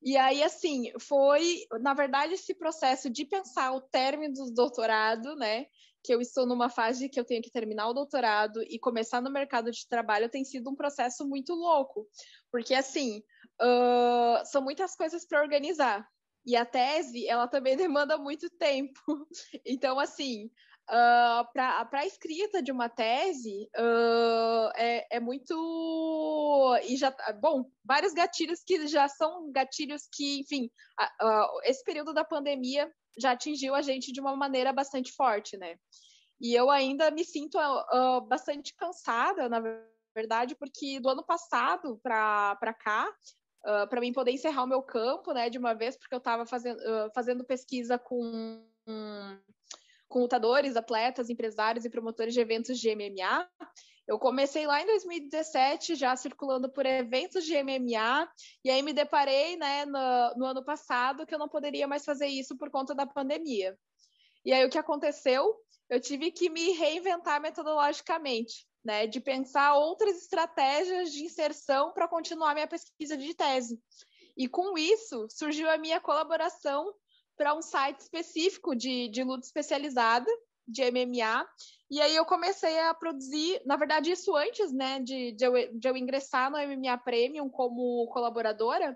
[0.02, 5.66] E aí, assim, foi, na verdade, esse processo de pensar o término do doutorado, né?
[6.02, 9.30] Que eu estou numa fase que eu tenho que terminar o doutorado e começar no
[9.30, 12.08] mercado de trabalho tem sido um processo muito louco.
[12.50, 13.22] Porque, assim,
[13.60, 16.08] uh, são muitas coisas para organizar.
[16.46, 19.00] E a tese, ela também demanda muito tempo.
[19.66, 20.50] Então, assim,
[20.90, 28.12] Uh, para a escrita de uma tese uh, é, é, muito e já bom vários
[28.12, 30.68] gatilhos que já são gatilhos que enfim
[31.22, 35.76] uh, esse período da pandemia já atingiu a gente de uma maneira bastante forte né?
[36.40, 37.56] E eu ainda me sinto
[38.26, 39.62] bastante cansada na
[40.12, 43.08] verdade porque do ano passado para cá
[43.62, 46.46] Uh, para mim poder encerrar o meu campo, né, de uma vez, porque eu estava
[46.46, 48.64] fazendo, uh, fazendo pesquisa com
[50.10, 53.48] com lutadores, atletas, empresários e promotores de eventos de MMA.
[54.08, 58.28] Eu comecei lá em 2017, já circulando por eventos de MMA,
[58.64, 62.26] e aí me deparei né, no, no ano passado que eu não poderia mais fazer
[62.26, 63.78] isso por conta da pandemia.
[64.44, 65.54] E aí o que aconteceu?
[65.88, 72.52] Eu tive que me reinventar metodologicamente, né, de pensar outras estratégias de inserção para continuar
[72.54, 73.80] minha pesquisa de tese.
[74.36, 76.92] E com isso surgiu a minha colaboração
[77.40, 80.30] para um site específico de, de luta especializada,
[80.68, 81.48] de MMA.
[81.90, 85.88] E aí eu comecei a produzir, na verdade, isso antes, né, de, de, eu, de
[85.88, 88.94] eu ingressar no MMA Premium como colaboradora,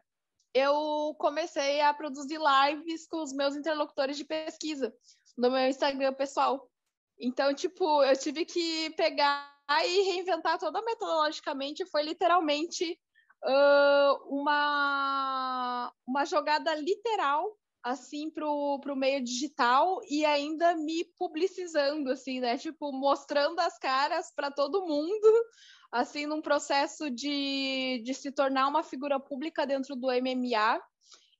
[0.52, 4.94] eu comecei a produzir lives com os meus interlocutores de pesquisa
[5.38, 6.70] no meu Instagram pessoal.
[7.18, 9.50] Então, tipo, eu tive que pegar
[9.86, 13.00] e reinventar toda metodologicamente, foi literalmente
[13.42, 22.40] uh, uma, uma jogada literal assim pro, pro meio digital e ainda me publicizando assim,
[22.40, 22.56] né?
[22.56, 25.44] Tipo, mostrando as caras para todo mundo,
[25.92, 30.80] assim, num processo de, de se tornar uma figura pública dentro do MMA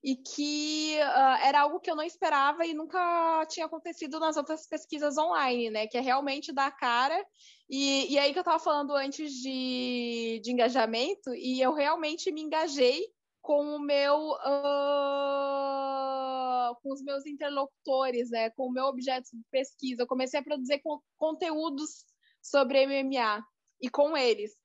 [0.04, 4.66] e que uh, era algo que eu não esperava e nunca tinha acontecido nas outras
[4.66, 5.86] pesquisas online, né?
[5.86, 7.18] Que é realmente dar a cara.
[7.70, 12.42] E, e aí que eu estava falando antes de, de engajamento, e eu realmente me
[12.42, 13.13] engajei
[13.44, 15.04] com o meu uh,
[16.82, 20.02] com os meus interlocutores, né, com o meu objeto de pesquisa.
[20.02, 22.06] Eu comecei a produzir co conteúdos
[22.42, 23.44] sobre MMA
[23.82, 24.56] e com eles.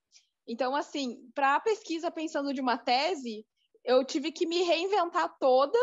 [0.47, 3.45] Então, assim, para a pesquisa pensando de uma tese,
[3.83, 5.77] eu tive que me reinventar toda,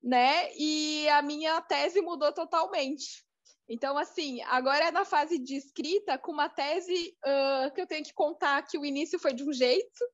[0.00, 0.54] né?
[0.56, 3.24] E a minha tese mudou totalmente.
[3.68, 8.04] Então, assim, agora é na fase de escrita, com uma tese uh, que eu tenho
[8.04, 10.04] que contar que o início foi de um jeito,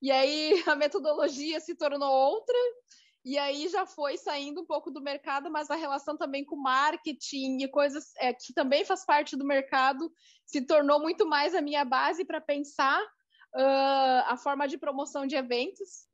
[0.00, 2.56] e aí a metodologia se tornou outra,
[3.24, 7.58] e aí já foi saindo um pouco do mercado, mas a relação também com marketing
[7.60, 10.12] e coisas é, que também faz parte do mercado
[10.44, 15.34] se tornou muito mais a minha base para pensar uh, a forma de promoção de
[15.34, 16.06] eventos.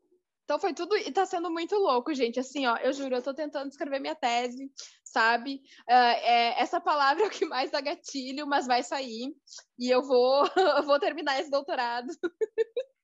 [0.44, 2.40] Então foi tudo e está sendo muito louco, gente.
[2.40, 4.72] Assim, ó, eu juro, eu estou tentando escrever minha tese,
[5.04, 5.56] sabe?
[5.88, 9.34] Uh, é, essa palavra é o que mais dá gatilho, mas vai sair
[9.78, 12.08] e eu vou, eu vou terminar esse doutorado.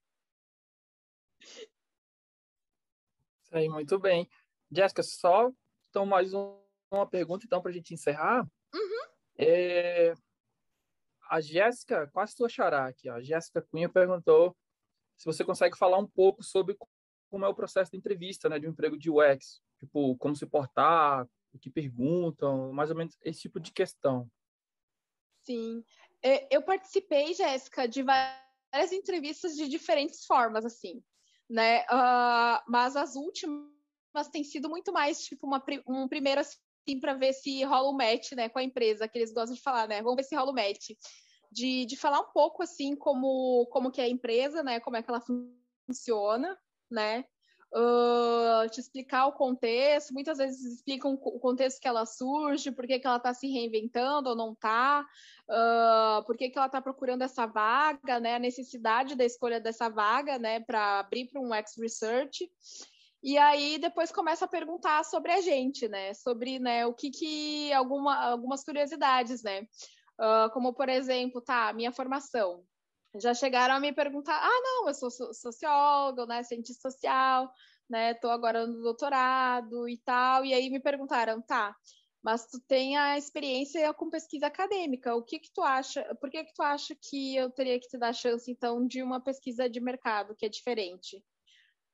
[3.48, 4.28] Isso aí, muito bem.
[4.70, 5.50] Jéssica, só
[5.88, 6.60] então mais um,
[6.90, 8.46] uma pergunta então para a gente encerrar.
[8.74, 9.08] Uhum.
[9.38, 10.12] É,
[11.30, 14.54] a Jéssica, quase tua xará aqui, ó, a Jéssica Cunha perguntou
[15.16, 16.76] se você consegue falar um pouco sobre
[17.30, 20.44] como é o processo de entrevista, né, de um emprego de UX, tipo, como se
[20.44, 24.30] portar, o que perguntam, mais ou menos esse tipo de questão.
[25.42, 25.82] Sim,
[26.22, 31.02] é, eu participei, Jéssica, de várias entrevistas de diferentes formas, assim,
[31.48, 31.82] né?
[31.82, 36.58] Uh, mas as últimas têm sido muito mais tipo uma, um primeiro assim
[37.00, 39.86] para ver se rola um match, né, com a empresa, que eles gostam de falar,
[39.86, 40.02] né?
[40.02, 40.90] Vamos ver se rola o um match.
[41.50, 44.80] De, de falar um pouco assim como como que é a empresa, né?
[44.80, 45.22] Como é que ela
[45.88, 46.58] funciona,
[46.90, 47.24] né?
[47.74, 52.99] Uh, te explicar o contexto, muitas vezes explicam o contexto que ela surge, por que,
[52.99, 55.07] que ela está se reinventando ou não está,
[55.49, 59.89] uh, por que, que ela está procurando essa vaga, né, a necessidade da escolha dessa
[59.89, 62.51] vaga, né, para abrir para um ex-research.
[63.23, 66.15] E aí depois começa a perguntar sobre a gente, né?
[66.15, 69.66] Sobre né, o que, que alguma, algumas curiosidades, né?
[70.20, 72.62] Uh, como por exemplo, tá, minha formação
[73.16, 77.51] já chegaram a me perguntar: ah, não, eu sou socióloga, né, cientista social,
[77.89, 80.44] né, tô agora no doutorado e tal.
[80.44, 81.74] E aí me perguntaram: tá,
[82.22, 86.44] mas tu tem a experiência com pesquisa acadêmica, o que que tu acha, por que
[86.44, 89.80] que tu acha que eu teria que te dar chance, então, de uma pesquisa de
[89.80, 91.24] mercado que é diferente?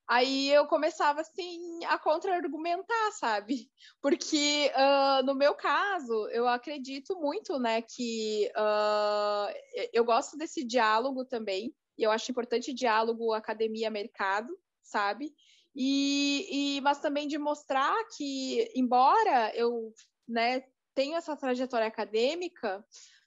[0.06, 3.70] Aí eu começava assim a contra-argumentar, sabe?
[4.02, 11.24] Porque uh, no meu caso, eu acredito muito, né, que uh, eu gosto desse diálogo
[11.24, 15.35] também, e eu acho importante diálogo academia-mercado, sabe?
[15.74, 19.93] E, e, mas também de mostrar que, embora eu
[20.28, 20.62] né,
[20.94, 22.85] tenha essa trajetória acadêmica,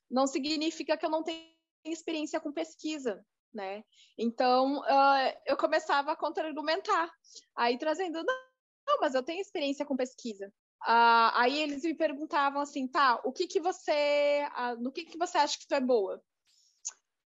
[0.09, 1.51] não significa que eu não tenha
[1.85, 3.83] experiência com pesquisa, né?
[4.17, 7.11] Então, uh, eu começava a contra-argumentar,
[7.55, 10.47] aí trazendo, não, mas eu tenho experiência com pesquisa.
[10.83, 15.17] Uh, aí eles me perguntavam assim, tá, o que que você, uh, no que que
[15.17, 16.21] você acha que tu é boa?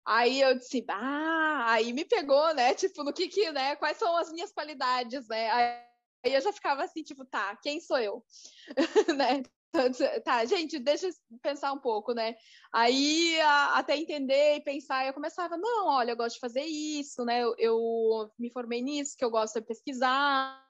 [0.06, 2.74] Aí eu disse, ah, aí me pegou, né?
[2.74, 3.76] Tipo, no que que, né?
[3.76, 5.50] Quais são as minhas qualidades, né?
[5.50, 8.24] Aí eu já ficava assim, tipo, tá, quem sou eu?
[9.18, 9.42] né?
[10.24, 11.12] Tá, gente, deixa eu
[11.42, 12.34] pensar um pouco, né?
[12.72, 17.24] Aí, a, até entender e pensar, eu começava, não, olha, eu gosto de fazer isso,
[17.24, 17.42] né?
[17.42, 20.66] Eu, eu me formei nisso, que eu gosto de pesquisar,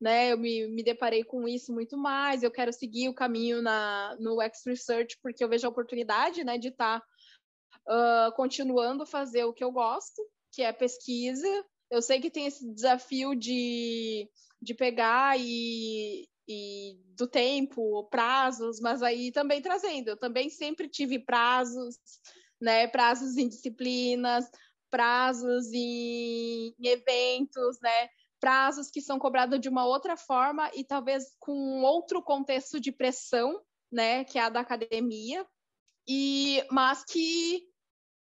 [0.00, 0.32] né?
[0.32, 4.40] Eu me, me deparei com isso muito mais, eu quero seguir o caminho na, no
[4.42, 9.44] X Research, porque eu vejo a oportunidade, né, de estar tá, uh, continuando a fazer
[9.44, 10.22] o que eu gosto,
[10.52, 11.48] que é pesquisa.
[11.90, 14.28] Eu sei que tem esse desafio de,
[14.60, 21.18] de pegar e, e do tempo, prazos, mas aí também trazendo, eu também sempre tive
[21.18, 21.96] prazos,
[22.60, 24.50] né, prazos em disciplinas,
[24.90, 28.08] prazos em, eventos, né,
[28.40, 33.60] prazos que são cobrados de uma outra forma e talvez com outro contexto de pressão,
[33.92, 35.46] né, que é a da academia,
[36.08, 37.67] e mas que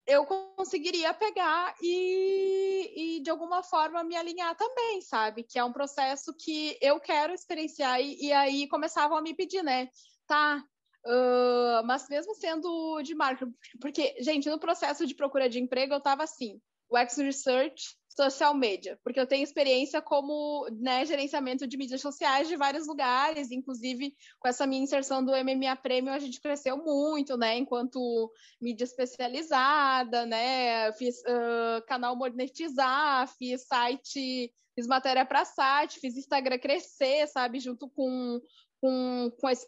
[0.08, 5.44] eu conseguiria pegar e, e, de alguma forma me alinhar também, sabe?
[5.44, 9.62] Que é um processo que eu quero experienciar e, e aí começavam a me pedir,
[9.62, 9.90] né?
[10.26, 10.64] Tá,
[11.06, 16.02] uh, mas mesmo sendo de marketing, porque, gente, no processo de procura de emprego eu
[16.02, 21.78] tava assim, o X Research social media, porque eu tenho experiência como né, gerenciamento de
[21.78, 26.42] mídias sociais de vários lugares, inclusive com essa minha inserção do MMA Premium, a gente
[26.42, 35.24] cresceu muito, né, enquanto mídia especializada, né, fiz uh, canal monetizar, fiz site, fiz matéria
[35.24, 38.42] para site, fiz Instagram crescer, sabe, junto com
[38.80, 39.66] com, com, esse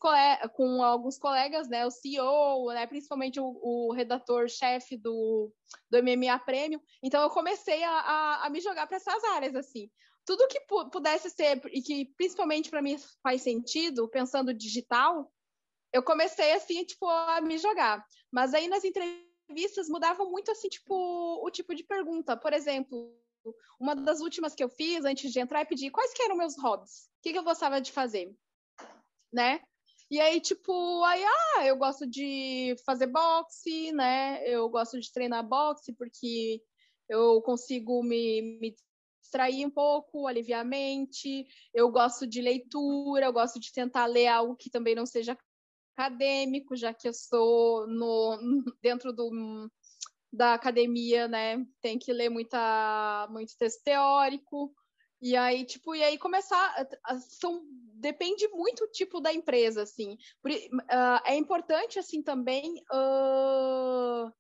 [0.54, 5.52] com alguns colegas, né, o CEO, né, principalmente o, o redator-chefe do,
[5.90, 6.80] do MMA Premium.
[7.02, 9.90] Então, eu comecei a, a, a me jogar para essas áreas, assim.
[10.26, 10.60] Tudo que
[10.92, 15.32] pudesse ser, e que principalmente para mim faz sentido, pensando digital,
[15.92, 18.06] eu comecei, assim, tipo, a me jogar.
[18.32, 20.94] Mas aí, nas entrevistas, mudavam muito, assim, tipo,
[21.44, 22.38] o tipo de pergunta.
[22.38, 23.12] Por exemplo,
[23.80, 26.56] uma das últimas que eu fiz, antes de entrar, é pedir quais que eram meus
[26.60, 27.10] hobbies.
[27.18, 28.32] O que, que eu gostava de fazer?
[29.32, 29.62] Né?
[30.12, 34.44] E aí, tipo, aí, ah, eu gosto de fazer boxe, né?
[34.48, 36.62] Eu gosto de treinar boxe porque
[37.08, 38.76] eu consigo me, me
[39.22, 41.46] distrair um pouco, aliviar a mente.
[41.74, 45.38] Eu gosto de leitura, eu gosto de tentar ler algo que também não seja
[45.96, 48.40] acadêmico, já que eu sou no,
[48.82, 49.70] dentro do,
[50.34, 51.64] da academia, né?
[51.82, 54.74] Tem que ler muita, muito texto teórico.
[55.22, 56.88] E aí, tipo, e aí começar.
[57.20, 57.64] São,
[57.96, 60.18] depende muito do tipo da empresa, assim.
[60.46, 62.84] Uh, é importante, assim, também.
[62.92, 64.32] Uh,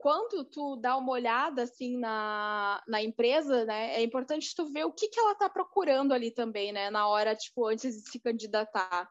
[0.00, 4.92] quando tu dá uma olhada assim na, na empresa, né, é importante tu ver o
[4.92, 9.10] que, que ela está procurando ali também, né, na hora, tipo, antes de se candidatar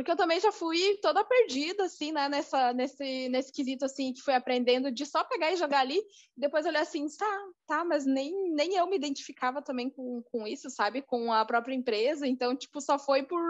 [0.00, 4.22] porque eu também já fui toda perdida, assim, né, nessa, nesse, nesse quesito, assim, que
[4.22, 6.02] fui aprendendo de só pegar e jogar ali,
[6.34, 10.70] depois olhar assim, tá, tá, mas nem, nem eu me identificava também com, com isso,
[10.70, 13.42] sabe, com a própria empresa, então, tipo, só foi por,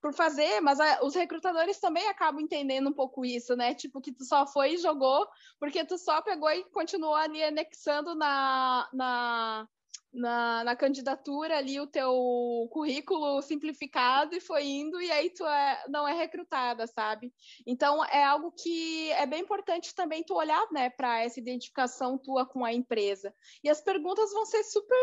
[0.00, 3.74] por fazer, mas a, os recrutadores também acabam entendendo um pouco isso, né?
[3.74, 5.28] Tipo, que tu só foi e jogou,
[5.60, 9.68] porque tu só pegou e continuou ali anexando na, na,
[10.12, 15.84] na, na, candidatura ali o teu currículo simplificado e foi indo e aí tu é,
[15.88, 17.32] não é recrutada, sabe?
[17.66, 22.46] Então é algo que é bem importante também tu olhar, né, para essa identificação tua
[22.46, 23.34] com a empresa.
[23.62, 24.96] E as perguntas vão ser super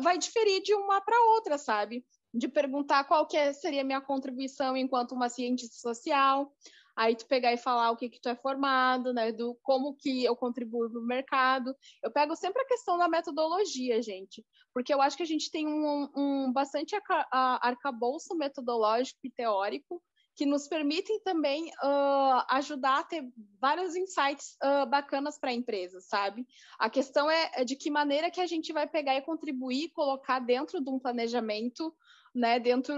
[0.00, 2.04] vai diferir de uma para outra, sabe?
[2.32, 6.52] De perguntar qual que é, seria minha contribuição enquanto uma cientista social,
[6.98, 10.24] aí tu pegar e falar o que que tu é formado, né, do como que
[10.24, 11.72] eu contribuo no mercado.
[12.02, 14.44] Eu pego sempre a questão da metodologia, gente,
[14.74, 16.96] porque eu acho que a gente tem um, um bastante
[17.30, 20.02] arcabouço metodológico e teórico
[20.34, 23.28] que nos permitem também uh, ajudar a ter
[23.60, 26.46] vários insights uh, bacanas para a empresa, sabe?
[26.78, 30.38] A questão é, é de que maneira que a gente vai pegar e contribuir, colocar
[30.38, 31.92] dentro de um planejamento
[32.34, 32.94] né, dentro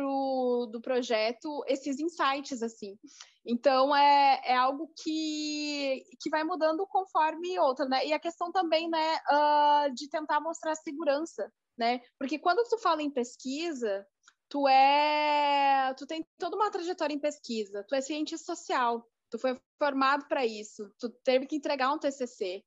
[0.67, 2.99] do projeto esses insights assim.
[3.45, 8.07] Então é, é algo que, que vai mudando conforme outra, né?
[8.07, 12.01] E a questão também, né, uh, de tentar mostrar segurança, né?
[12.19, 14.07] Porque quando tu fala em pesquisa,
[14.49, 19.59] tu é, tu tem toda uma trajetória em pesquisa, tu é cientista social, tu foi
[19.79, 22.63] formado para isso, tu teve que entregar um TCC,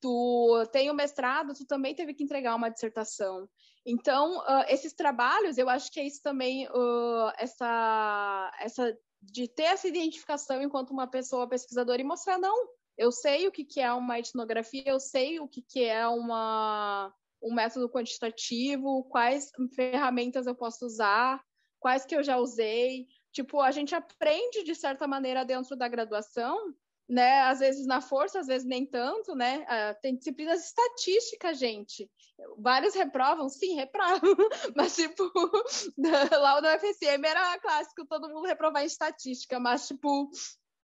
[0.00, 3.48] tu tem o mestrado, tu também teve que entregar uma dissertação.
[3.90, 9.62] Então, uh, esses trabalhos, eu acho que é isso também, uh, essa, essa de ter
[9.62, 13.90] essa identificação enquanto uma pessoa pesquisadora e mostrar, não, eu sei o que, que é
[13.90, 17.10] uma etnografia, eu sei o que, que é uma,
[17.42, 21.42] um método quantitativo, quais ferramentas eu posso usar,
[21.80, 23.06] quais que eu já usei.
[23.32, 26.74] Tipo, a gente aprende, de certa maneira, dentro da graduação,
[27.08, 27.40] né?
[27.42, 29.64] Às vezes na força, às vezes nem tanto, né?
[30.02, 32.10] Tem disciplinas estatísticas, gente.
[32.58, 34.20] Vários reprovam, sim, reprovam,
[34.76, 35.24] mas tipo,
[35.98, 40.30] lá no UFSM era clássico todo mundo reprovar em estatística, mas tipo,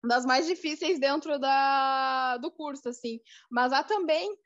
[0.05, 3.21] das mais difíceis dentro da, do curso, assim.
[3.51, 4.37] Mas há também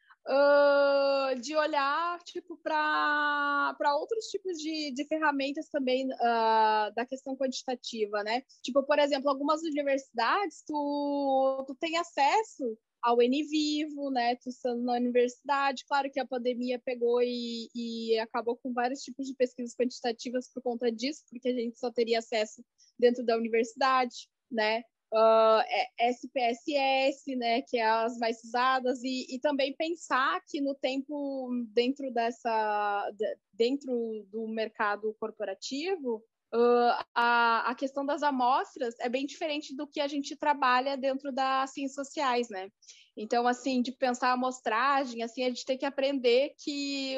[1.40, 8.42] de olhar tipo para outros tipos de, de ferramentas também uh, da questão quantitativa, né?
[8.62, 14.36] Tipo, por exemplo, algumas universidades tu, tu tem acesso ao NVivo, né?
[14.36, 19.26] Tu estando na universidade, claro que a pandemia pegou e, e acabou com vários tipos
[19.26, 22.64] de pesquisas quantitativas por conta disso, porque a gente só teria acesso
[22.96, 24.84] dentro da universidade, né?
[25.12, 25.62] Uh,
[25.98, 32.10] SPSS, né, que é as mais usadas, e, e, também pensar que no tempo dentro
[32.12, 33.10] dessa
[33.52, 36.24] dentro do mercado corporativo
[36.54, 41.32] uh, a, a questão das amostras é bem diferente do que a gente trabalha dentro
[41.32, 42.68] das ciências sociais, né?
[43.16, 47.16] Então, assim, de pensar a amostragem, assim, a gente tem que aprender que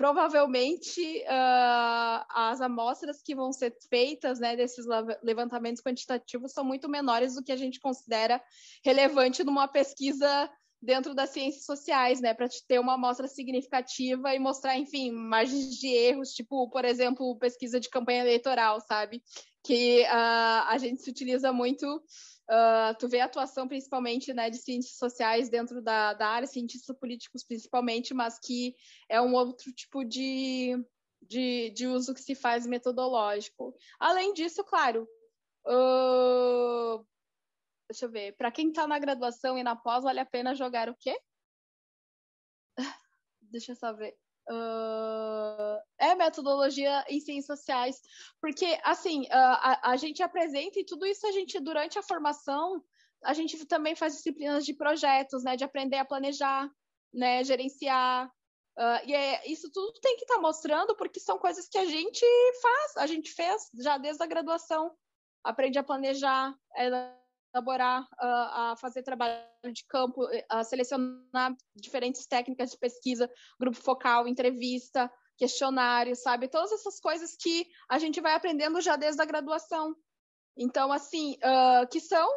[0.00, 4.86] provavelmente uh, as amostras que vão ser feitas né, desses
[5.22, 8.42] levantamentos quantitativos são muito menores do que a gente considera
[8.82, 10.50] relevante numa pesquisa
[10.80, 15.88] dentro das ciências sociais, né, para ter uma amostra significativa e mostrar, enfim, margens de
[15.88, 19.22] erros, tipo, por exemplo, pesquisa de campanha eleitoral, sabe?
[19.62, 22.02] Que uh, a gente se utiliza muito
[22.50, 26.96] Uh, tu vê a atuação principalmente né, de cientistas sociais dentro da, da área, cientistas
[26.98, 28.74] políticos principalmente, mas que
[29.08, 30.74] é um outro tipo de,
[31.22, 33.72] de, de uso que se faz metodológico.
[34.00, 35.08] Além disso, claro,
[35.64, 37.06] uh,
[37.88, 40.88] deixa eu ver, para quem está na graduação e na pós, vale a pena jogar
[40.88, 41.16] o quê?
[43.40, 44.16] Deixa eu só ver.
[44.50, 48.02] Uh, é metodologia em ciências sociais,
[48.40, 52.82] porque assim uh, a, a, gente apresenta e tudo isso a gente durante a formação
[53.22, 56.70] a gente também faz disciplinas de projetos, né, de aprender a planejar,
[57.12, 58.28] né, gerenciar.
[58.78, 61.84] Uh, e é, isso tudo tem que estar tá mostrando porque são coisas que a
[61.84, 62.24] gente
[62.62, 64.94] faz, a gente fez já desde a graduação,
[65.44, 66.88] aprende a planejar, é,
[67.54, 74.26] elaborar, uh, a fazer trabalho de campo, a selecionar diferentes técnicas de pesquisa, grupo focal,
[74.26, 76.48] entrevista, questionário, sabe?
[76.48, 79.94] Todas essas coisas que a gente vai aprendendo já desde a graduação.
[80.56, 82.28] Então, assim, uh, que são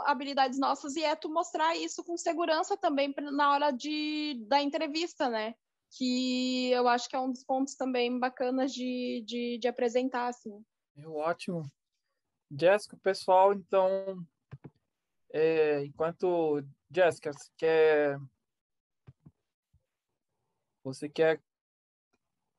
[0.00, 5.28] habilidades nossas e é tu mostrar isso com segurança também na hora de, da entrevista,
[5.28, 5.54] né?
[5.96, 10.62] Que eu acho que é um dos pontos também bacanas de, de, de apresentar, assim.
[10.96, 11.64] É ótimo.
[12.50, 14.24] Jéssica, pessoal, então,
[15.32, 18.18] é, enquanto Jéssica, você quer,
[20.82, 21.40] você quer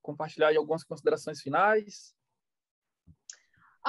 [0.02, 2.16] compartilhar algumas considerações finais?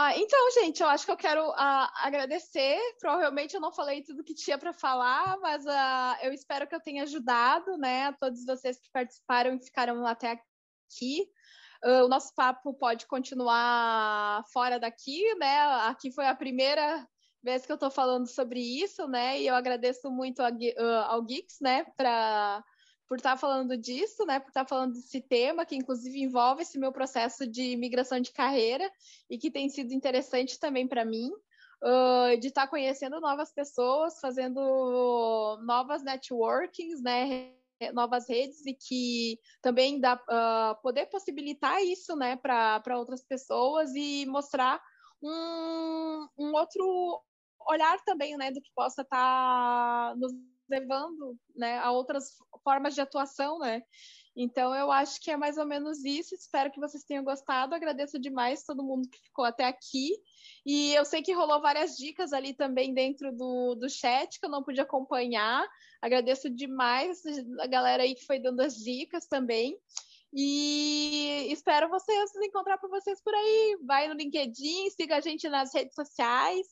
[0.01, 2.79] Ah, então, gente, eu acho que eu quero uh, agradecer.
[3.01, 6.81] Provavelmente eu não falei tudo que tinha para falar, mas uh, eu espero que eu
[6.81, 10.41] tenha ajudado, né, a todos vocês que participaram e ficaram até
[10.87, 11.29] aqui.
[11.85, 15.61] Uh, o nosso papo pode continuar fora daqui, né?
[15.87, 17.07] Aqui foi a primeira
[17.43, 19.41] vez que eu estou falando sobre isso, né?
[19.41, 22.65] E eu agradeço muito a, uh, ao Geeks, né, pra,
[23.07, 24.41] por estar tá falando disso, né?
[24.41, 28.33] Por estar tá falando desse tema, que inclusive envolve esse meu processo de migração de
[28.33, 28.91] carreira
[29.31, 31.31] e que tem sido interessante também para mim.
[31.81, 34.59] Uh, de estar tá conhecendo novas pessoas, fazendo
[35.63, 37.53] novas networkings, né,
[37.93, 44.27] novas redes e que também dá uh, poder possibilitar isso, né, para outras pessoas e
[44.27, 44.81] mostrar
[45.23, 47.23] um, um outro
[47.69, 50.33] olhar também, né, do que possa estar tá nos
[50.69, 53.83] levando, né, a outras formas de atuação, né.
[54.41, 56.33] Então eu acho que é mais ou menos isso.
[56.33, 57.75] Espero que vocês tenham gostado.
[57.75, 60.13] Agradeço demais todo mundo que ficou até aqui.
[60.65, 64.51] E eu sei que rolou várias dicas ali também dentro do, do chat que eu
[64.51, 65.67] não pude acompanhar.
[66.01, 67.21] Agradeço demais
[67.59, 69.77] a galera aí que foi dando as dicas também.
[70.33, 73.79] E espero vocês encontrar com vocês por aí.
[73.85, 76.65] Vai no LinkedIn, siga a gente nas redes sociais,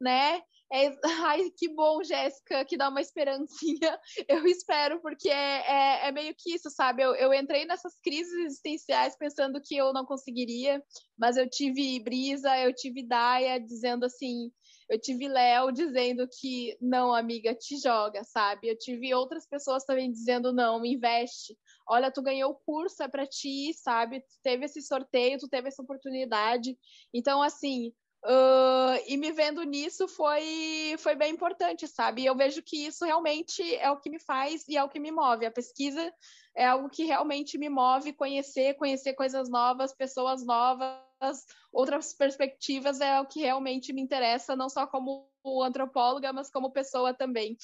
[0.00, 0.42] né?
[0.72, 0.90] É,
[1.36, 4.00] ai, que bom, Jéssica, que dá uma esperancinha.
[4.26, 7.02] Eu espero, porque é, é, é meio que isso, sabe?
[7.02, 10.82] Eu, eu, entrei nessas crises existenciais pensando que eu não conseguiria,
[11.18, 14.50] mas eu tive Brisa, eu tive Daia dizendo assim.
[14.88, 18.68] Eu tive Léo dizendo que não, amiga, te joga, sabe?
[18.68, 21.56] Eu tive outras pessoas também dizendo não, investe.
[21.88, 24.20] Olha, tu ganhou o curso, é para ti, sabe?
[24.20, 26.76] Tu teve esse sorteio, tu teve essa oportunidade.
[27.12, 27.92] Então, assim,
[28.24, 32.24] Uh, e me vendo nisso foi, foi bem importante, sabe?
[32.24, 35.10] Eu vejo que isso realmente é o que me faz e é o que me
[35.10, 35.44] move.
[35.44, 36.14] A pesquisa
[36.54, 43.20] é algo que realmente me move, conhecer, conhecer coisas novas, pessoas novas, outras perspectivas é
[43.20, 45.28] o que realmente me interessa, não só como
[45.64, 47.56] antropóloga, mas como pessoa também.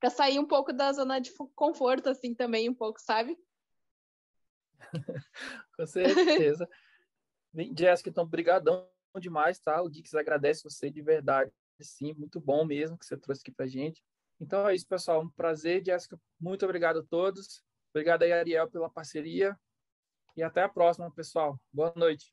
[0.00, 3.38] Para sair um pouco da zona de conforto, assim, também, um pouco, sabe?
[5.76, 6.68] Com certeza.
[7.76, 9.82] Jéssica, então, brigadão demais, tá?
[9.82, 13.66] O Dix agradece você de verdade, sim, muito bom mesmo que você trouxe aqui pra
[13.66, 14.02] gente.
[14.40, 17.62] Então é isso, pessoal, um prazer, Jéssica, muito obrigado a todos.
[17.94, 19.56] Obrigado aí, Ariel, pela parceria.
[20.36, 21.60] E até a próxima, pessoal.
[21.72, 22.32] Boa noite.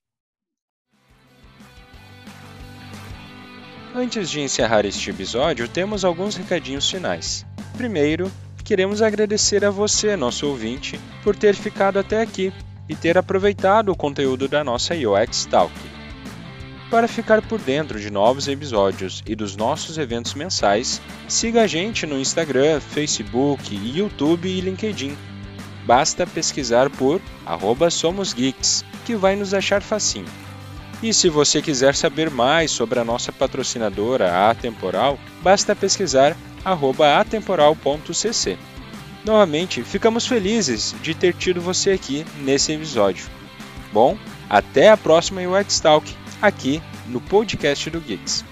[3.93, 7.45] Antes de encerrar este episódio, temos alguns recadinhos finais.
[7.75, 8.31] Primeiro,
[8.63, 12.53] queremos agradecer a você, nosso ouvinte, por ter ficado até aqui
[12.87, 15.98] e ter aproveitado o conteúdo da nossa UX Talk.
[16.89, 22.07] Para ficar por dentro de novos episódios e dos nossos eventos mensais, siga a gente
[22.07, 25.15] no Instagram, Facebook, YouTube e LinkedIn.
[25.85, 27.21] Basta pesquisar por
[27.91, 30.25] @somosgeeks, que vai nos achar facinho.
[31.01, 36.35] E se você quiser saber mais sobre a nossa patrocinadora Atemporal, basta pesquisar
[36.65, 38.57] atemporal.cc.
[39.23, 43.27] Novamente, ficamos felizes de ter tido você aqui nesse episódio.
[43.93, 44.17] Bom,
[44.49, 46.11] até a próxima UX Talk
[46.41, 48.43] aqui no podcast do Geeks.